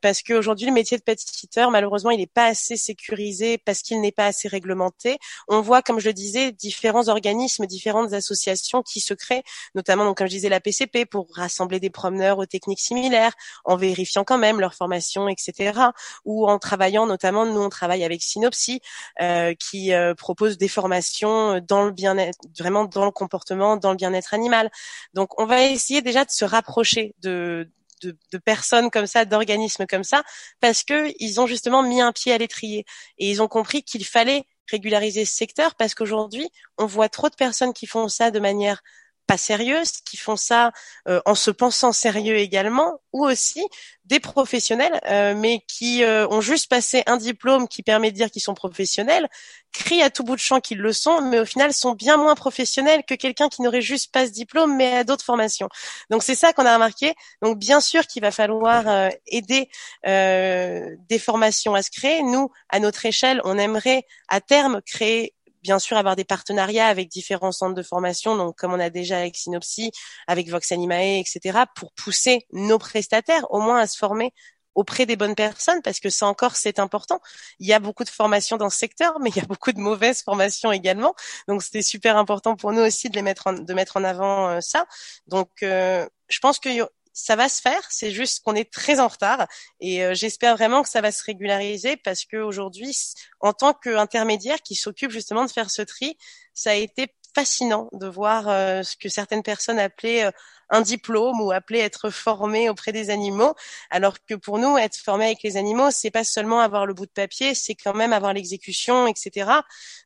parce 0.00 0.22
qu'aujourd'hui 0.22 0.66
le 0.66 0.72
métier 0.72 0.96
de 0.96 1.02
pet 1.02 1.18
sitter, 1.18 1.66
malheureusement, 1.70 2.10
il 2.10 2.18
n'est 2.18 2.26
pas 2.26 2.46
assez 2.46 2.76
sécurisé 2.76 3.58
parce 3.58 3.82
qu'il 3.82 4.00
n'est 4.00 4.12
pas 4.12 4.26
assez 4.26 4.48
réglementé. 4.48 5.18
On 5.48 5.60
voit, 5.60 5.82
comme 5.82 5.98
je 5.98 6.06
le 6.06 6.12
disais, 6.12 6.52
différents 6.52 7.08
organismes, 7.08 7.66
différentes 7.66 8.12
associations 8.12 8.82
qui 8.82 9.00
se 9.00 9.14
créent, 9.14 9.42
notamment 9.74 10.04
donc 10.04 10.18
comme 10.18 10.26
je 10.26 10.32
disais 10.32 10.48
la 10.48 10.60
PCP 10.60 11.06
pour 11.06 11.28
rassembler 11.34 11.80
des 11.80 11.90
promeneurs 11.90 12.38
aux 12.38 12.46
techniques 12.46 12.80
similaires, 12.80 13.32
en 13.64 13.76
vérifiant 13.76 14.24
quand 14.24 14.38
même 14.38 14.60
leur 14.60 14.74
formation 14.74 15.15
etc. 15.28 15.80
Ou 16.24 16.48
en 16.48 16.58
travaillant 16.58 17.06
notamment, 17.06 17.46
nous 17.46 17.60
on 17.60 17.68
travaille 17.68 18.04
avec 18.04 18.22
Synopsy, 18.22 18.80
euh, 19.20 19.54
qui 19.54 19.92
euh, 19.92 20.14
propose 20.14 20.58
des 20.58 20.68
formations 20.68 21.60
dans 21.60 21.84
le 21.84 21.90
bien-être, 21.92 22.38
vraiment 22.58 22.84
dans 22.84 23.04
le 23.04 23.10
comportement, 23.10 23.76
dans 23.76 23.90
le 23.90 23.96
bien-être 23.96 24.34
animal. 24.34 24.70
Donc 25.14 25.40
on 25.40 25.46
va 25.46 25.64
essayer 25.64 26.02
déjà 26.02 26.24
de 26.24 26.30
se 26.30 26.44
rapprocher 26.44 27.14
de, 27.22 27.68
de, 28.02 28.16
de, 28.32 28.38
personnes 28.38 28.90
comme 28.90 29.06
ça, 29.06 29.24
d'organismes 29.24 29.86
comme 29.86 30.04
ça, 30.04 30.22
parce 30.60 30.82
que 30.82 31.12
ils 31.18 31.40
ont 31.40 31.46
justement 31.46 31.82
mis 31.82 32.00
un 32.00 32.12
pied 32.12 32.32
à 32.32 32.38
l'étrier 32.38 32.84
et 33.18 33.30
ils 33.30 33.42
ont 33.42 33.48
compris 33.48 33.82
qu'il 33.82 34.04
fallait 34.04 34.44
régulariser 34.70 35.24
ce 35.24 35.34
secteur 35.34 35.74
parce 35.76 35.94
qu'aujourd'hui, 35.94 36.48
on 36.78 36.86
voit 36.86 37.08
trop 37.08 37.28
de 37.28 37.34
personnes 37.34 37.72
qui 37.72 37.86
font 37.86 38.08
ça 38.08 38.30
de 38.30 38.40
manière 38.40 38.82
pas 39.26 39.36
sérieuses, 39.36 39.92
qui 40.04 40.16
font 40.16 40.36
ça 40.36 40.72
euh, 41.08 41.20
en 41.26 41.34
se 41.34 41.50
pensant 41.50 41.92
sérieux 41.92 42.36
également, 42.36 43.00
ou 43.12 43.26
aussi 43.26 43.66
des 44.04 44.20
professionnels, 44.20 45.00
euh, 45.06 45.34
mais 45.34 45.62
qui 45.66 46.04
euh, 46.04 46.28
ont 46.28 46.40
juste 46.40 46.68
passé 46.68 47.02
un 47.06 47.16
diplôme 47.16 47.66
qui 47.66 47.82
permet 47.82 48.12
de 48.12 48.16
dire 48.16 48.30
qu'ils 48.30 48.42
sont 48.42 48.54
professionnels, 48.54 49.28
crient 49.72 50.02
à 50.02 50.10
tout 50.10 50.22
bout 50.22 50.36
de 50.36 50.40
champ 50.40 50.60
qu'ils 50.60 50.78
le 50.78 50.92
sont, 50.92 51.20
mais 51.22 51.40
au 51.40 51.44
final 51.44 51.72
sont 51.72 51.92
bien 51.92 52.16
moins 52.16 52.34
professionnels 52.34 53.02
que 53.06 53.14
quelqu'un 53.14 53.48
qui 53.48 53.62
n'aurait 53.62 53.82
juste 53.82 54.12
pas 54.12 54.26
ce 54.26 54.32
diplôme, 54.32 54.76
mais 54.76 54.98
a 54.98 55.04
d'autres 55.04 55.24
formations. 55.24 55.68
Donc 56.08 56.22
c'est 56.22 56.36
ça 56.36 56.52
qu'on 56.52 56.64
a 56.64 56.74
remarqué. 56.74 57.14
Donc 57.42 57.58
bien 57.58 57.80
sûr 57.80 58.06
qu'il 58.06 58.22
va 58.22 58.30
falloir 58.30 59.10
aider 59.26 59.68
des 60.04 61.18
formations 61.18 61.74
à 61.74 61.82
se 61.82 61.90
créer. 61.90 62.22
Nous, 62.22 62.50
à 62.70 62.78
notre 62.80 63.04
échelle, 63.04 63.42
on 63.44 63.58
aimerait 63.58 64.04
à 64.28 64.40
terme 64.40 64.80
créer 64.86 65.34
bien 65.66 65.80
sûr 65.80 65.96
avoir 65.96 66.14
des 66.14 66.24
partenariats 66.24 66.86
avec 66.86 67.08
différents 67.08 67.50
centres 67.50 67.74
de 67.74 67.82
formation, 67.82 68.36
donc 68.36 68.56
comme 68.56 68.72
on 68.72 68.78
a 68.78 68.88
déjà 68.88 69.18
avec 69.18 69.34
Synopsy, 69.36 69.90
avec 70.28 70.48
Vox 70.48 70.70
Animae, 70.70 71.18
etc., 71.18 71.64
pour 71.74 71.92
pousser 71.92 72.46
nos 72.52 72.78
prestataires 72.78 73.50
au 73.50 73.60
moins 73.60 73.80
à 73.80 73.88
se 73.88 73.98
former 73.98 74.32
auprès 74.76 75.06
des 75.06 75.16
bonnes 75.16 75.34
personnes 75.34 75.82
parce 75.82 75.98
que 75.98 76.10
ça 76.10 76.26
encore 76.26 76.54
c'est 76.54 76.78
important. 76.78 77.20
Il 77.58 77.66
y 77.66 77.72
a 77.72 77.80
beaucoup 77.80 78.04
de 78.04 78.10
formations 78.10 78.58
dans 78.58 78.70
ce 78.70 78.78
secteur, 78.78 79.18
mais 79.20 79.30
il 79.30 79.36
y 79.36 79.40
a 79.40 79.46
beaucoup 79.46 79.72
de 79.72 79.80
mauvaises 79.80 80.22
formations 80.22 80.70
également. 80.70 81.14
Donc 81.48 81.62
c'était 81.64 81.82
super 81.82 82.16
important 82.16 82.54
pour 82.54 82.72
nous 82.72 82.82
aussi 82.82 83.10
de 83.10 83.16
les 83.16 83.22
mettre 83.22 83.48
en, 83.48 83.54
de 83.54 83.74
mettre 83.74 83.96
en 83.96 84.04
avant 84.04 84.48
euh, 84.50 84.60
ça. 84.60 84.86
Donc 85.26 85.50
euh, 85.64 86.06
je 86.28 86.38
pense 86.38 86.60
que 86.60 86.68
ça 87.16 87.34
va 87.34 87.48
se 87.48 87.62
faire. 87.62 87.80
C'est 87.88 88.12
juste 88.12 88.44
qu'on 88.44 88.54
est 88.54 88.70
très 88.70 89.00
en 89.00 89.08
retard 89.08 89.48
et 89.80 90.04
euh, 90.04 90.14
j'espère 90.14 90.54
vraiment 90.54 90.82
que 90.82 90.88
ça 90.88 91.00
va 91.00 91.10
se 91.10 91.24
régulariser 91.24 91.96
parce 91.96 92.26
que 92.26 92.36
aujourd'hui, 92.36 92.96
en 93.40 93.54
tant 93.54 93.72
qu'intermédiaire 93.72 94.60
qui 94.62 94.74
s'occupe 94.74 95.10
justement 95.10 95.46
de 95.46 95.50
faire 95.50 95.70
ce 95.70 95.80
tri, 95.80 96.18
ça 96.52 96.70
a 96.70 96.74
été 96.74 97.06
fascinant 97.36 97.90
de 97.92 98.06
voir 98.06 98.48
euh, 98.48 98.82
ce 98.82 98.96
que 98.96 99.10
certaines 99.10 99.42
personnes 99.42 99.78
appelaient 99.78 100.24
euh, 100.24 100.30
un 100.70 100.80
diplôme 100.80 101.38
ou 101.42 101.52
appelaient 101.52 101.80
être 101.80 102.08
formé 102.08 102.70
auprès 102.70 102.92
des 102.92 103.10
animaux, 103.10 103.54
alors 103.90 104.16
que 104.26 104.34
pour 104.34 104.58
nous, 104.58 104.78
être 104.78 104.96
formé 104.96 105.26
avec 105.26 105.42
les 105.42 105.58
animaux, 105.58 105.90
c'est 105.90 106.10
pas 106.10 106.24
seulement 106.24 106.60
avoir 106.60 106.86
le 106.86 106.94
bout 106.94 107.04
de 107.04 107.10
papier, 107.12 107.54
c'est 107.54 107.74
quand 107.74 107.92
même 107.92 108.14
avoir 108.14 108.32
l'exécution, 108.32 109.06
etc. 109.06 109.50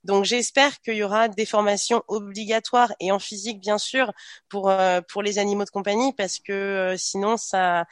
Donc 0.03 0.25
j'espère 0.25 0.81
qu'il 0.81 0.97
y 0.97 1.05
aura 1.05 1.29
des 1.29 1.47
formations 1.47 2.03
obligatoires 2.09 2.93
et 2.99 3.13
en 3.13 3.21
physique 3.21 3.61
bien 3.61 3.79
sûr 3.79 4.13
pour 4.49 4.69
euh, 4.69 5.01
pour 5.09 5.23
les 5.23 5.39
animaux 5.39 5.65
de 5.65 5.71
compagnie, 5.71 6.13
parce 6.13 6.41
que 6.41 6.95
sinon 6.99 7.37
ça 7.37 7.85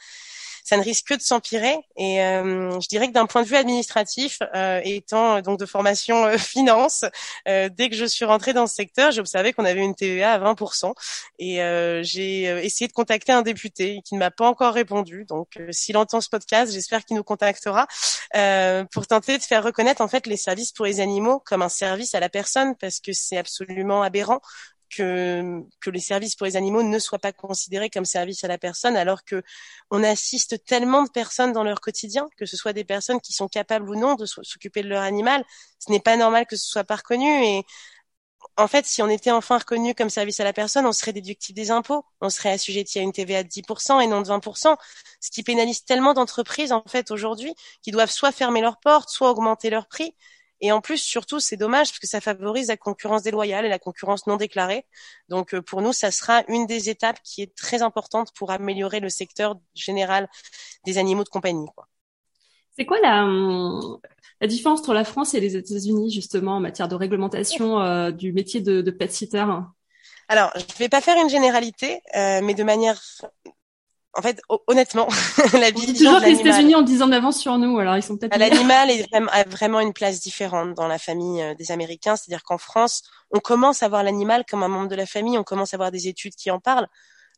ça 0.69 0.77
ne 0.77 0.83
risque 0.83 1.07
que 1.07 1.15
de 1.15 1.21
s'empirer. 1.21 1.75
Et 1.97 2.21
euh, 2.23 2.79
je 2.79 2.87
dirais 2.87 3.07
que 3.07 3.13
d'un 3.13 3.25
point 3.25 3.41
de 3.41 3.47
vue 3.47 3.55
administratif, 3.55 4.37
euh, 4.55 4.79
étant 4.83 5.41
donc 5.41 5.57
de 5.57 5.65
formation 5.65 6.25
euh, 6.25 6.37
finance, 6.37 7.05
dès 7.47 7.89
que 7.89 7.95
je 7.95 8.05
suis 8.05 8.23
rentrée 8.23 8.53
dans 8.53 8.67
ce 8.67 8.75
secteur, 8.75 9.11
j'ai 9.11 9.19
observé 9.19 9.51
qu'on 9.51 9.65
avait 9.65 9.83
une 9.83 9.95
TVA 9.95 10.33
à 10.33 10.39
20%. 10.39 10.93
Et 11.39 11.55
j'ai 12.03 12.43
essayé 12.63 12.87
de 12.87 12.93
contacter 12.93 13.31
un 13.31 13.41
député 13.41 14.01
qui 14.05 14.13
ne 14.13 14.19
m'a 14.19 14.29
pas 14.29 14.47
encore 14.47 14.73
répondu. 14.73 15.25
Donc, 15.25 15.59
s'il 15.71 15.97
entend 15.97 16.21
ce 16.21 16.29
podcast, 16.29 16.71
j'espère 16.71 17.03
qu'il 17.03 17.15
nous 17.17 17.23
contactera 17.23 17.87
pour 18.91 19.07
tenter 19.07 19.37
de 19.37 19.43
faire 19.43 19.63
reconnaître 19.63 20.01
en 20.01 20.07
fait 20.07 20.27
les 20.27 20.37
services 20.37 20.71
pour 20.71 20.85
les 20.85 20.99
animaux 20.99 21.41
comme 21.45 21.63
un 21.63 21.69
service 21.69 22.13
à 22.13 22.19
la 22.19 22.29
personne, 22.29 22.75
parce 22.75 22.99
que 22.99 23.13
c'est 23.13 23.37
absolument 23.37 24.03
aberrant 24.03 24.41
que, 24.89 25.61
que 25.81 25.89
les 25.89 25.99
services 25.99 26.35
pour 26.35 26.45
les 26.45 26.55
animaux 26.57 26.83
ne 26.83 26.99
soient 26.99 27.19
pas 27.19 27.31
considérés 27.33 27.89
comme 27.89 28.05
services 28.05 28.43
à 28.43 28.47
la 28.47 28.57
personne, 28.57 28.97
alors 28.97 29.23
que 29.23 29.43
on 29.91 30.03
assiste 30.03 30.63
tellement 30.65 31.03
de 31.03 31.09
personnes 31.09 31.53
dans 31.53 31.63
leur 31.63 31.81
quotidien, 31.81 32.27
que 32.37 32.45
ce 32.45 32.57
soit 32.57 32.73
des 32.73 32.83
personnes 32.83 33.21
qui 33.21 33.33
sont 33.33 33.47
capables 33.47 33.89
ou 33.89 33.95
non 33.95 34.15
de 34.15 34.25
s'occuper 34.25 34.83
de 34.83 34.89
leur 34.89 35.01
animal, 35.03 35.43
ce 35.79 35.91
n'est 35.91 35.99
pas 35.99 36.17
normal 36.17 36.45
que 36.47 36.55
ce 36.55 36.67
soit 36.67 36.83
pas 36.83 36.97
reconnu. 36.97 37.27
Et 37.45 37.65
en 38.57 38.67
fait, 38.67 38.85
si 38.85 39.01
on 39.01 39.09
était 39.09 39.31
enfin 39.31 39.57
reconnu 39.57 39.95
comme 39.95 40.09
service 40.09 40.39
à 40.39 40.43
la 40.43 40.53
personne, 40.53 40.85
on 40.85 40.91
serait 40.91 41.13
déductible 41.13 41.55
des 41.55 41.71
impôts, 41.71 42.05
on 42.21 42.29
serait 42.29 42.51
assujetti 42.51 42.99
à 42.99 43.01
une 43.01 43.11
TVA 43.13 43.43
de 43.43 43.47
10% 43.49 43.99
et 43.99 44.07
non 44.07 44.21
de 44.21 44.27
20%, 44.27 44.77
ce 45.21 45.31
qui 45.31 45.43
pénalise 45.43 45.83
tellement 45.85 46.13
d'entreprises 46.13 46.71
en 46.71 46.83
fait 46.87 47.11
aujourd'hui 47.11 47.53
qui 47.81 47.91
doivent 47.91 48.11
soit 48.11 48.31
fermer 48.31 48.61
leurs 48.61 48.79
portes, 48.79 49.09
soit 49.09 49.29
augmenter 49.31 49.69
leurs 49.69 49.87
prix. 49.87 50.15
Et 50.61 50.71
en 50.71 50.81
plus, 50.81 50.97
surtout, 50.97 51.39
c'est 51.39 51.57
dommage 51.57 51.89
parce 51.89 51.99
que 51.99 52.07
ça 52.07 52.21
favorise 52.21 52.67
la 52.67 52.77
concurrence 52.77 53.23
déloyale 53.23 53.65
et 53.65 53.69
la 53.69 53.79
concurrence 53.79 54.27
non 54.27 54.35
déclarée. 54.35 54.85
Donc, 55.29 55.53
euh, 55.53 55.61
pour 55.61 55.81
nous, 55.81 55.93
ça 55.93 56.11
sera 56.11 56.43
une 56.47 56.65
des 56.67 56.89
étapes 56.89 57.19
qui 57.23 57.41
est 57.41 57.55
très 57.55 57.81
importante 57.81 58.33
pour 58.33 58.51
améliorer 58.51 58.99
le 58.99 59.09
secteur 59.09 59.55
général 59.73 60.29
des 60.85 60.97
animaux 60.97 61.23
de 61.23 61.29
compagnie. 61.29 61.67
C'est 62.75 62.85
quoi 62.85 62.99
la, 63.01 63.25
la 64.39 64.47
différence 64.47 64.79
entre 64.79 64.93
la 64.93 65.03
France 65.03 65.33
et 65.33 65.39
les 65.41 65.57
États-Unis 65.57 66.11
justement 66.11 66.57
en 66.57 66.59
matière 66.59 66.87
de 66.87 66.95
réglementation 66.95 67.81
euh, 67.81 68.11
du 68.11 68.31
métier 68.31 68.61
de, 68.61 68.81
de 68.81 68.91
pet 68.91 69.11
sitter? 69.11 69.45
Alors, 70.29 70.51
je 70.55 70.61
ne 70.61 70.77
vais 70.77 70.89
pas 70.89 71.01
faire 71.01 71.17
une 71.21 71.29
généralité, 71.29 72.01
euh, 72.15 72.39
mais 72.41 72.53
de 72.53 72.63
manière 72.63 73.01
en 74.15 74.21
fait, 74.21 74.41
honnêtement, 74.67 75.07
la 75.53 75.71
vision 75.71 75.93
toujours 75.93 76.19
les 76.19 76.39
États-Unis 76.39 76.75
en 76.75 76.81
10 76.81 77.03
ans 77.03 77.07
d'avance 77.07 77.37
sur 77.37 77.57
nous, 77.57 77.77
alors 77.77 77.95
ils 77.95 78.03
sont 78.03 78.17
peut-être. 78.17 78.37
L'animal 78.37 78.89
a 79.31 79.43
vraiment 79.43 79.79
une 79.79 79.93
place 79.93 80.19
différente 80.19 80.73
dans 80.73 80.87
la 80.87 80.97
famille 80.97 81.41
euh, 81.41 81.53
des 81.55 81.71
Américains, 81.71 82.15
c'est-à-dire 82.15 82.43
qu'en 82.43 82.57
France, 82.57 83.03
on 83.31 83.39
commence 83.39 83.83
à 83.83 83.87
voir 83.87 84.03
l'animal 84.03 84.45
comme 84.49 84.63
un 84.63 84.67
membre 84.67 84.87
de 84.87 84.95
la 84.95 85.05
famille, 85.05 85.37
on 85.37 85.43
commence 85.43 85.73
à 85.73 85.77
voir 85.77 85.91
des 85.91 86.07
études 86.07 86.35
qui 86.35 86.49
en 86.49 86.59
parlent 86.59 86.87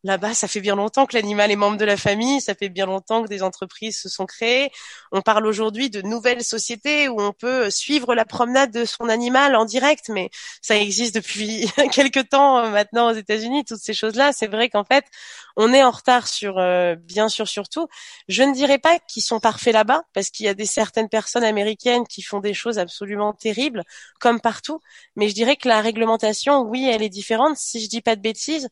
là-bas, 0.04 0.34
ça 0.34 0.48
fait 0.48 0.62
bien 0.62 0.76
longtemps 0.76 1.06
que 1.06 1.16
l'animal 1.16 1.52
est 1.52 1.56
membre 1.56 1.78
de 1.78 1.86
la 1.86 1.98
famille, 1.98 2.42
ça 2.42 2.56
fait 2.56 2.70
bien 2.70 2.86
longtemps 2.86 3.24
que 3.24 3.28
des 3.28 3.44
entreprises 3.44 4.00
se 4.00 4.10
sont 4.10 4.26
créées. 4.26 4.72
On 5.12 5.22
parle 5.22 5.46
aujourd'hui 5.46 5.90
de 5.90 6.02
nouvelles 6.02 6.44
sociétés 6.44 7.08
où 7.08 7.22
on 7.22 7.34
peut 7.34 7.70
suivre 7.70 8.16
la 8.16 8.26
promenade 8.26 8.72
de 8.72 8.86
son 8.86 9.10
animal 9.10 9.56
en 9.56 9.66
direct, 9.66 10.10
mais 10.10 10.30
ça 10.62 10.76
existe 10.78 11.16
depuis 11.16 11.70
quelques 11.92 12.30
temps 12.30 12.60
euh, 12.60 12.70
maintenant 12.72 13.12
aux 13.12 13.16
États-Unis, 13.16 13.64
toutes 13.66 13.82
ces 13.82 13.94
choses-là. 13.94 14.34
C'est 14.34 14.48
vrai 14.48 14.70
qu'en 14.70 14.84
fait, 14.84 15.06
on 15.56 15.74
est 15.74 15.84
en 15.84 15.92
retard 15.92 16.28
sur, 16.28 16.58
euh, 16.58 16.96
bien 16.96 17.30
sûr, 17.30 17.48
surtout. 17.48 17.88
Je 18.28 18.44
ne 18.44 18.54
dirais 18.54 18.80
pas 18.80 19.00
qu'ils 19.00 19.24
sont 19.24 19.40
parfaits 19.40 19.74
là-bas, 19.74 20.04
parce 20.14 20.30
qu'il 20.30 20.46
y 20.46 20.50
a 20.50 20.54
des 20.54 20.66
certaines 20.66 21.10
personnes 21.10 21.44
américaines 21.44 22.06
qui 22.08 22.22
font 22.24 22.40
des 22.40 22.54
choses 22.54 22.80
absolument 22.80 23.34
terribles, 23.34 23.84
comme 24.20 24.40
partout. 24.42 24.80
Mais 25.16 25.30
je 25.30 25.36
dirais 25.36 25.56
que 25.58 25.68
la 25.68 25.82
réglementation, 25.82 26.62
oui, 26.62 26.90
elle 26.92 27.04
est 27.04 27.10
différente. 27.10 27.58
Si 27.58 27.82
je 27.84 27.90
dis 27.90 28.02
pas 28.02 28.16
de 28.16 28.22
bêtises, 28.22 28.68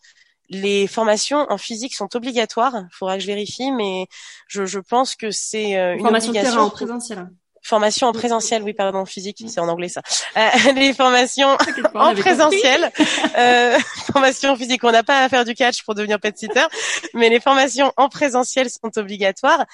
les 0.50 0.88
formations 0.88 1.46
en 1.50 1.58
physique 1.58 1.96
sont 1.96 2.16
obligatoires. 2.16 2.74
Il 2.76 2.96
faudra 2.96 3.16
que 3.16 3.22
je 3.22 3.28
vérifie, 3.28 3.72
mais 3.72 4.08
je, 4.48 4.66
je 4.66 4.80
pense 4.80 5.16
que 5.16 5.32
c'est 5.32 5.78
euh, 5.78 5.94
une 5.94 6.02
formation 6.02 6.30
obligation. 6.32 6.62
en 6.62 6.70
présentiel. 6.70 7.30
Formation 7.62 8.08
en 8.08 8.14
présentiel, 8.14 8.64
oui, 8.64 8.74
pardon, 8.74 9.06
physique, 9.06 9.44
c'est 9.48 9.60
en 9.60 9.68
anglais 9.68 9.90
ça. 9.90 10.02
Euh, 10.38 10.50
les 10.76 10.94
formations 10.94 11.58
en 11.94 12.16
présentiel, 12.16 12.92
euh, 13.38 13.78
formation 14.12 14.56
physique, 14.56 14.84
on 14.84 14.92
n'a 14.92 15.04
pas 15.04 15.24
à 15.24 15.30
faire 15.30 15.46
du 15.46 15.54
catch 15.54 15.84
pour 15.84 15.94
devenir 15.94 16.20
pet 16.20 16.38
sitter, 16.38 16.66
mais 17.14 17.30
les 17.30 17.40
formations 17.40 17.94
en 17.98 18.10
présentiel 18.10 18.70
sont 18.70 18.98
obligatoires. 18.98 19.66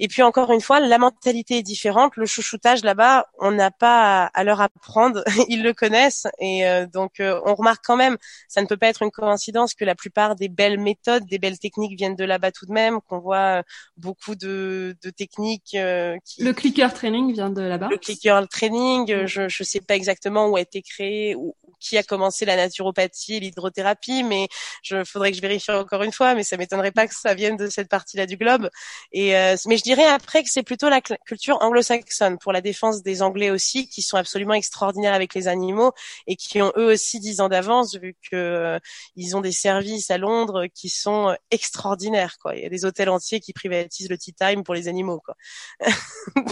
Et 0.00 0.08
puis 0.08 0.22
encore 0.22 0.52
une 0.52 0.60
fois, 0.60 0.80
la 0.80 0.98
mentalité 0.98 1.58
est 1.58 1.62
différente. 1.62 2.16
Le 2.16 2.26
chouchoutage 2.26 2.82
là-bas, 2.84 3.26
on 3.38 3.50
n'a 3.50 3.70
pas 3.70 4.24
à 4.26 4.44
leur 4.44 4.60
apprendre, 4.60 5.22
ils 5.48 5.62
le 5.62 5.72
connaissent 5.72 6.26
et 6.38 6.66
euh, 6.66 6.86
donc 6.86 7.20
euh, 7.20 7.40
on 7.44 7.54
remarque 7.54 7.84
quand 7.84 7.96
même, 7.96 8.16
ça 8.48 8.62
ne 8.62 8.66
peut 8.66 8.76
pas 8.76 8.88
être 8.88 9.02
une 9.02 9.10
coïncidence 9.10 9.74
que 9.74 9.84
la 9.84 9.94
plupart 9.94 10.36
des 10.36 10.48
belles 10.48 10.78
méthodes, 10.78 11.24
des 11.26 11.38
belles 11.38 11.58
techniques 11.58 11.96
viennent 11.98 12.16
de 12.16 12.24
là-bas 12.24 12.52
tout 12.52 12.66
de 12.66 12.72
même, 12.72 13.00
qu'on 13.08 13.18
voit 13.18 13.62
beaucoup 13.96 14.34
de, 14.34 14.96
de 15.02 15.10
techniques. 15.10 15.76
Qui... 16.24 16.42
Le 16.42 16.52
clicker 16.52 16.92
training 16.92 17.32
vient 17.32 17.50
de 17.50 17.62
là-bas. 17.62 17.88
Le 17.90 17.98
clicker 17.98 18.46
training, 18.48 19.26
je 19.26 19.48
je 19.48 19.62
sais 19.64 19.80
pas 19.80 19.96
exactement 19.96 20.46
où 20.46 20.56
a 20.56 20.60
été 20.60 20.82
créé 20.82 21.34
qui 21.80 21.96
a 21.98 22.02
commencé 22.02 22.44
la 22.44 22.56
naturopathie 22.56 23.34
et 23.34 23.40
l'hydrothérapie, 23.40 24.22
mais 24.22 24.48
je 24.82 25.04
faudrait 25.04 25.30
que 25.30 25.36
je 25.36 25.42
vérifie 25.42 25.70
encore 25.70 26.02
une 26.02 26.12
fois, 26.12 26.34
mais 26.34 26.42
ça 26.42 26.56
m'étonnerait 26.56 26.92
pas 26.92 27.06
que 27.06 27.14
ça 27.14 27.34
vienne 27.34 27.56
de 27.56 27.68
cette 27.68 27.88
partie-là 27.88 28.26
du 28.26 28.36
globe. 28.36 28.68
Et 29.12 29.36
euh, 29.36 29.56
mais 29.66 29.76
je 29.76 29.82
dirais 29.82 30.06
après 30.06 30.42
que 30.42 30.50
c'est 30.50 30.62
plutôt 30.62 30.88
la 30.88 31.00
culture 31.00 31.58
anglo-saxonne 31.60 32.38
pour 32.38 32.52
la 32.52 32.60
défense 32.60 33.02
des 33.02 33.22
Anglais 33.22 33.50
aussi, 33.50 33.88
qui 33.88 34.02
sont 34.02 34.16
absolument 34.16 34.54
extraordinaires 34.54 35.14
avec 35.14 35.34
les 35.34 35.48
animaux 35.48 35.92
et 36.26 36.36
qui 36.36 36.60
ont 36.62 36.72
eux 36.76 36.92
aussi 36.92 37.20
dix 37.20 37.40
ans 37.40 37.48
d'avance 37.48 37.96
vu 37.96 38.14
que 38.30 38.36
euh, 38.36 38.78
ils 39.16 39.36
ont 39.36 39.40
des 39.40 39.52
services 39.52 40.10
à 40.10 40.18
Londres 40.18 40.66
qui 40.74 40.88
sont 40.88 41.34
extraordinaires. 41.50 42.36
Quoi. 42.40 42.56
Il 42.56 42.62
y 42.62 42.66
a 42.66 42.68
des 42.68 42.84
hôtels 42.84 43.08
entiers 43.08 43.40
qui 43.40 43.52
privatisent 43.52 44.08
le 44.08 44.18
tea 44.18 44.32
time 44.32 44.64
pour 44.64 44.74
les 44.74 44.88
animaux. 44.88 45.20
Quoi. 45.24 45.34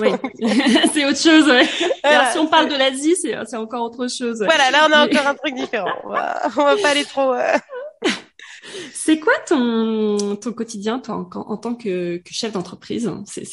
oui, 0.00 0.10
c'est 0.94 1.04
autre 1.04 1.20
chose. 1.20 1.46
Ouais. 1.48 1.68
Alors, 2.02 2.32
si 2.32 2.38
on 2.38 2.46
parle 2.46 2.68
de 2.68 2.76
l'Asie, 2.76 3.16
c'est 3.16 3.56
encore 3.56 3.84
autre 3.84 4.08
chose. 4.08 4.42
Voilà, 4.42 4.70
là 4.70 4.86
on 4.88 4.92
a 4.92 5.08
un 5.24 5.34
truc 5.34 5.54
différent. 5.54 5.92
On 6.04 6.10
va, 6.10 6.76
pas 6.82 6.88
aller 6.88 7.04
trop. 7.04 7.32
Euh. 7.32 7.56
C'est 8.92 9.20
quoi 9.20 9.34
ton, 9.46 10.36
quotidien 10.56 10.98
toi, 10.98 11.28
en, 11.34 11.56
tant 11.56 11.74
que, 11.76 12.20
chef 12.28 12.52
d'entreprise? 12.52 13.08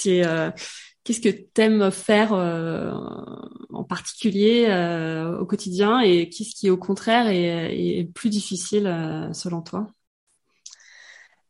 Euh, 0.07 0.51
qu'est-ce 1.03 1.21
que 1.21 1.29
t'aimes 1.29 1.91
faire 1.91 2.33
euh, 2.33 2.91
en 3.69 3.83
particulier 3.83 4.65
au 5.39 5.45
quotidien? 5.45 5.99
Et 5.99 6.29
qu'est-ce 6.29 6.55
qui 6.55 6.69
au 6.69 6.77
contraire 6.77 7.27
est, 7.27 7.99
est 7.99 8.03
plus 8.05 8.29
difficile 8.29 9.29
selon 9.33 9.61
toi? 9.61 9.87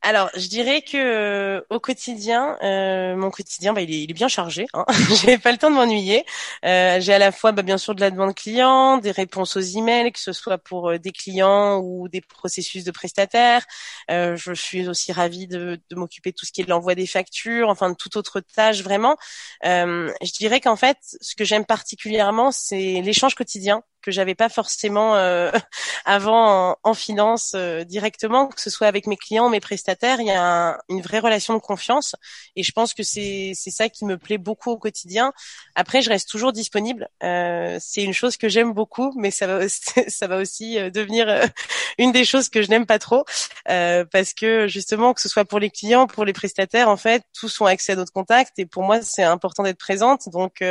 Alors, 0.06 0.30
je 0.36 0.48
dirais 0.50 0.82
que 0.82 0.98
euh, 0.98 1.62
au 1.70 1.80
quotidien, 1.80 2.58
euh, 2.62 3.16
mon 3.16 3.32
quotidien, 3.32 3.72
bah, 3.72 3.82
il, 3.82 4.12
est, 4.12 4.14
bien 4.14 4.28
chargé. 4.28 4.68
Hein. 4.74 4.84
j'ai 5.24 5.38
pas 5.38 5.54
le 5.54 5.58
temps 5.58 5.70
de 5.70 5.76
m'ennuyer. 5.76 6.26
Euh, 6.66 7.00
j'ai 7.00 7.14
à 7.14 7.20
la 7.20 7.32
fois, 7.32 7.54
bah, 7.54 7.62
bien 7.62 7.78
sûr, 7.78 7.96
de 7.96 8.02
la 8.02 8.12
demande 8.12 8.36
client, 8.36 8.98
des 8.98 9.12
réponses 9.12 9.56
aux 9.56 9.62
emails, 9.62 10.12
que 10.12 10.20
ce 10.20 10.34
soit 10.34 10.58
pour 10.58 11.00
des 11.00 11.12
clients 11.14 11.80
ou 11.80 12.10
des 12.10 12.20
processus 12.20 12.84
de 12.84 12.92
prestataires. 12.92 13.66
Je 14.10 14.54
suis 14.54 14.90
aussi 14.90 15.14
ravie 15.14 15.48
de, 15.48 15.80
de 15.90 15.96
m'occuper 15.96 16.32
de 16.32 16.36
tout 16.36 16.46
ce 16.46 16.52
qui 16.52 16.60
est 16.60 16.66
de 16.66 16.70
l'envoi 16.70 16.96
des 16.96 17.08
factures, 17.08 17.70
enfin 17.70 17.90
de 17.90 17.96
toute 17.96 18.18
autre 18.18 18.42
tâche 18.42 18.82
vraiment. 18.84 19.16
je 19.64 20.34
dirais 20.34 20.60
qu'en 20.60 20.76
fait, 20.76 20.98
ce 21.22 21.36
que 21.36 21.46
j'aime 21.46 21.66
particulièrement, 21.66 22.52
c'est 22.52 23.02
l'échange 23.02 23.36
quotidien 23.36 23.84
que 24.04 24.12
j'avais 24.12 24.36
pas 24.36 24.50
forcément 24.50 25.16
euh, 25.16 25.52
avant 26.06 26.78
en, 26.84 26.94
finance 26.94 27.54
euh, 27.56 27.84
directement, 27.84 28.48
que 28.48 28.62
ce 28.62 28.70
soit 28.70 28.88
avec 28.88 29.08
mes 29.08 29.18
clients, 29.18 29.50
mes 29.50 29.60
prestataires, 29.60 30.20
il 30.20 30.28
y 30.28 30.32
a 30.32 30.78
une 30.90 31.02
vraie 31.02 31.20
relation 31.20 31.56
de 31.56 31.60
confiance 31.60 32.16
et 32.56 32.62
je 32.62 32.72
pense 32.72 32.94
que 32.94 33.02
c'est 33.02 33.54
c'est 33.56 33.72
ça 33.72 33.90
qui 33.90 34.06
me 34.06 34.18
plaît 34.18 34.38
beaucoup 34.38 34.70
au 34.70 34.78
quotidien. 34.78 35.34
Après, 35.76 36.02
je 36.02 36.10
reste 36.10 36.30
toujours 36.30 36.52
disponible. 36.52 37.08
Euh, 37.24 37.78
c'est 37.82 38.04
une 38.04 38.14
chose 38.14 38.38
que 38.38 38.50
j'aime 38.50 38.74
beaucoup, 38.74 39.12
mais 39.18 39.32
ça 39.32 39.48
va 39.48 39.68
ça 40.08 40.28
va 40.28 40.38
aussi 40.38 40.76
devenir 40.92 41.50
une 41.98 42.12
des 42.12 42.26
choses 42.26 42.50
que 42.50 42.62
je 42.62 42.70
n'aime 42.70 42.86
pas 42.86 43.00
trop 43.00 43.26
parce 43.66 44.34
que 44.34 44.68
justement 44.68 45.14
que 45.14 45.22
ce 45.22 45.30
soit 45.30 45.46
pour 45.46 45.60
les 45.60 45.70
clients, 45.70 46.06
pour 46.06 46.26
les 46.26 46.34
prestataires, 46.34 46.90
en 46.90 46.98
fait, 46.98 47.24
tous 47.34 47.62
ont 47.62 47.66
accès 47.66 47.94
à 47.94 47.96
notre 47.96 48.12
contact 48.12 48.60
et 48.60 48.66
pour 48.66 48.84
moi 48.84 49.02
c'est 49.02 49.24
important 49.24 49.64
d'être 49.64 49.80
présente. 49.80 50.30
Donc 50.30 50.64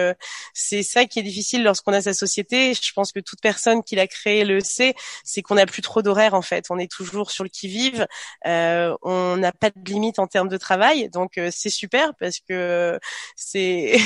c'est 0.55 0.83
ça 0.83 1.07
qui 1.07 1.19
est 1.19 1.23
difficile 1.23 1.65
lorsqu'on 1.65 1.93
a 1.93 2.03
sa 2.03 2.15
société. 2.15 2.75
Je 2.75 2.93
pense 2.93 3.13
que 3.13 3.22
toute 3.23 3.41
personne 3.41 3.83
qui 3.83 3.97
l'a 3.97 4.07
créé 4.07 4.45
le 4.45 4.61
sait, 4.61 4.95
c'est 5.25 5.43
qu'on 5.43 5.55
n'a 5.57 5.67
plus 5.67 5.83
trop 5.83 6.03
d'horaires 6.03 6.35
en 6.35 6.43
fait. 6.43 6.67
On 6.71 6.79
est 6.79 6.91
toujours 6.91 7.31
sur 7.31 7.45
le 7.45 7.51
qui-vive. 7.51 8.07
Euh, 8.47 8.97
on 9.03 9.37
n'a 9.37 9.53
pas 9.53 9.71
de 9.71 9.91
limite 9.91 10.19
en 10.19 10.27
termes 10.27 10.49
de 10.49 10.57
travail, 10.57 11.09
donc 11.11 11.39
euh, 11.39 11.51
c'est 11.53 11.71
super 11.71 12.15
parce 12.19 12.41
que 12.41 12.99
c'est 13.37 13.97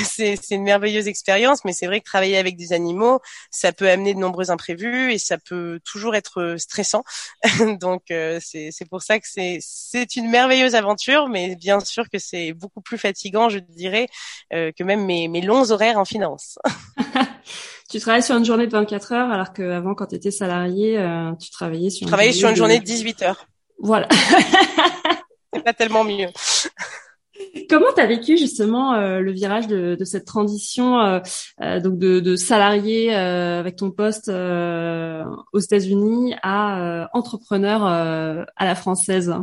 une 0.51 0.63
merveilleuse 0.63 1.07
expérience. 1.07 1.65
Mais 1.65 1.73
c'est 1.73 1.87
vrai 1.87 1.99
que 1.99 2.05
travailler 2.05 2.37
avec 2.37 2.57
des 2.57 2.73
animaux, 2.73 3.19
ça 3.51 3.71
peut 3.71 3.89
amener 3.89 4.13
de 4.13 4.19
nombreux 4.19 4.51
imprévus 4.51 5.11
et 5.13 5.17
ça 5.17 5.37
peut 5.37 5.79
toujours 5.83 6.15
être 6.15 6.55
stressant. 6.57 7.03
donc 7.79 8.11
euh, 8.11 8.39
c'est 8.41 8.69
c'est 8.71 8.85
pour 8.85 9.01
ça 9.01 9.19
que 9.19 9.27
c'est 9.27 10.15
une 10.15 10.29
merveilleuse 10.29 10.75
aventure, 10.75 11.29
mais 11.29 11.55
bien 11.55 11.79
sûr 11.79 12.09
que 12.09 12.19
c'est 12.19 12.53
beaucoup 12.53 12.81
plus 12.81 12.97
fatigant, 12.97 13.49
je 13.49 13.59
dirais, 13.59 14.07
que 14.51 14.83
même 14.83 15.05
mes 15.05 15.27
mes 15.27 15.41
longs 15.41 15.71
horaires 15.71 15.97
en 15.97 16.05
finance. 16.05 16.57
tu 17.89 17.99
travailles 17.99 18.23
sur 18.23 18.35
une 18.35 18.45
journée 18.45 18.67
de 18.67 18.71
24 18.71 19.13
heures, 19.13 19.31
alors 19.31 19.53
qu'avant, 19.53 19.95
quand 19.95 20.07
tu 20.07 20.15
étais 20.15 20.31
salarié, 20.31 20.97
euh, 20.97 21.31
tu 21.35 21.49
travaillais 21.51 21.89
sur. 21.89 22.05
Je 22.05 22.11
travaillais 22.11 22.33
sur 22.33 22.49
une 22.49 22.55
journée 22.55 22.79
de 22.79 22.83
18 22.83 23.21
heures. 23.23 23.47
Voilà. 23.79 24.07
C'est 25.53 25.63
pas 25.63 25.73
tellement 25.73 26.03
mieux. 26.03 26.27
Comment 27.69 27.87
tu 27.95 28.01
as 28.01 28.05
vécu 28.05 28.37
justement 28.37 28.93
euh, 28.93 29.19
le 29.19 29.31
virage 29.31 29.67
de, 29.67 29.95
de 29.95 30.05
cette 30.05 30.25
transition 30.25 30.99
euh, 30.99 31.19
euh 31.61 31.79
donc 31.79 31.97
de, 31.99 32.19
de 32.19 32.35
salarié 32.35 33.15
euh, 33.15 33.59
avec 33.59 33.75
ton 33.75 33.91
poste 33.91 34.29
aux 34.29 35.59
États-Unis 35.59 36.35
à 36.41 37.09
entrepreneur 37.13 37.85
à 37.85 38.65
la 38.65 38.75
française? 38.75 39.33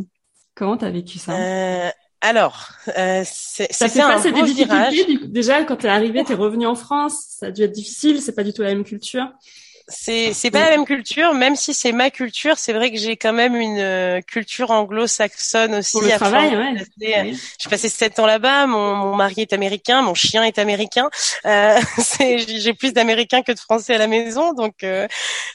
Comment 0.55 0.77
tu 0.77 0.85
as 0.85 0.91
vécu 0.91 1.19
ça? 1.19 1.35
Alors, 2.25 2.71
euh, 2.97 3.23
c'est 3.27 3.71
ça 3.71 3.87
fait 3.87 4.01
pas 4.01 4.19
cette 4.19 4.35
difficulté. 4.35 5.29
Déjà, 5.29 5.63
quand 5.65 5.77
tu 5.77 5.87
es 5.87 5.91
arrivé, 5.91 6.25
tu 6.25 6.33
es 6.33 6.35
revenu 6.35 6.67
en 6.67 6.75
France, 6.75 7.23
ça 7.29 7.47
a 7.47 7.51
dû 7.51 7.63
être 7.63 7.73
difficile. 7.73 8.23
C'est 8.23 8.35
pas 8.35 8.45
du 8.45 8.55
tout 8.55 8.63
la 8.63 8.69
même 8.69 8.85
culture 8.85 9.29
c'est 9.89 10.33
c'est 10.33 10.51
pas 10.51 10.61
la 10.61 10.71
même 10.71 10.87
culture, 10.87 11.35
même 11.35 11.57
si 11.57 11.75
c'est 11.75 11.93
ma 11.93 12.11
culture. 12.11 12.57
C'est 12.57 12.73
vrai 12.73 12.91
que 12.91 12.97
j'ai 12.97 13.17
quand 13.17 13.35
même 13.35 13.55
une 13.55 13.79
euh, 13.79 14.21
culture 14.23 14.71
anglo-saxonne 14.71 15.75
aussi. 15.75 15.93
Pour 15.93 16.03
le 16.03 16.11
travail, 16.11 16.57
ouais. 16.57 17.35
J'ai 17.59 17.71
passé 17.71 17.91
sept 17.91 18.19
ans 18.19 18.27
là-bas. 18.27 18.67
Mon, 18.67 18.97
mon 18.97 19.15
mari 19.15 19.43
est 19.43 19.53
américain, 19.53 20.01
mon 20.01 20.15
chien 20.15 20.43
est 20.43 20.59
américain. 20.59 21.11
Euh, 21.45 21.79
j'ai 22.19 22.73
plus 22.73 22.95
d'américains 22.95 23.43
que 23.43 23.53
de 23.53 23.59
Français 23.59 23.95
à 23.95 23.99
la 23.99 24.07
maison, 24.07 24.55
donc 24.55 24.83
euh, 24.85 25.07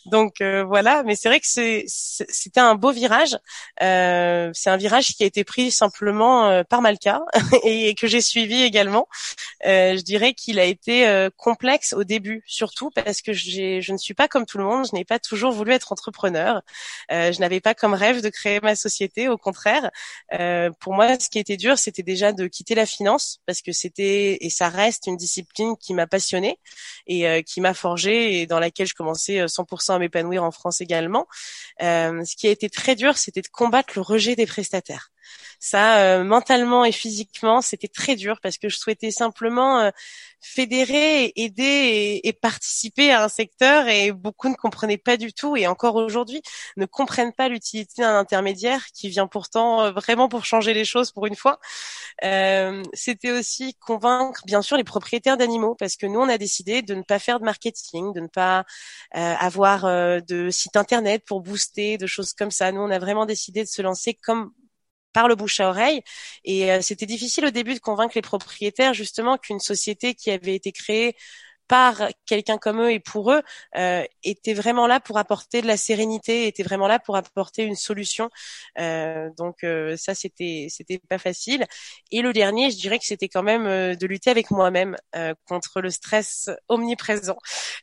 donc 0.05 0.41
euh, 0.41 0.63
voilà. 0.63 1.01
Mais 1.03 1.15
c'est 1.15 1.30
vrai 1.30 1.39
que 1.39 1.47
c'est 1.47 1.86
c'était 1.88 2.59
un 2.59 2.75
beau 2.75 2.91
virage. 2.91 3.36
c'est 3.80 4.69
un 4.69 4.77
virage 4.77 5.07
qui 5.07 5.23
a 5.23 5.25
été 5.25 5.43
pris 5.43 5.71
simplement 5.71 6.63
par 6.65 6.82
Malka 6.82 7.21
et 7.63 7.95
que 7.95 8.05
j'ai 8.05 8.21
suivi 8.21 8.61
également. 8.61 9.07
je 9.63 10.01
dirais 10.01 10.34
qu'il 10.34 10.59
a 10.59 10.65
été 10.65 11.30
complexe 11.38 11.93
au 11.93 12.03
début, 12.03 12.43
surtout 12.45 12.91
parce 12.91 13.23
que 13.23 13.34
j'ai 13.34 13.82
je 13.82 13.91
ne 13.91 13.97
suis 13.97 14.13
pas 14.20 14.28
comme 14.28 14.45
tout 14.45 14.57
le 14.57 14.65
monde. 14.65 14.86
Je 14.86 14.93
n'ai 14.93 15.05
pas 15.05 15.17
toujours 15.17 15.53
voulu 15.53 15.72
être 15.72 15.93
entrepreneur. 15.93 16.61
Euh, 17.09 17.32
je 17.32 17.39
n'avais 17.39 17.61
pas 17.61 17.74
comme 17.74 17.93
rêve 17.93 18.22
de 18.22 18.28
créer 18.28 18.59
ma 18.59 18.76
société. 18.76 19.30
Au 19.30 19.38
contraire, 19.38 19.89
euh, 20.34 20.72
pour 20.82 20.93
moi, 20.93 21.17
ce 21.17 21.30
qui 21.30 21.39
était 21.39 21.55
dur, 21.55 21.78
c'était 21.78 22.03
déjà 22.03 22.34
de 22.34 22.47
quitter 22.47 22.76
la 22.76 22.86
finance 22.86 23.39
parce 23.45 23.61
que 23.61 23.72
c'était 23.72 24.38
et 24.41 24.49
ça 24.49 24.67
reste 24.67 25.07
une 25.07 25.15
discipline 25.15 25.78
qui 25.78 25.93
m'a 25.93 26.05
passionnée 26.05 26.59
et 27.07 27.30
euh, 27.30 27.41
qui 27.41 27.61
m'a 27.61 27.74
forgé 27.74 28.41
et 28.41 28.45
dans 28.45 28.59
laquelle 28.59 28.88
je 28.88 28.93
commençais 28.93 29.45
100% 29.45 29.93
à 29.93 29.99
m'épanouir 29.99 30.43
en 30.43 30.51
France 30.51 30.82
également. 30.82 31.26
ce 31.80 32.36
qui 32.36 32.47
a 32.47 32.51
été 32.51 32.70
très 32.70 32.95
dur, 32.95 33.17
c'était 33.17 33.41
de 33.41 33.47
combattre 33.47 33.93
le 33.95 34.01
rejet 34.01 34.36
des 34.36 34.45
prestataires. 34.45 35.09
Ça, 35.59 35.99
euh, 35.99 36.23
mentalement 36.23 36.86
et 36.86 36.93
physiquement, 36.93 37.61
c'était 37.61 37.89
très 37.89 38.15
dur 38.15 38.39
parce 38.41 38.57
que 38.57 38.69
je 38.69 38.77
souhaitais 38.77 39.11
simplement 39.11 39.80
euh, 39.80 39.91
fédérer, 40.39 41.34
aider 41.36 42.21
et, 42.23 42.34
participer 42.34 43.11
à 43.11 43.25
un 43.25 43.27
secteur 43.27 43.89
et 43.89 44.13
beaucoup 44.13 44.47
ne 44.47 44.55
comprenaient 44.55 44.97
pas 44.97 45.17
du 45.17 45.34
tout 45.34 45.57
et 45.57 45.67
encore 45.67 45.95
aujourd'hui 45.95 46.41
ne 46.77 46.86
comprennent 46.86 47.34
pas 47.34 47.49
l'utilité 47.49 48.01
d'un 48.01 48.17
intermédiaire 48.17 48.86
qui 48.93 49.09
vient 49.09 49.27
pourtant 49.27 49.82
euh, 49.82 49.91
vraiment 49.91 50.30
pour 50.30 50.45
changer 50.45 50.73
les 50.73 50.86
choses 50.86 51.11
pour 51.11 51.25
une 51.25 51.36
fois. 51.36 51.59
c'était 52.93 53.32
aussi 53.32 53.75
convaincre 53.75 54.41
bien 54.45 54.61
sûr 54.61 54.77
les 54.77 54.84
propriétaires 54.86 55.38
d'animaux 55.38 55.75
parce 55.75 55.97
que 55.97 56.05
nous 56.05 56.19
on 56.19 56.30
a 56.30 56.38
décidé 56.38 56.82
de 56.82 56.95
ne 56.95 57.03
pas 57.03 57.19
faire 57.19 57.39
de 57.39 57.45
marketing, 57.45 58.13
de 58.13 58.21
ne 58.21 58.27
pas 58.27 58.65
avoir 59.11 59.84
de 59.86 60.49
site 60.49 60.77
internet 60.77 61.23
pour 61.25 61.41
booster, 61.41 61.97
de 61.97 62.07
choses 62.07 62.34
comme 62.34 62.51
ça. 62.51 62.71
Nous 62.71 62.82
on 62.82 62.91
a 62.91 62.99
vraiment 62.99 63.25
décidé 63.25 63.63
de 63.63 63.69
se 63.69 63.82
lancer 63.82 64.13
comme 64.13 64.51
par 65.14 65.28
le 65.28 65.36
bouche 65.36 65.60
à 65.60 65.70
oreille. 65.70 66.01
Et 66.45 66.72
euh, 66.72 66.82
c'était 66.82 67.05
difficile 67.05 67.45
au 67.45 67.51
début 67.51 67.74
de 67.74 67.80
convaincre 67.80 68.14
les 68.16 68.22
propriétaires 68.22 68.93
justement 68.93 69.38
qu'une 69.38 69.60
société 69.60 70.14
qui 70.16 70.32
avait 70.32 70.55
été 70.55 70.72
créée 70.72 71.16
par 71.70 72.01
quelqu'un 72.26 72.57
comme 72.57 72.82
eux 72.82 72.91
et 72.91 72.99
pour 72.99 73.32
eux 73.32 73.41
euh, 73.78 74.03
était 74.24 74.55
vraiment 74.55 74.88
là 74.88 74.99
pour 74.99 75.17
apporter 75.20 75.61
de 75.61 75.67
la 75.67 75.78
sérénité, 75.78 76.47
était 76.47 76.63
vraiment 76.63 76.88
là 76.88 76.99
pour 76.99 77.15
apporter 77.15 77.63
une 77.63 77.76
solution. 77.76 78.30
Euh, 78.80 79.30
donc 79.38 79.63
euh, 79.63 79.95
ça 79.95 80.15
c'était 80.15 80.67
c'était 80.70 80.99
pas 81.09 81.20
facile. 81.20 81.65
Et 82.11 82.22
le 82.24 82.34
dernier, 82.34 82.72
je 82.72 82.78
dirais 82.78 82.97
que 82.97 83.05
c'était 83.05 83.30
quand 83.30 83.43
même 83.43 83.67
euh, 83.67 83.95
de 83.95 84.07
lutter 84.07 84.32
avec 84.32 84.49
moi-même 84.51 84.95
euh, 85.15 85.36
contre 85.47 85.80
le 85.82 85.91
stress 85.91 86.49
omniprésent, 86.70 87.38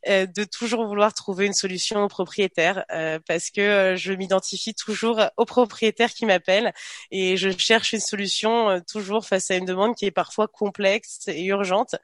de 0.07 0.45
toujours 0.45 0.87
vouloir 0.87 1.15
trouver 1.15 1.47
une 1.47 1.53
solution 1.55 2.03
au 2.03 2.09
propriétaire 2.09 2.85
parce 3.27 3.51
que 3.51 3.95
je 3.97 4.13
m'identifie 4.13 4.75
toujours 4.75 5.21
au 5.37 5.45
propriétaire 5.45 6.11
qui 6.13 6.27
m'appelle 6.27 6.73
et 7.13 7.37
je 7.37 7.51
cherche 7.57 7.93
une 7.93 8.01
solution 8.01 8.81
toujours 8.91 9.27
face 9.27 9.51
à 9.51 9.57
une 9.57 9.65
demande 9.65 9.95
qui 9.95 10.07
est 10.07 10.11
parfois 10.11 10.49
complexe 10.49 11.29
et 11.29 11.45
urgente. 11.45 11.95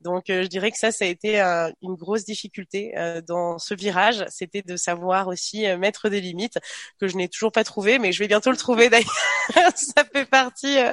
Donc 0.00 0.24
je 0.28 0.46
dirais 0.46 0.70
que 0.70 0.78
ça 0.78 0.92
ça 0.92 1.04
a 1.04 1.08
été 1.08 1.31
une 1.40 1.94
grosse 1.94 2.24
difficulté 2.24 2.92
euh, 2.96 3.20
dans 3.20 3.58
ce 3.58 3.74
virage, 3.74 4.24
c'était 4.28 4.62
de 4.62 4.76
savoir 4.76 5.28
aussi 5.28 5.66
euh, 5.66 5.78
mettre 5.78 6.08
des 6.08 6.20
limites 6.20 6.58
que 7.00 7.08
je 7.08 7.16
n'ai 7.16 7.28
toujours 7.28 7.52
pas 7.52 7.64
trouvé, 7.64 7.98
mais 7.98 8.12
je 8.12 8.18
vais 8.18 8.28
bientôt 8.28 8.50
le 8.50 8.56
trouver 8.56 8.88
d'ailleurs. 8.90 9.10
ça 9.74 10.04
fait 10.12 10.24
partie, 10.24 10.78
euh, 10.78 10.92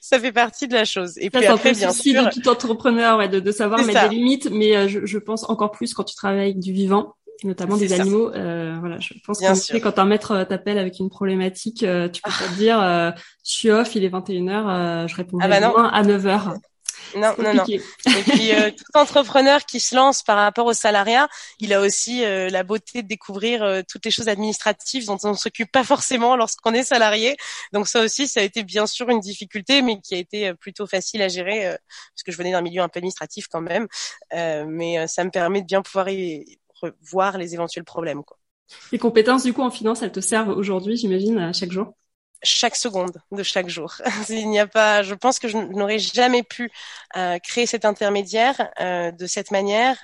ça 0.00 0.18
fait 0.18 0.32
partie 0.32 0.68
de 0.68 0.74
la 0.74 0.84
chose. 0.84 1.14
Et 1.18 1.30
puis 1.30 1.44
après, 1.46 1.72
bien 1.72 1.92
sûr, 1.92 2.24
de 2.24 2.30
tout 2.30 2.48
entrepreneur, 2.48 3.18
ouais, 3.18 3.28
de, 3.28 3.40
de 3.40 3.52
savoir 3.52 3.82
mettre 3.84 4.08
des 4.08 4.16
limites, 4.16 4.50
mais 4.50 4.88
je, 4.88 5.04
je, 5.04 5.18
pense 5.18 5.48
encore 5.48 5.70
plus 5.70 5.94
quand 5.94 6.04
tu 6.04 6.14
travailles 6.14 6.40
avec 6.40 6.60
du 6.60 6.72
vivant 6.72 7.14
notamment 7.44 7.76
des 7.76 7.92
animaux. 7.92 8.30
Euh, 8.34 8.76
voilà, 8.80 8.98
je 8.98 9.14
pense 9.24 9.40
que 9.40 9.78
quand 9.78 9.98
un 9.98 10.04
maître 10.04 10.44
t'appelle 10.48 10.78
avec 10.78 10.98
une 10.98 11.10
problématique, 11.10 11.78
tu 11.78 12.22
peux 12.22 12.30
pas 12.30 12.48
te 12.52 12.58
dire, 12.58 12.80
euh, 12.80 13.10
je 13.44 13.50
suis 13.50 13.70
off, 13.70 13.94
il 13.94 14.04
est 14.04 14.08
21h, 14.08 15.08
je 15.08 15.16
réponds 15.16 15.38
ah 15.40 15.48
bah 15.48 15.56
à 15.92 16.02
9h. 16.02 16.56
Non, 17.16 17.34
non, 17.38 17.54
non. 17.54 17.64
Et 17.66 17.80
puis 18.26 18.52
euh, 18.52 18.70
tout 18.76 18.98
entrepreneur 18.98 19.64
qui 19.64 19.80
se 19.80 19.94
lance 19.94 20.22
par 20.22 20.36
rapport 20.36 20.66
au 20.66 20.72
salariat, 20.72 21.28
il 21.58 21.72
a 21.72 21.80
aussi 21.80 22.24
euh, 22.24 22.48
la 22.48 22.62
beauté 22.62 23.02
de 23.02 23.08
découvrir 23.08 23.62
euh, 23.62 23.82
toutes 23.88 24.04
les 24.04 24.10
choses 24.10 24.28
administratives 24.28 25.06
dont 25.06 25.18
on 25.24 25.30
ne 25.30 25.36
s'occupe 25.36 25.70
pas 25.70 25.84
forcément 25.84 26.36
lorsqu'on 26.36 26.72
est 26.72 26.82
salarié. 26.82 27.36
Donc 27.72 27.88
ça 27.88 28.02
aussi, 28.02 28.28
ça 28.28 28.40
a 28.40 28.42
été 28.42 28.62
bien 28.62 28.86
sûr 28.86 29.08
une 29.10 29.20
difficulté, 29.20 29.82
mais 29.82 30.00
qui 30.00 30.14
a 30.14 30.18
été 30.18 30.54
plutôt 30.54 30.86
facile 30.86 31.22
à 31.22 31.28
gérer 31.28 31.76
parce 32.14 32.22
que 32.24 32.32
je 32.32 32.36
venais 32.36 32.52
d'un 32.52 32.62
milieu 32.62 32.82
un 32.82 32.88
peu 32.88 32.98
administratif 32.98 33.46
quand 33.48 33.60
même. 33.60 33.86
mais 34.32 35.06
ça 35.06 35.24
me 35.24 35.30
permet 35.30 35.62
de 35.62 35.66
bien 35.66 35.82
pouvoir 35.82 36.08
y 36.08 36.58
voir 37.02 37.38
les 37.38 37.54
éventuels 37.54 37.84
problèmes. 37.84 38.22
Quoi. 38.24 38.38
Les 38.92 38.98
compétences 38.98 39.44
du 39.44 39.52
coup 39.52 39.62
en 39.62 39.70
finance, 39.70 40.02
elles 40.02 40.12
te 40.12 40.20
servent 40.20 40.50
aujourd'hui, 40.50 40.96
j'imagine, 40.96 41.38
à 41.38 41.52
chaque 41.52 41.72
jour? 41.72 41.94
Chaque 42.42 42.76
seconde 42.76 43.12
de 43.32 43.42
chaque 43.42 43.68
jour. 43.68 43.94
Il 44.28 44.48
n'y 44.48 44.58
a 44.58 44.66
pas, 44.66 45.02
je 45.02 45.14
pense 45.14 45.38
que 45.38 45.48
je 45.48 45.56
n'aurais 45.56 45.98
jamais 45.98 46.42
pu 46.42 46.70
euh, 47.16 47.38
créer 47.38 47.66
cet 47.66 47.84
intermédiaire 47.84 48.70
euh, 48.80 49.10
de 49.10 49.26
cette 49.26 49.50
manière 49.50 49.98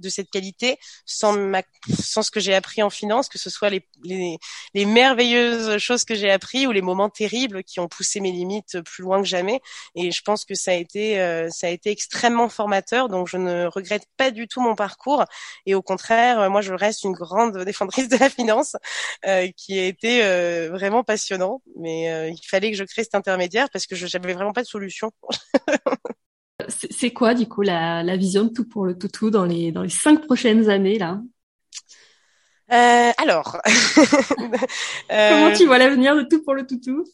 de 0.00 0.08
cette 0.08 0.30
qualité 0.30 0.78
sans 1.04 1.32
ma, 1.32 1.62
sans 1.98 2.22
ce 2.22 2.30
que 2.30 2.40
j'ai 2.40 2.54
appris 2.54 2.82
en 2.82 2.90
finance, 2.90 3.28
que 3.28 3.38
ce 3.38 3.50
soit 3.50 3.70
les, 3.70 3.86
les, 4.04 4.38
les 4.74 4.84
merveilleuses 4.84 5.78
choses 5.78 6.04
que 6.04 6.14
j'ai 6.14 6.30
appris 6.30 6.66
ou 6.66 6.72
les 6.72 6.82
moments 6.82 7.10
terribles 7.10 7.62
qui 7.64 7.80
ont 7.80 7.88
poussé 7.88 8.20
mes 8.20 8.32
limites 8.32 8.80
plus 8.82 9.02
loin 9.02 9.20
que 9.22 9.28
jamais. 9.28 9.60
Et 9.94 10.10
je 10.10 10.22
pense 10.22 10.44
que 10.44 10.54
ça 10.54 10.72
a 10.72 10.74
été 10.74 11.20
euh, 11.20 11.48
ça 11.50 11.66
a 11.68 11.70
été 11.70 11.90
extrêmement 11.90 12.48
formateur. 12.48 13.08
Donc 13.08 13.28
je 13.28 13.36
ne 13.36 13.66
regrette 13.66 14.06
pas 14.16 14.30
du 14.30 14.48
tout 14.48 14.60
mon 14.60 14.74
parcours 14.74 15.24
et 15.66 15.74
au 15.74 15.82
contraire, 15.82 16.50
moi 16.50 16.60
je 16.60 16.72
reste 16.72 17.04
une 17.04 17.12
grande 17.12 17.58
défendrice 17.64 18.08
de 18.08 18.16
la 18.16 18.30
finance 18.30 18.76
euh, 19.26 19.48
qui 19.56 19.78
a 19.78 19.84
été 19.86 20.24
euh, 20.24 20.70
vraiment 20.70 21.04
passionnant. 21.04 21.62
Mais 21.76 22.30
il 22.30 22.46
fallait 22.46 22.70
que 22.70 22.76
je 22.76 22.84
crée 22.84 23.04
cet 23.04 23.14
intermédiaire 23.14 23.68
parce 23.70 23.86
que 23.86 23.94
je 23.96 24.06
n'avais 24.16 24.34
vraiment 24.34 24.52
pas 24.52 24.62
de 24.62 24.68
solution. 24.68 25.10
c'est 26.68 27.12
quoi 27.12 27.34
du 27.34 27.48
coup 27.48 27.62
la, 27.62 28.02
la, 28.02 28.16
vision 28.16 28.44
de 28.44 28.50
tout 28.50 28.68
pour 28.68 28.86
le 28.86 28.96
toutou 28.96 29.30
dans 29.30 29.44
les 29.44 29.72
dans 29.72 29.82
les 29.82 29.88
cinq 29.88 30.24
prochaines 30.26 30.68
années 30.68 30.98
là? 30.98 31.20
Euh, 32.72 33.12
alors, 33.18 33.60
comment 35.08 35.52
tu 35.52 35.66
vois 35.66 35.78
l'avenir 35.78 36.16
de 36.16 36.22
tout 36.22 36.42
pour 36.42 36.54
le 36.54 36.66
toutou? 36.66 37.04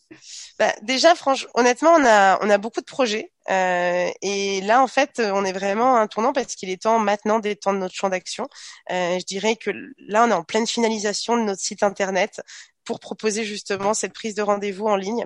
Bah, 0.59 0.72
Déjà, 0.82 1.14
franchement, 1.14 1.50
honnêtement, 1.55 1.90
on 1.90 2.05
a 2.07 2.38
on 2.42 2.48
a 2.48 2.57
beaucoup 2.57 2.80
de 2.80 2.86
projets 2.86 3.32
euh, 3.50 4.09
et 4.22 4.61
là, 4.62 4.82
en 4.82 4.86
fait, 4.86 5.20
on 5.24 5.44
est 5.44 5.53
vraiment 5.53 5.96
à 5.96 6.00
un 6.00 6.07
tournant 6.07 6.32
parce 6.32 6.55
qu'il 6.55 6.70
est 6.70 6.82
temps 6.82 6.98
maintenant 6.98 7.38
d'étendre 7.38 7.78
notre 7.78 7.94
champ 7.94 8.09
d'action. 8.09 8.48
Euh, 8.90 9.18
je 9.18 9.24
dirais 9.24 9.57
que 9.57 9.70
là, 10.09 10.24
on 10.24 10.30
est 10.30 10.34
en 10.34 10.44
pleine 10.44 10.66
finalisation 10.66 11.36
de 11.36 11.42
notre 11.42 11.61
site 11.61 11.82
internet 11.82 12.40
pour 12.85 13.01
proposer 13.01 13.45
justement 13.45 13.95
cette 13.95 14.12
prise 14.12 14.35
de 14.35 14.43
rendez-vous 14.43 14.87
en 14.87 14.97
ligne 14.97 15.24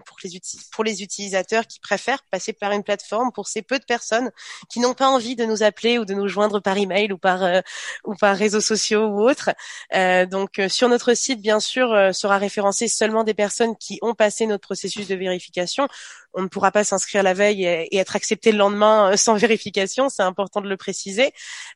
pour 0.73 0.85
les, 0.85 1.03
utilisateurs 1.03 1.67
qui 1.67 1.81
préfèrent 1.81 2.23
passer 2.31 2.53
par 2.53 2.73
une 2.73 2.83
plateforme, 2.83 3.33
pour 3.33 3.49
ces 3.49 3.63
peu 3.63 3.79
de 3.79 3.85
personnes 3.85 4.31
qui 4.69 4.81
n'ont 4.81 4.95
pas 4.95 5.09
envie 5.09 5.37
de 5.37 5.45
nous 5.45 5.63
appeler 5.63 5.99
ou 5.99 6.05
de 6.05 6.15
nous 6.15 6.29
joindre 6.29 6.61
par 6.61 6.77
email 6.77 7.13
ou 7.13 7.19
par 7.19 7.43
euh, 7.43 7.61
ou 8.05 8.15
par 8.15 8.37
réseaux 8.37 8.61
sociaux 8.61 9.07
ou 9.07 9.29
autres. 9.29 9.51
Euh, 9.95 10.27
donc 10.27 10.59
euh, 10.59 10.69
sur 10.69 10.89
notre 10.89 11.15
site, 11.15 11.41
bien 11.41 11.61
sûr, 11.61 12.15
sera 12.15 12.39
référencé 12.39 12.89
seulement 12.89 13.25
des 13.25 13.35
personnes 13.35 13.77
qui 13.77 13.99
ont 14.03 14.15
passé 14.15 14.47
notre 14.47 14.63
processus 14.63 15.09
de 15.09 15.15
vérification 15.15 15.89
on 16.37 16.43
ne 16.43 16.49
pourra 16.49 16.71
pas 16.71 16.85
s'inscrire 16.85 17.23
la 17.23 17.35
veille 17.35 17.65
et, 17.65 17.97
être 17.97 18.15
accepté 18.15 18.53
le 18.53 18.59
lendemain 18.59 19.13
euh, 19.13 19.17
sans 19.17 19.35
vérification. 19.47 20.09
C'est 20.09 20.23
important 20.23 20.61
de 20.61 20.69
le 20.69 20.77
préciser. 20.77 21.33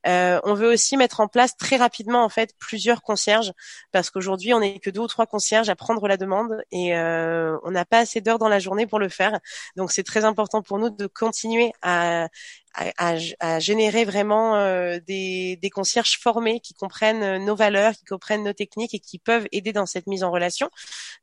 Euh, 0.07 0.39
on 0.45 0.55
veut 0.55 0.69
aussi 0.69 0.97
mettre 0.97 1.21
en 1.21 1.29
place 1.29 1.57
très 1.57 1.77
rapidement 1.77 2.23
en 2.23 2.29
fait 2.29 2.55
plusieurs 2.59 3.03
concierges 3.03 3.53
parce 3.91 4.11
qu'aujourd'hui 4.11 4.55
on 4.55 4.61
n'est 4.61 4.79
que 4.79 4.91
deux 4.91 5.01
ou 5.01 5.07
trois 5.07 5.27
concierges 5.27 5.69
à 5.71 5.77
prendre 5.77 6.07
la 6.07 6.17
demande 6.17 6.63
et 6.71 6.95
euh, 6.95 7.57
on 7.65 7.71
n'a 7.71 7.85
pas 7.85 7.99
assez 7.99 8.21
d'heures 8.21 8.39
dans 8.39 8.49
la 8.49 8.59
journée 8.59 8.87
pour 8.87 8.99
le 8.99 9.09
faire. 9.09 9.41
Donc 9.77 9.93
c'est 9.93 10.05
très 10.05 10.25
important 10.25 10.63
pour 10.63 10.79
nous 10.79 10.91
de 10.91 11.07
continuer 11.07 11.73
à 11.83 12.29
à, 12.75 13.16
à, 13.41 13.59
générer 13.59 14.05
vraiment 14.05 14.57
euh, 14.57 14.99
des, 15.07 15.57
des, 15.57 15.71
concierges 15.71 16.18
formés 16.18 16.61
qui 16.61 16.75
comprennent 16.75 17.23
euh, 17.23 17.39
nos 17.39 17.57
valeurs, 17.57 17.93
qui 17.93 18.05
comprennent 18.05 18.45
nos 18.45 18.53
techniques 18.53 18.95
et 18.95 19.01
qui 19.01 19.18
peuvent 19.18 19.47
aider 19.53 19.73
dans 19.73 19.87
cette 19.87 20.07
mise 20.07 20.23
en 20.23 20.31
relation. 20.31 20.71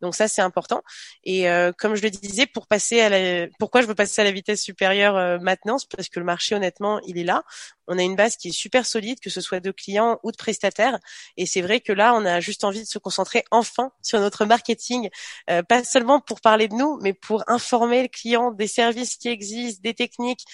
Donc 0.01 0.15
ça 0.15 0.27
c'est 0.27 0.41
important. 0.41 0.81
Et 1.23 1.49
euh, 1.49 1.71
comme 1.77 1.95
je 1.95 2.03
le 2.03 2.09
disais, 2.09 2.45
pour 2.47 2.67
passer 2.67 2.99
à 3.01 3.09
la, 3.09 3.47
pourquoi 3.59 3.81
je 3.81 3.87
veux 3.87 3.95
passer 3.95 4.21
à 4.21 4.25
la 4.25 4.31
vitesse 4.31 4.61
supérieure 4.61 5.39
maintenant, 5.41 5.77
c'est 5.77 5.89
parce 5.89 6.09
que 6.09 6.19
le 6.19 6.25
marché 6.25 6.55
honnêtement 6.55 6.99
il 7.05 7.17
est 7.17 7.23
là 7.23 7.43
on 7.87 7.97
a 7.97 8.03
une 8.03 8.15
base 8.15 8.35
qui 8.35 8.49
est 8.49 8.51
super 8.51 8.85
solide, 8.85 9.19
que 9.19 9.29
ce 9.29 9.41
soit 9.41 9.59
de 9.59 9.71
clients 9.71 10.19
ou 10.23 10.31
de 10.31 10.37
prestataires. 10.37 10.99
Et 11.37 11.45
c'est 11.45 11.61
vrai 11.61 11.79
que 11.79 11.93
là, 11.93 12.13
on 12.15 12.25
a 12.25 12.39
juste 12.39 12.63
envie 12.63 12.81
de 12.81 12.87
se 12.87 12.99
concentrer 12.99 13.43
enfin 13.51 13.91
sur 14.01 14.19
notre 14.19 14.45
marketing, 14.45 15.09
euh, 15.49 15.63
pas 15.63 15.83
seulement 15.83 16.19
pour 16.19 16.41
parler 16.41 16.67
de 16.67 16.75
nous, 16.75 16.97
mais 17.01 17.13
pour 17.13 17.43
informer 17.47 18.01
le 18.01 18.07
client 18.07 18.51
des 18.51 18.67
services 18.67 19.15
qui 19.15 19.29
existent, 19.29 19.81
des 19.83 19.93
techniques. 19.93 20.45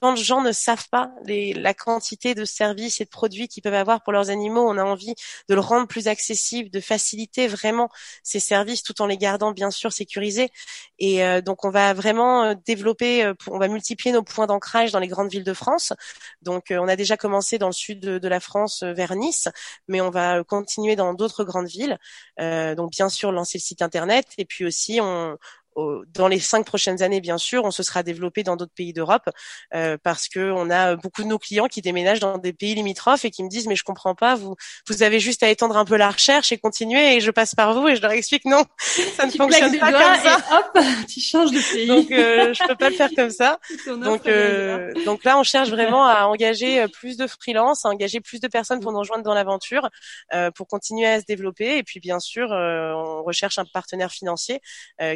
Tant 0.00 0.12
de 0.12 0.18
gens 0.18 0.42
ne 0.42 0.52
savent 0.52 0.88
pas 0.90 1.10
les, 1.24 1.54
la 1.54 1.74
quantité 1.74 2.34
de 2.34 2.44
services 2.44 3.00
et 3.00 3.04
de 3.04 3.10
produits 3.10 3.48
qu'ils 3.48 3.62
peuvent 3.62 3.74
avoir 3.74 4.02
pour 4.02 4.12
leurs 4.12 4.30
animaux. 4.30 4.68
On 4.68 4.78
a 4.78 4.84
envie 4.84 5.14
de 5.48 5.54
le 5.54 5.60
rendre 5.60 5.86
plus 5.86 6.08
accessible, 6.08 6.70
de 6.70 6.80
faciliter 6.80 7.46
vraiment 7.48 7.88
ces 8.22 8.40
services 8.40 8.82
tout 8.82 9.00
en 9.02 9.06
les 9.06 9.18
gardant 9.18 9.52
bien 9.52 9.70
sûr 9.70 9.92
sécurisés. 9.92 10.50
Et 10.98 11.24
euh, 11.24 11.40
donc, 11.40 11.64
on 11.64 11.70
va 11.70 11.94
vraiment 11.94 12.44
euh, 12.44 12.54
développer, 12.66 13.32
on 13.48 13.58
va 13.58 13.68
multiplier 13.68 14.12
nos 14.12 14.22
points 14.22 14.46
d'ancrage 14.46 14.92
dans 14.92 14.98
les 14.98 15.08
grandes 15.08 15.30
villes 15.30 15.44
de 15.44 15.54
France. 15.54 15.92
Donc, 16.42 16.70
on 16.82 16.88
a 16.88 16.96
déjà 16.96 17.16
commencé 17.16 17.58
dans 17.58 17.68
le 17.68 17.72
sud 17.72 18.00
de, 18.00 18.28
la 18.28 18.40
France 18.40 18.82
euh, 18.82 18.92
vers 18.92 19.14
Nice, 19.14 19.48
mais 19.88 20.00
on 20.00 20.10
va 20.10 20.42
continuer 20.44 20.96
dans 20.96 21.14
d'autres 21.14 21.44
grandes 21.44 21.68
villes. 21.68 21.98
Euh, 22.40 22.74
donc 22.74 22.90
bien 22.90 23.08
sûr 23.08 23.32
lancer 23.32 23.58
le 23.58 23.62
site 23.62 23.82
internet 23.82 24.26
et 24.38 24.44
puis 24.44 24.64
aussi 24.64 25.00
on, 25.00 25.36
dans 26.14 26.28
les 26.28 26.40
cinq 26.40 26.66
prochaines 26.66 27.02
années, 27.02 27.20
bien 27.20 27.38
sûr, 27.38 27.64
on 27.64 27.70
se 27.70 27.82
sera 27.82 28.02
développé 28.02 28.42
dans 28.42 28.56
d'autres 28.56 28.74
pays 28.74 28.92
d'Europe 28.92 29.28
euh, 29.74 29.96
parce 30.02 30.28
que 30.28 30.52
on 30.52 30.70
a 30.70 30.96
beaucoup 30.96 31.22
de 31.22 31.28
nos 31.28 31.38
clients 31.38 31.66
qui 31.66 31.82
déménagent 31.82 32.20
dans 32.20 32.38
des 32.38 32.52
pays 32.52 32.74
limitrophes 32.74 33.24
et 33.24 33.30
qui 33.30 33.42
me 33.42 33.48
disent 33.48 33.66
mais 33.66 33.76
je 33.76 33.84
comprends 33.84 34.14
pas, 34.14 34.34
vous 34.34 34.56
vous 34.88 35.02
avez 35.02 35.20
juste 35.20 35.42
à 35.42 35.48
étendre 35.48 35.76
un 35.76 35.84
peu 35.84 35.96
la 35.96 36.10
recherche 36.10 36.52
et 36.52 36.58
continuer 36.58 37.16
et 37.16 37.20
je 37.20 37.30
passe 37.30 37.54
par 37.54 37.74
vous 37.74 37.88
et 37.88 37.96
je 37.96 38.02
leur 38.02 38.12
explique 38.12 38.44
non, 38.44 38.64
ça 39.16 39.26
ne 39.26 39.30
fonctionne 39.30 39.78
pas 39.78 39.92
comme 39.92 40.22
ça. 40.22 40.36
hop, 40.52 40.84
tu 41.08 41.20
changes 41.20 41.50
de 41.50 41.74
pays. 41.74 41.86
Donc 41.86 42.10
euh, 42.10 42.52
je 42.54 42.66
peux 42.66 42.76
pas 42.76 42.90
le 42.90 42.96
faire 42.96 43.10
comme 43.16 43.30
ça. 43.30 43.58
Donc 43.86 44.26
euh, 44.26 44.92
donc 45.04 45.24
là 45.24 45.38
on 45.38 45.42
cherche 45.42 45.70
vraiment 45.70 46.06
à 46.06 46.26
engager 46.26 46.82
euh, 46.82 46.88
plus 46.88 47.16
de 47.16 47.26
freelance, 47.26 47.84
à 47.84 47.88
engager 47.88 48.20
plus 48.20 48.40
de 48.40 48.48
personnes 48.48 48.80
pour 48.80 48.92
nous 48.92 48.98
rejoindre 48.98 49.22
dans 49.22 49.34
l'aventure, 49.34 49.88
euh, 50.32 50.50
pour 50.50 50.66
continuer 50.66 51.06
à 51.06 51.20
se 51.20 51.24
développer 51.24 51.78
et 51.78 51.82
puis 51.82 52.00
bien 52.00 52.20
sûr 52.20 52.52
euh, 52.52 52.92
on 52.92 53.22
recherche 53.22 53.58
un 53.58 53.64
partenaire 53.64 54.10
financier 54.10 54.60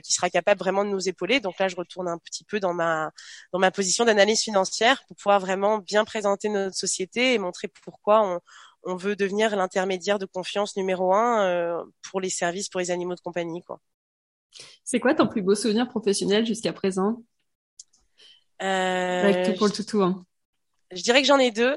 qui 0.02 0.12
sera 0.12 0.30
capable 0.30 0.45
vraiment 0.54 0.84
de 0.84 0.90
nous 0.90 1.08
épauler. 1.08 1.40
Donc 1.40 1.58
là, 1.58 1.68
je 1.68 1.76
retourne 1.76 2.08
un 2.08 2.18
petit 2.18 2.44
peu 2.44 2.60
dans 2.60 2.74
ma 2.74 3.10
dans 3.52 3.58
ma 3.58 3.70
position 3.70 4.04
d'analyse 4.04 4.42
financière 4.42 5.02
pour 5.06 5.16
pouvoir 5.16 5.40
vraiment 5.40 5.78
bien 5.78 6.04
présenter 6.04 6.48
notre 6.48 6.76
société 6.76 7.34
et 7.34 7.38
montrer 7.38 7.68
pourquoi 7.82 8.22
on, 8.22 8.40
on 8.84 8.96
veut 8.96 9.16
devenir 9.16 9.54
l'intermédiaire 9.56 10.18
de 10.18 10.26
confiance 10.26 10.76
numéro 10.76 11.12
un 11.12 11.44
euh, 11.44 11.84
pour 12.10 12.20
les 12.20 12.30
services 12.30 12.68
pour 12.68 12.80
les 12.80 12.90
animaux 12.90 13.14
de 13.14 13.20
compagnie. 13.20 13.62
Quoi. 13.62 13.80
C'est 14.84 15.00
quoi 15.00 15.14
ton 15.14 15.26
plus 15.26 15.42
beau 15.42 15.54
souvenir 15.54 15.88
professionnel 15.88 16.46
jusqu'à 16.46 16.72
présent? 16.72 17.22
Euh, 18.62 19.22
Avec 19.22 19.46
tout 19.46 19.58
pour 19.58 19.66
le 19.66 19.72
toutou. 19.72 20.02
Hein. 20.02 20.24
Je 20.92 21.02
dirais 21.02 21.20
que 21.20 21.28
j'en 21.28 21.38
ai 21.38 21.50
deux. 21.50 21.76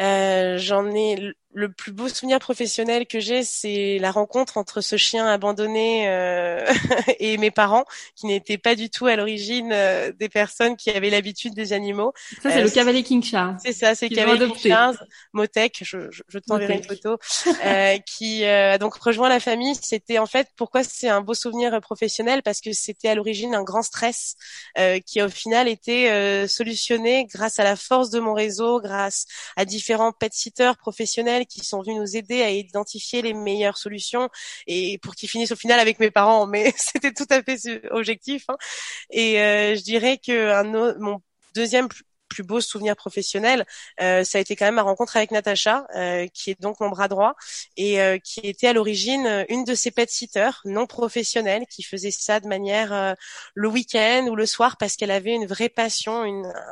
Euh, 0.00 0.56
j'en 0.58 0.86
ai 0.94 1.34
le 1.52 1.70
plus 1.70 1.92
beau 1.92 2.08
souvenir 2.08 2.38
professionnel 2.38 3.06
que 3.06 3.18
j'ai, 3.18 3.42
c'est 3.42 3.98
la 3.98 4.12
rencontre 4.12 4.56
entre 4.56 4.80
ce 4.80 4.96
chien 4.96 5.26
abandonné 5.26 6.08
euh, 6.08 6.64
et 7.18 7.38
mes 7.38 7.50
parents, 7.50 7.84
qui 8.14 8.26
n'étaient 8.26 8.58
pas 8.58 8.76
du 8.76 8.88
tout 8.88 9.06
à 9.06 9.16
l'origine 9.16 9.70
euh, 9.72 10.12
des 10.12 10.28
personnes 10.28 10.76
qui 10.76 10.90
avaient 10.90 11.10
l'habitude 11.10 11.54
des 11.54 11.72
animaux. 11.72 12.12
Ça, 12.42 12.50
c'est 12.50 12.62
le 12.62 12.70
cavalier 12.70 13.02
King 13.02 13.22
Charles. 13.22 13.56
C'est 13.62 13.72
ça, 13.72 13.94
c'est 13.96 14.08
cavalier 14.08 14.48
King 14.52 14.70
Charles, 14.70 14.98
Motec, 15.32 15.80
je, 15.82 16.10
je, 16.10 16.22
je 16.28 16.38
t'enverrai 16.38 16.74
une 16.74 16.84
photo, 16.84 17.18
qui 18.06 18.44
a 18.44 18.78
donc 18.78 18.94
rejoint 18.94 19.28
la 19.28 19.40
famille. 19.40 19.74
C'était 19.74 20.18
en 20.18 20.26
fait 20.26 20.48
pourquoi 20.56 20.84
c'est 20.84 21.08
un 21.08 21.20
beau 21.20 21.34
souvenir 21.34 21.80
professionnel? 21.80 22.42
Parce 22.42 22.60
que 22.60 22.72
c'était 22.72 23.08
à 23.08 23.14
l'origine 23.14 23.54
un 23.54 23.62
grand 23.62 23.82
stress 23.82 24.36
qui 25.06 25.20
au 25.22 25.28
final 25.28 25.68
été 25.68 26.46
solutionné 26.46 27.26
grâce 27.26 27.58
à 27.58 27.64
la 27.64 27.76
force 27.76 28.10
de 28.10 28.20
mon 28.20 28.34
réseau, 28.34 28.80
grâce 28.80 29.26
à 29.56 29.64
différents 29.64 30.12
pet 30.12 30.32
sitters 30.32 30.72
professionnels 31.40 31.46
qui 31.46 31.64
sont 31.64 31.82
venus 31.82 31.98
nous 31.98 32.16
aider 32.16 32.42
à 32.42 32.50
identifier 32.50 33.22
les 33.22 33.34
meilleures 33.34 33.78
solutions 33.78 34.28
et 34.66 34.98
pour 34.98 35.14
qu'ils 35.14 35.28
finissent 35.28 35.52
au 35.52 35.56
final 35.56 35.80
avec 35.80 35.98
mes 36.00 36.10
parents. 36.10 36.46
Mais 36.46 36.72
c'était 36.76 37.12
tout 37.12 37.26
à 37.30 37.42
fait 37.42 37.58
objectif. 37.90 38.44
Hein. 38.48 38.56
Et 39.10 39.40
euh, 39.40 39.74
je 39.76 39.82
dirais 39.82 40.18
que 40.18 40.50
un, 40.50 40.98
mon 40.98 41.20
deuxième 41.54 41.88
plus 42.30 42.44
beau 42.44 42.60
souvenir 42.62 42.96
professionnel, 42.96 43.66
euh, 44.00 44.24
ça 44.24 44.38
a 44.38 44.40
été 44.40 44.56
quand 44.56 44.64
même 44.64 44.76
ma 44.76 44.82
rencontre 44.82 45.16
avec 45.16 45.32
Natacha, 45.32 45.86
euh, 45.96 46.26
qui 46.32 46.50
est 46.50 46.60
donc 46.60 46.80
mon 46.80 46.88
bras 46.88 47.08
droit 47.08 47.34
et 47.76 48.00
euh, 48.00 48.18
qui 48.18 48.40
était 48.44 48.68
à 48.68 48.72
l'origine 48.72 49.44
une 49.48 49.64
de 49.64 49.74
ces 49.74 49.90
pet 49.90 50.08
sitters 50.08 50.62
non 50.64 50.86
professionnelles 50.86 51.64
qui 51.68 51.82
faisait 51.82 52.12
ça 52.12 52.40
de 52.40 52.46
manière 52.46 53.16
le 53.54 53.68
week-end 53.68 54.26
ou 54.30 54.36
le 54.36 54.46
soir 54.46 54.76
parce 54.78 54.96
qu'elle 54.96 55.10
avait 55.10 55.34
une 55.34 55.46
vraie 55.46 55.68
passion, 55.68 56.22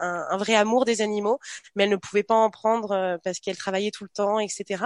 un, 0.01 0.37
vrai 0.37 0.55
amour 0.55 0.85
des 0.85 1.03
animaux, 1.03 1.41
mais 1.75 1.85
elle 1.85 1.91
ne 1.91 1.97
pouvait 1.97 2.23
pas 2.23 2.35
en 2.35 2.51
prendre 2.51 3.19
parce 3.25 3.41
qu'elle 3.41 3.57
travaillait 3.57 3.91
tout 3.91 4.05
le 4.05 4.11
temps, 4.11 4.39
etc. 4.39 4.85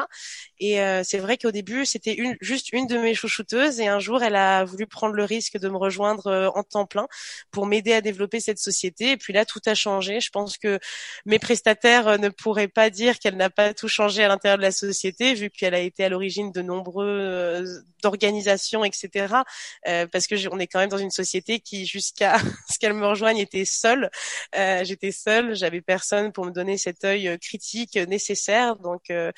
Et 0.59 0.79
c'est 1.05 1.19
vrai 1.19 1.37
qu'au 1.37 1.51
début 1.51 1.85
c'était 1.85 2.17
juste 2.41 2.73
une 2.73 2.87
de 2.87 2.97
mes 2.97 3.15
chouchouteuses 3.15 3.79
et 3.81 3.89
un 3.89 3.99
jour 3.99 4.23
elle 4.23 4.37
a 4.37 4.65
voulu 4.65 4.87
prendre 4.87 5.15
le 5.15 5.25
risque 5.25 5.59
de 5.59 5.69
me 5.69 5.77
rejoindre 5.77 6.51
en 6.55 6.63
temps 6.63 6.87
plein 6.87 7.07
pour 7.51 7.67
m'aider 7.67 7.93
à 7.93 8.01
développer 8.01 8.41
cette 8.41 8.59
société. 8.59 9.13
Et 9.13 9.17
puis 9.17 9.33
là 9.33 9.45
tout 9.45 9.61
a 9.67 9.75
changé. 9.75 10.21
Je 10.21 10.31
pense 10.31 10.57
que 10.63 10.79
mes 11.27 11.39
prestataires 11.39 12.09
euh, 12.09 12.17
ne 12.19 12.29
pourraient 12.29 12.69
pas 12.69 12.91
dire 12.91 13.19
qu'elle 13.19 13.37
n'a 13.37 13.51
pas 13.51 13.75
tout 13.75 13.89
changé 13.89 14.23
à 14.25 14.29
l'intérieur 14.29 14.59
de 14.59 14.63
la 14.63 14.73
société, 14.73 15.35
vu 15.35 15.51
qu'elle 15.51 15.75
a 15.75 15.81
été 15.81 16.05
à 16.05 16.09
l'origine 16.09 16.53
de 16.53 16.63
nombreuses 16.63 17.85
organisations, 18.05 18.85
etc. 18.85 19.35
Euh, 19.89 20.07
parce 20.07 20.27
que 20.27 20.35
on 20.49 20.59
est 20.59 20.67
quand 20.67 20.81
même 20.81 20.89
dans 20.89 20.99
une 20.99 21.11
société 21.11 21.61
qui, 21.61 21.87
jusqu'à 21.87 22.37
ce 22.71 22.79
qu'elle 22.79 22.95
me 22.95 23.07
rejoigne, 23.07 23.39
était 23.39 23.65
seule. 23.65 24.11
Euh, 24.57 24.85
J'étais 24.85 25.13
seule, 25.13 25.55
j'avais 25.55 25.81
personne 25.81 26.33
pour 26.33 26.45
me 26.45 26.51
donner 26.51 26.77
cet 26.79 27.05
œil 27.05 27.29
euh, 27.29 27.37
critique 27.39 27.97
nécessaire. 27.97 28.77
Donc, 28.77 29.11
euh, 29.11 29.33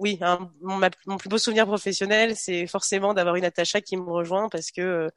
oui, 0.00 0.18
mon, 0.62 0.80
plus 1.18 1.28
beau 1.28 1.36
souvenir 1.36 1.66
professionnel, 1.66 2.34
c'est 2.34 2.66
forcément 2.66 3.12
d'avoir 3.12 3.36
une 3.36 3.42
Natacha 3.42 3.80
qui 3.82 3.96
me 3.98 4.10
rejoint 4.10 4.48
parce 4.48 4.70
que 4.70 4.80
euh, 4.80 5.08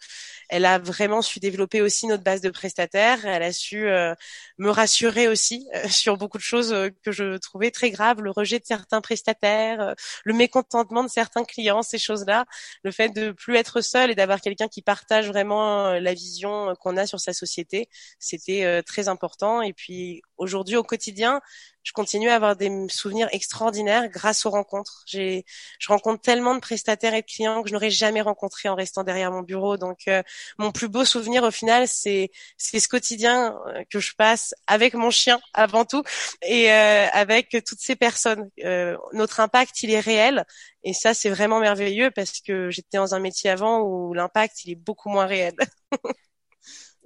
elle 0.49 0.65
a 0.65 0.77
vraiment 0.77 1.21
su 1.21 1.39
développer 1.39 1.81
aussi 1.81 2.05
notre 2.07 2.23
base 2.23 2.41
de 2.41 2.49
prestataires. 2.49 3.25
Elle 3.25 3.43
a 3.43 3.53
su 3.53 3.87
euh, 3.87 4.13
me 4.57 4.69
rassurer 4.69 5.27
aussi 5.29 5.67
euh, 5.75 5.87
sur 5.89 6.17
beaucoup 6.17 6.37
de 6.37 6.43
choses 6.43 6.75
que 7.03 7.11
je 7.11 7.37
trouvais 7.37 7.71
très 7.71 7.91
graves, 7.91 8.21
le 8.21 8.31
rejet 8.31 8.59
de 8.59 8.65
certains 8.65 8.99
prestataires, 8.99 9.95
le 10.25 10.33
mécontentement 10.33 11.03
de 11.03 11.09
certains 11.09 11.45
clients, 11.45 11.81
ces 11.81 11.99
choses-là, 11.99 12.45
le 12.83 12.91
fait 12.91 13.09
de 13.09 13.31
plus 13.31 13.55
être 13.55 13.79
seul 13.81 14.11
et 14.11 14.15
d'avoir 14.15 14.41
quelqu'un 14.41 14.67
qui 14.67 14.81
partage 14.81 15.27
vraiment 15.27 15.93
la 15.93 16.13
vision 16.13 16.73
qu'on 16.81 16.97
a 16.97 17.05
sur 17.05 17.19
sa 17.19 17.31
société, 17.33 17.87
c'était 18.19 18.83
très 18.83 19.07
important. 19.07 19.61
Et 19.61 19.73
puis 19.73 20.21
aujourd'hui, 20.43 20.75
au 20.75 20.83
quotidien, 20.83 21.41
je 21.83 21.91
continue 21.91 22.29
à 22.29 22.35
avoir 22.35 22.55
des 22.55 22.71
souvenirs 22.89 23.27
extraordinaires 23.31 24.07
grâce 24.07 24.45
aux 24.45 24.49
rencontres. 24.49 25.03
J'ai, 25.05 25.43
je 25.79 25.87
rencontre 25.89 26.21
tellement 26.21 26.55
de 26.55 26.59
prestataires 26.59 27.13
et 27.13 27.21
de 27.21 27.27
clients 27.27 27.61
que 27.61 27.69
je 27.69 27.73
n'aurais 27.73 27.89
jamais 27.89 28.21
rencontré 28.21 28.69
en 28.69 28.75
restant 28.75 29.03
derrière 29.03 29.31
mon 29.31 29.41
bureau. 29.41 29.77
Donc, 29.77 30.07
euh, 30.07 30.23
mon 30.57 30.71
plus 30.71 30.87
beau 30.87 31.03
souvenir 31.05 31.43
au 31.43 31.51
final, 31.51 31.87
c'est 31.87 32.31
c'est 32.57 32.79
ce 32.79 32.87
quotidien 32.87 33.59
euh, 33.67 33.83
que 33.89 33.99
je 33.99 34.13
passe 34.15 34.55
avec 34.67 34.93
mon 34.93 35.09
chien 35.11 35.39
avant 35.53 35.85
tout 35.85 36.03
et 36.41 36.71
euh, 36.71 37.07
avec 37.11 37.49
toutes 37.65 37.79
ces 37.79 37.95
personnes. 37.95 38.49
Euh, 38.63 38.97
notre 39.11 39.39
impact, 39.41 39.83
il 39.83 39.91
est 39.91 39.99
réel 39.99 40.45
et 40.83 40.93
ça, 40.93 41.13
c'est 41.13 41.29
vraiment 41.29 41.59
merveilleux 41.59 42.11
parce 42.11 42.39
que 42.41 42.69
j'étais 42.69 42.97
dans 42.97 43.15
un 43.15 43.19
métier 43.19 43.49
avant 43.49 43.81
où 43.81 44.13
l'impact, 44.13 44.65
il 44.65 44.71
est 44.71 44.75
beaucoup 44.75 45.09
moins 45.09 45.25
réel. 45.25 45.53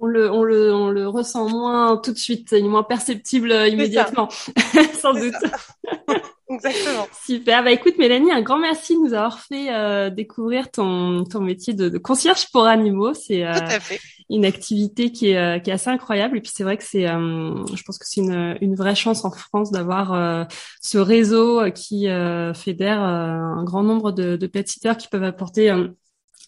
on 0.00 0.06
le, 0.06 0.30
on 0.30 0.44
le, 0.44 0.72
on 0.72 0.90
le 0.90 1.08
ressent 1.08 1.48
moins 1.48 1.96
tout 1.96 2.12
de 2.12 2.18
suite, 2.18 2.48
il 2.52 2.64
est 2.64 2.68
moins 2.68 2.82
perceptible 2.82 3.50
euh, 3.50 3.68
immédiatement, 3.68 4.28
sans 5.00 5.12
doute. 5.12 5.34
Exactement. 6.50 7.06
Super. 7.26 7.62
Bah 7.62 7.72
écoute 7.72 7.98
Mélanie, 7.98 8.32
un 8.32 8.40
grand 8.40 8.58
merci 8.58 8.94
de 8.94 9.00
nous 9.00 9.12
avoir 9.12 9.38
fait 9.38 9.70
euh, 9.70 10.08
découvrir 10.08 10.70
ton, 10.70 11.24
ton 11.24 11.40
métier 11.42 11.74
de, 11.74 11.90
de 11.90 11.98
concierge 11.98 12.50
pour 12.50 12.64
animaux. 12.64 13.12
C'est 13.12 13.44
euh, 13.44 13.52
une 14.30 14.46
activité 14.46 15.12
qui 15.12 15.32
est, 15.32 15.62
qui 15.62 15.68
est 15.68 15.74
assez 15.74 15.90
incroyable. 15.90 16.38
Et 16.38 16.40
puis 16.40 16.50
c'est 16.54 16.64
vrai 16.64 16.78
que 16.78 16.84
c'est, 16.84 17.06
je 17.06 17.82
pense 17.82 17.98
que 17.98 18.06
c'est 18.06 18.22
une, 18.22 18.56
une 18.62 18.76
vraie 18.76 18.94
chance 18.94 19.26
en 19.26 19.30
France 19.30 19.70
d'avoir 19.72 20.48
ce 20.80 20.96
réseau 20.96 21.70
qui 21.72 22.06
fédère 22.54 23.00
un 23.00 23.62
grand 23.64 23.82
nombre 23.82 24.10
de, 24.12 24.36
de 24.36 24.46
pet 24.46 24.66
sitters 24.66 24.96
qui 24.96 25.08
peuvent 25.08 25.24
apporter 25.24 25.70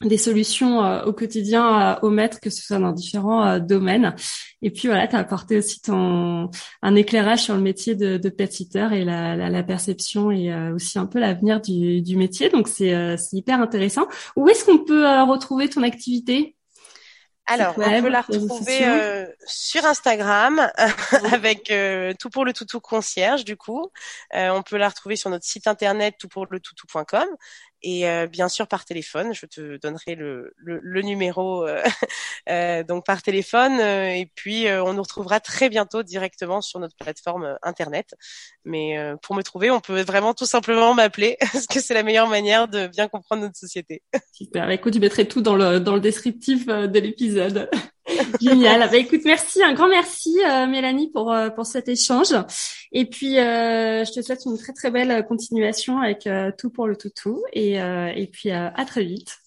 des 0.03 0.17
solutions 0.17 0.83
euh, 0.83 1.05
au 1.05 1.13
quotidien 1.13 1.81
euh, 1.81 1.99
au 2.03 2.11
maître, 2.11 2.41
que 2.41 2.51
ce 2.51 2.63
soit 2.63 2.79
dans 2.79 2.93
différents 2.93 3.47
euh, 3.47 3.59
domaines. 3.59 4.15
Et 4.63 4.71
puis 4.71 4.89
voilà, 4.89 5.07
tu 5.07 5.17
as 5.17 5.19
apporté 5.19 5.59
aussi 5.59 5.81
ton 5.81 6.51
un 6.83 6.95
éclairage 6.95 7.43
sur 7.43 7.55
le 7.55 7.61
métier 7.61 7.95
de, 7.95 8.17
de 8.17 8.29
pet 8.31 8.51
sitter 8.51 8.89
et 8.93 9.05
la, 9.05 9.37
la, 9.37 9.51
la, 9.51 9.63
perception 9.63 10.31
et 10.31 10.53
aussi 10.73 10.99
un 10.99 11.07
peu 11.07 11.19
l'avenir 11.19 11.61
du, 11.61 12.03
du 12.03 12.17
métier. 12.17 12.49
Donc 12.49 12.69
c'est 12.69 13.17
hyper 13.33 13.61
intéressant. 13.61 14.07
Où 14.37 14.49
est-ce 14.49 14.65
qu'on 14.65 14.79
peut 14.79 15.07
retrouver 15.23 15.69
ton 15.69 15.83
activité? 15.83 16.57
Alors, 17.51 17.75
on 17.77 18.03
peut 18.03 18.09
la 18.09 18.21
retrouver 18.21 18.87
euh, 18.87 19.27
sur 19.45 19.85
Instagram 19.85 20.71
avec 21.33 21.73
euh, 21.73 22.13
tout 22.17 22.31
pour 22.31 22.45
le 22.45 22.53
toutou 22.53 22.79
concierge 22.79 23.45
du 23.45 23.57
coup. 23.57 23.91
Euh, 24.35 24.51
on 24.51 24.63
peut 24.63 24.77
la 24.77 24.89
retrouver 24.89 25.17
sur 25.17 25.31
notre 25.31 25.45
site 25.45 25.67
internet 25.67 26.15
toutpourletoutou.com 26.21 27.27
et 27.83 28.05
bien 28.29 28.49
sûr 28.49 28.67
par 28.67 28.85
téléphone. 28.85 29.33
Je 29.35 29.47
te 29.47 29.79
donnerai 29.79 30.15
le, 30.15 30.53
le, 30.57 31.03
numéro 31.03 31.67
donc 32.89 33.07
par 33.07 33.23
téléphone 33.23 33.81
et 33.81 34.31
puis 34.35 34.67
on 34.69 34.93
nous 34.93 35.03
retrouvera 35.03 35.41
très 35.41 35.69
bientôt 35.69 36.03
directement 36.03 36.61
sur 36.61 36.81
notre 36.81 36.97
plateforme 36.97 37.57
internet. 37.63 38.15
Mais 38.65 38.97
pour 39.23 39.35
me 39.35 39.43
trouver, 39.43 39.71
on 39.71 39.81
peut 39.81 40.03
vraiment 40.03 40.35
tout 40.35 40.47
simplement 40.47 40.95
m'appeler 40.95 41.37
parce 41.53 41.67
que 41.67 41.81
c'est 41.81 41.95
la 41.95 42.03
meilleure 42.03 42.29
manière 42.29 42.69
de 42.69 42.87
bien 42.87 43.09
comprendre 43.09 43.43
notre 43.43 43.59
société. 43.59 44.03
Super. 44.33 44.71
Écoute, 44.71 44.93
tu 44.93 45.01
mettrai 45.01 45.27
tout 45.27 45.41
dans 45.41 45.57
le 45.57 45.81
dans 45.81 45.95
le 45.95 46.01
descriptif 46.01 46.67
de 46.67 46.99
l'épisode. 46.99 47.71
Génial. 48.41 48.81
Bah, 48.91 48.97
écoute, 48.97 49.23
merci, 49.25 49.63
un 49.63 49.75
grand 49.75 49.89
merci 49.89 50.37
euh, 50.45 50.67
Mélanie 50.67 51.11
pour 51.11 51.33
euh, 51.33 51.51
pour 51.51 51.67
cet 51.67 51.89
échange. 51.89 52.35
Et 52.93 53.05
puis 53.07 53.39
euh, 53.39 54.05
je 54.05 54.13
te 54.13 54.23
souhaite 54.23 54.45
une 54.47 54.59
très 54.59 54.73
très 54.73 54.91
belle 54.91 55.25
continuation 55.27 55.99
avec 55.99 56.29
tout 56.59 56.71
pour 56.71 56.87
le 56.87 56.97
toutou 56.97 57.45
et 57.53 57.75
et 57.75 58.27
puis 58.33 58.51
à 58.51 58.85
très 58.87 59.05
vite. 59.05 59.39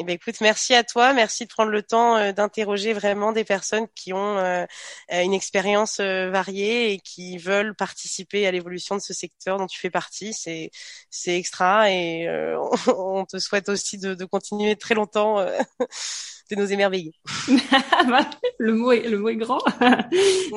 Eh 0.00 0.04
ben, 0.04 0.12
écoute, 0.12 0.40
merci 0.40 0.74
à 0.74 0.84
toi, 0.84 1.12
merci 1.12 1.44
de 1.44 1.48
prendre 1.48 1.70
le 1.70 1.82
temps 1.82 2.32
d'interroger 2.32 2.92
vraiment 2.92 3.32
des 3.32 3.42
personnes 3.44 3.86
qui 3.94 4.12
ont 4.12 4.38
une 5.10 5.34
expérience 5.34 5.98
variée 5.98 6.92
et 6.92 6.98
qui 7.00 7.38
veulent 7.38 7.74
participer 7.74 8.46
à 8.46 8.52
l'évolution 8.52 8.96
de 8.96 9.00
ce 9.00 9.12
secteur 9.12 9.58
dont 9.58 9.66
tu 9.66 9.80
fais 9.80 9.90
partie. 9.90 10.32
C'est 10.34 10.70
c'est 11.10 11.36
extra 11.36 11.90
et 11.90 12.28
on, 12.86 13.24
te 13.24 13.38
souhaite 13.38 13.68
aussi 13.68 13.98
de, 13.98 14.14
de 14.14 14.24
continuer 14.24 14.76
très 14.76 14.94
longtemps 14.94 15.44
de 16.50 16.56
nous 16.56 16.72
émerveiller. 16.72 17.12
le 18.58 18.74
mot 18.74 18.92
est, 18.92 19.08
le 19.08 19.18
mot 19.18 19.28
est 19.28 19.36
grand. 19.36 19.60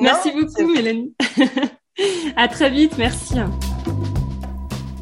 merci 0.00 0.30
beaucoup, 0.32 0.72
Mélanie. 0.72 1.14
à 2.36 2.48
très 2.48 2.70
vite, 2.70 2.96
merci. 2.98 3.34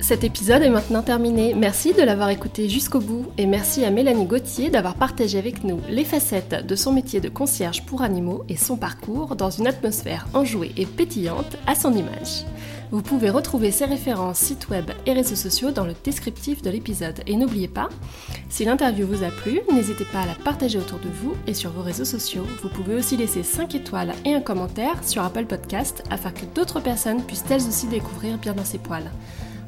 Cet 0.00 0.24
épisode 0.24 0.62
est 0.62 0.70
maintenant 0.70 1.02
terminé. 1.02 1.54
Merci 1.54 1.92
de 1.92 2.02
l'avoir 2.02 2.30
écouté 2.30 2.68
jusqu'au 2.68 2.98
bout 2.98 3.26
et 3.38 3.46
merci 3.46 3.84
à 3.84 3.92
Mélanie 3.92 4.26
Gauthier 4.26 4.68
d'avoir 4.68 4.96
partagé 4.96 5.38
avec 5.38 5.62
nous 5.62 5.80
les 5.88 6.04
facettes 6.04 6.66
de 6.66 6.74
son 6.74 6.92
métier 6.92 7.20
de 7.20 7.28
concierge 7.28 7.86
pour 7.86 8.02
animaux 8.02 8.42
et 8.48 8.56
son 8.56 8.76
parcours 8.76 9.36
dans 9.36 9.50
une 9.50 9.68
atmosphère 9.68 10.26
enjouée 10.34 10.72
et 10.76 10.86
pétillante 10.86 11.56
à 11.68 11.76
son 11.76 11.92
image. 11.92 12.44
Vous 12.92 13.02
pouvez 13.02 13.30
retrouver 13.30 13.70
ces 13.70 13.84
références, 13.84 14.38
sites 14.38 14.68
web 14.68 14.90
et 15.06 15.12
réseaux 15.12 15.36
sociaux 15.36 15.70
dans 15.70 15.84
le 15.84 15.94
descriptif 16.02 16.60
de 16.60 16.70
l'épisode. 16.70 17.20
Et 17.28 17.36
n'oubliez 17.36 17.68
pas, 17.68 17.88
si 18.48 18.64
l'interview 18.64 19.06
vous 19.06 19.22
a 19.22 19.30
plu, 19.30 19.60
n'hésitez 19.72 20.04
pas 20.04 20.22
à 20.22 20.26
la 20.26 20.34
partager 20.34 20.78
autour 20.78 20.98
de 20.98 21.08
vous 21.08 21.34
et 21.46 21.54
sur 21.54 21.70
vos 21.70 21.82
réseaux 21.82 22.04
sociaux. 22.04 22.44
Vous 22.62 22.68
pouvez 22.68 22.96
aussi 22.96 23.16
laisser 23.16 23.44
5 23.44 23.76
étoiles 23.76 24.12
et 24.24 24.34
un 24.34 24.40
commentaire 24.40 25.04
sur 25.04 25.22
Apple 25.22 25.46
Podcast 25.46 26.02
afin 26.10 26.32
que 26.32 26.44
d'autres 26.52 26.80
personnes 26.80 27.22
puissent 27.22 27.44
elles 27.48 27.68
aussi 27.68 27.86
découvrir 27.86 28.38
bien 28.38 28.54
dans 28.54 28.64
ses 28.64 28.78
poils. 28.78 29.10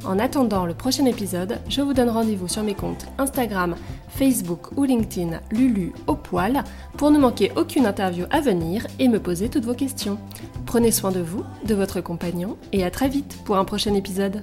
En 0.04 0.18
attendant 0.18 0.66
le 0.66 0.74
prochain 0.74 1.06
épisode, 1.06 1.58
je 1.68 1.80
vous 1.80 1.94
donne 1.94 2.08
rendez-vous 2.08 2.48
sur 2.48 2.64
mes 2.64 2.74
comptes 2.74 3.06
Instagram, 3.18 3.76
Facebook 4.08 4.76
ou 4.76 4.84
LinkedIn 4.84 5.40
Lulu 5.52 5.92
au 6.08 6.16
poil 6.16 6.64
pour 6.96 7.12
ne 7.12 7.18
manquer 7.18 7.52
aucune 7.56 7.86
interview 7.86 8.26
à 8.30 8.40
venir 8.40 8.86
et 8.98 9.08
me 9.08 9.20
poser 9.20 9.48
toutes 9.48 9.64
vos 9.64 9.74
questions. 9.74 10.18
Prenez 10.66 10.90
soin 10.90 11.12
de 11.12 11.20
vous, 11.20 11.44
de 11.66 11.74
votre 11.74 12.00
compagnon 12.00 12.56
et 12.72 12.84
à 12.84 12.90
très 12.90 13.08
vite 13.08 13.38
pour 13.44 13.56
un 13.56 13.64
prochain 13.64 13.94
épisode. 13.94 14.42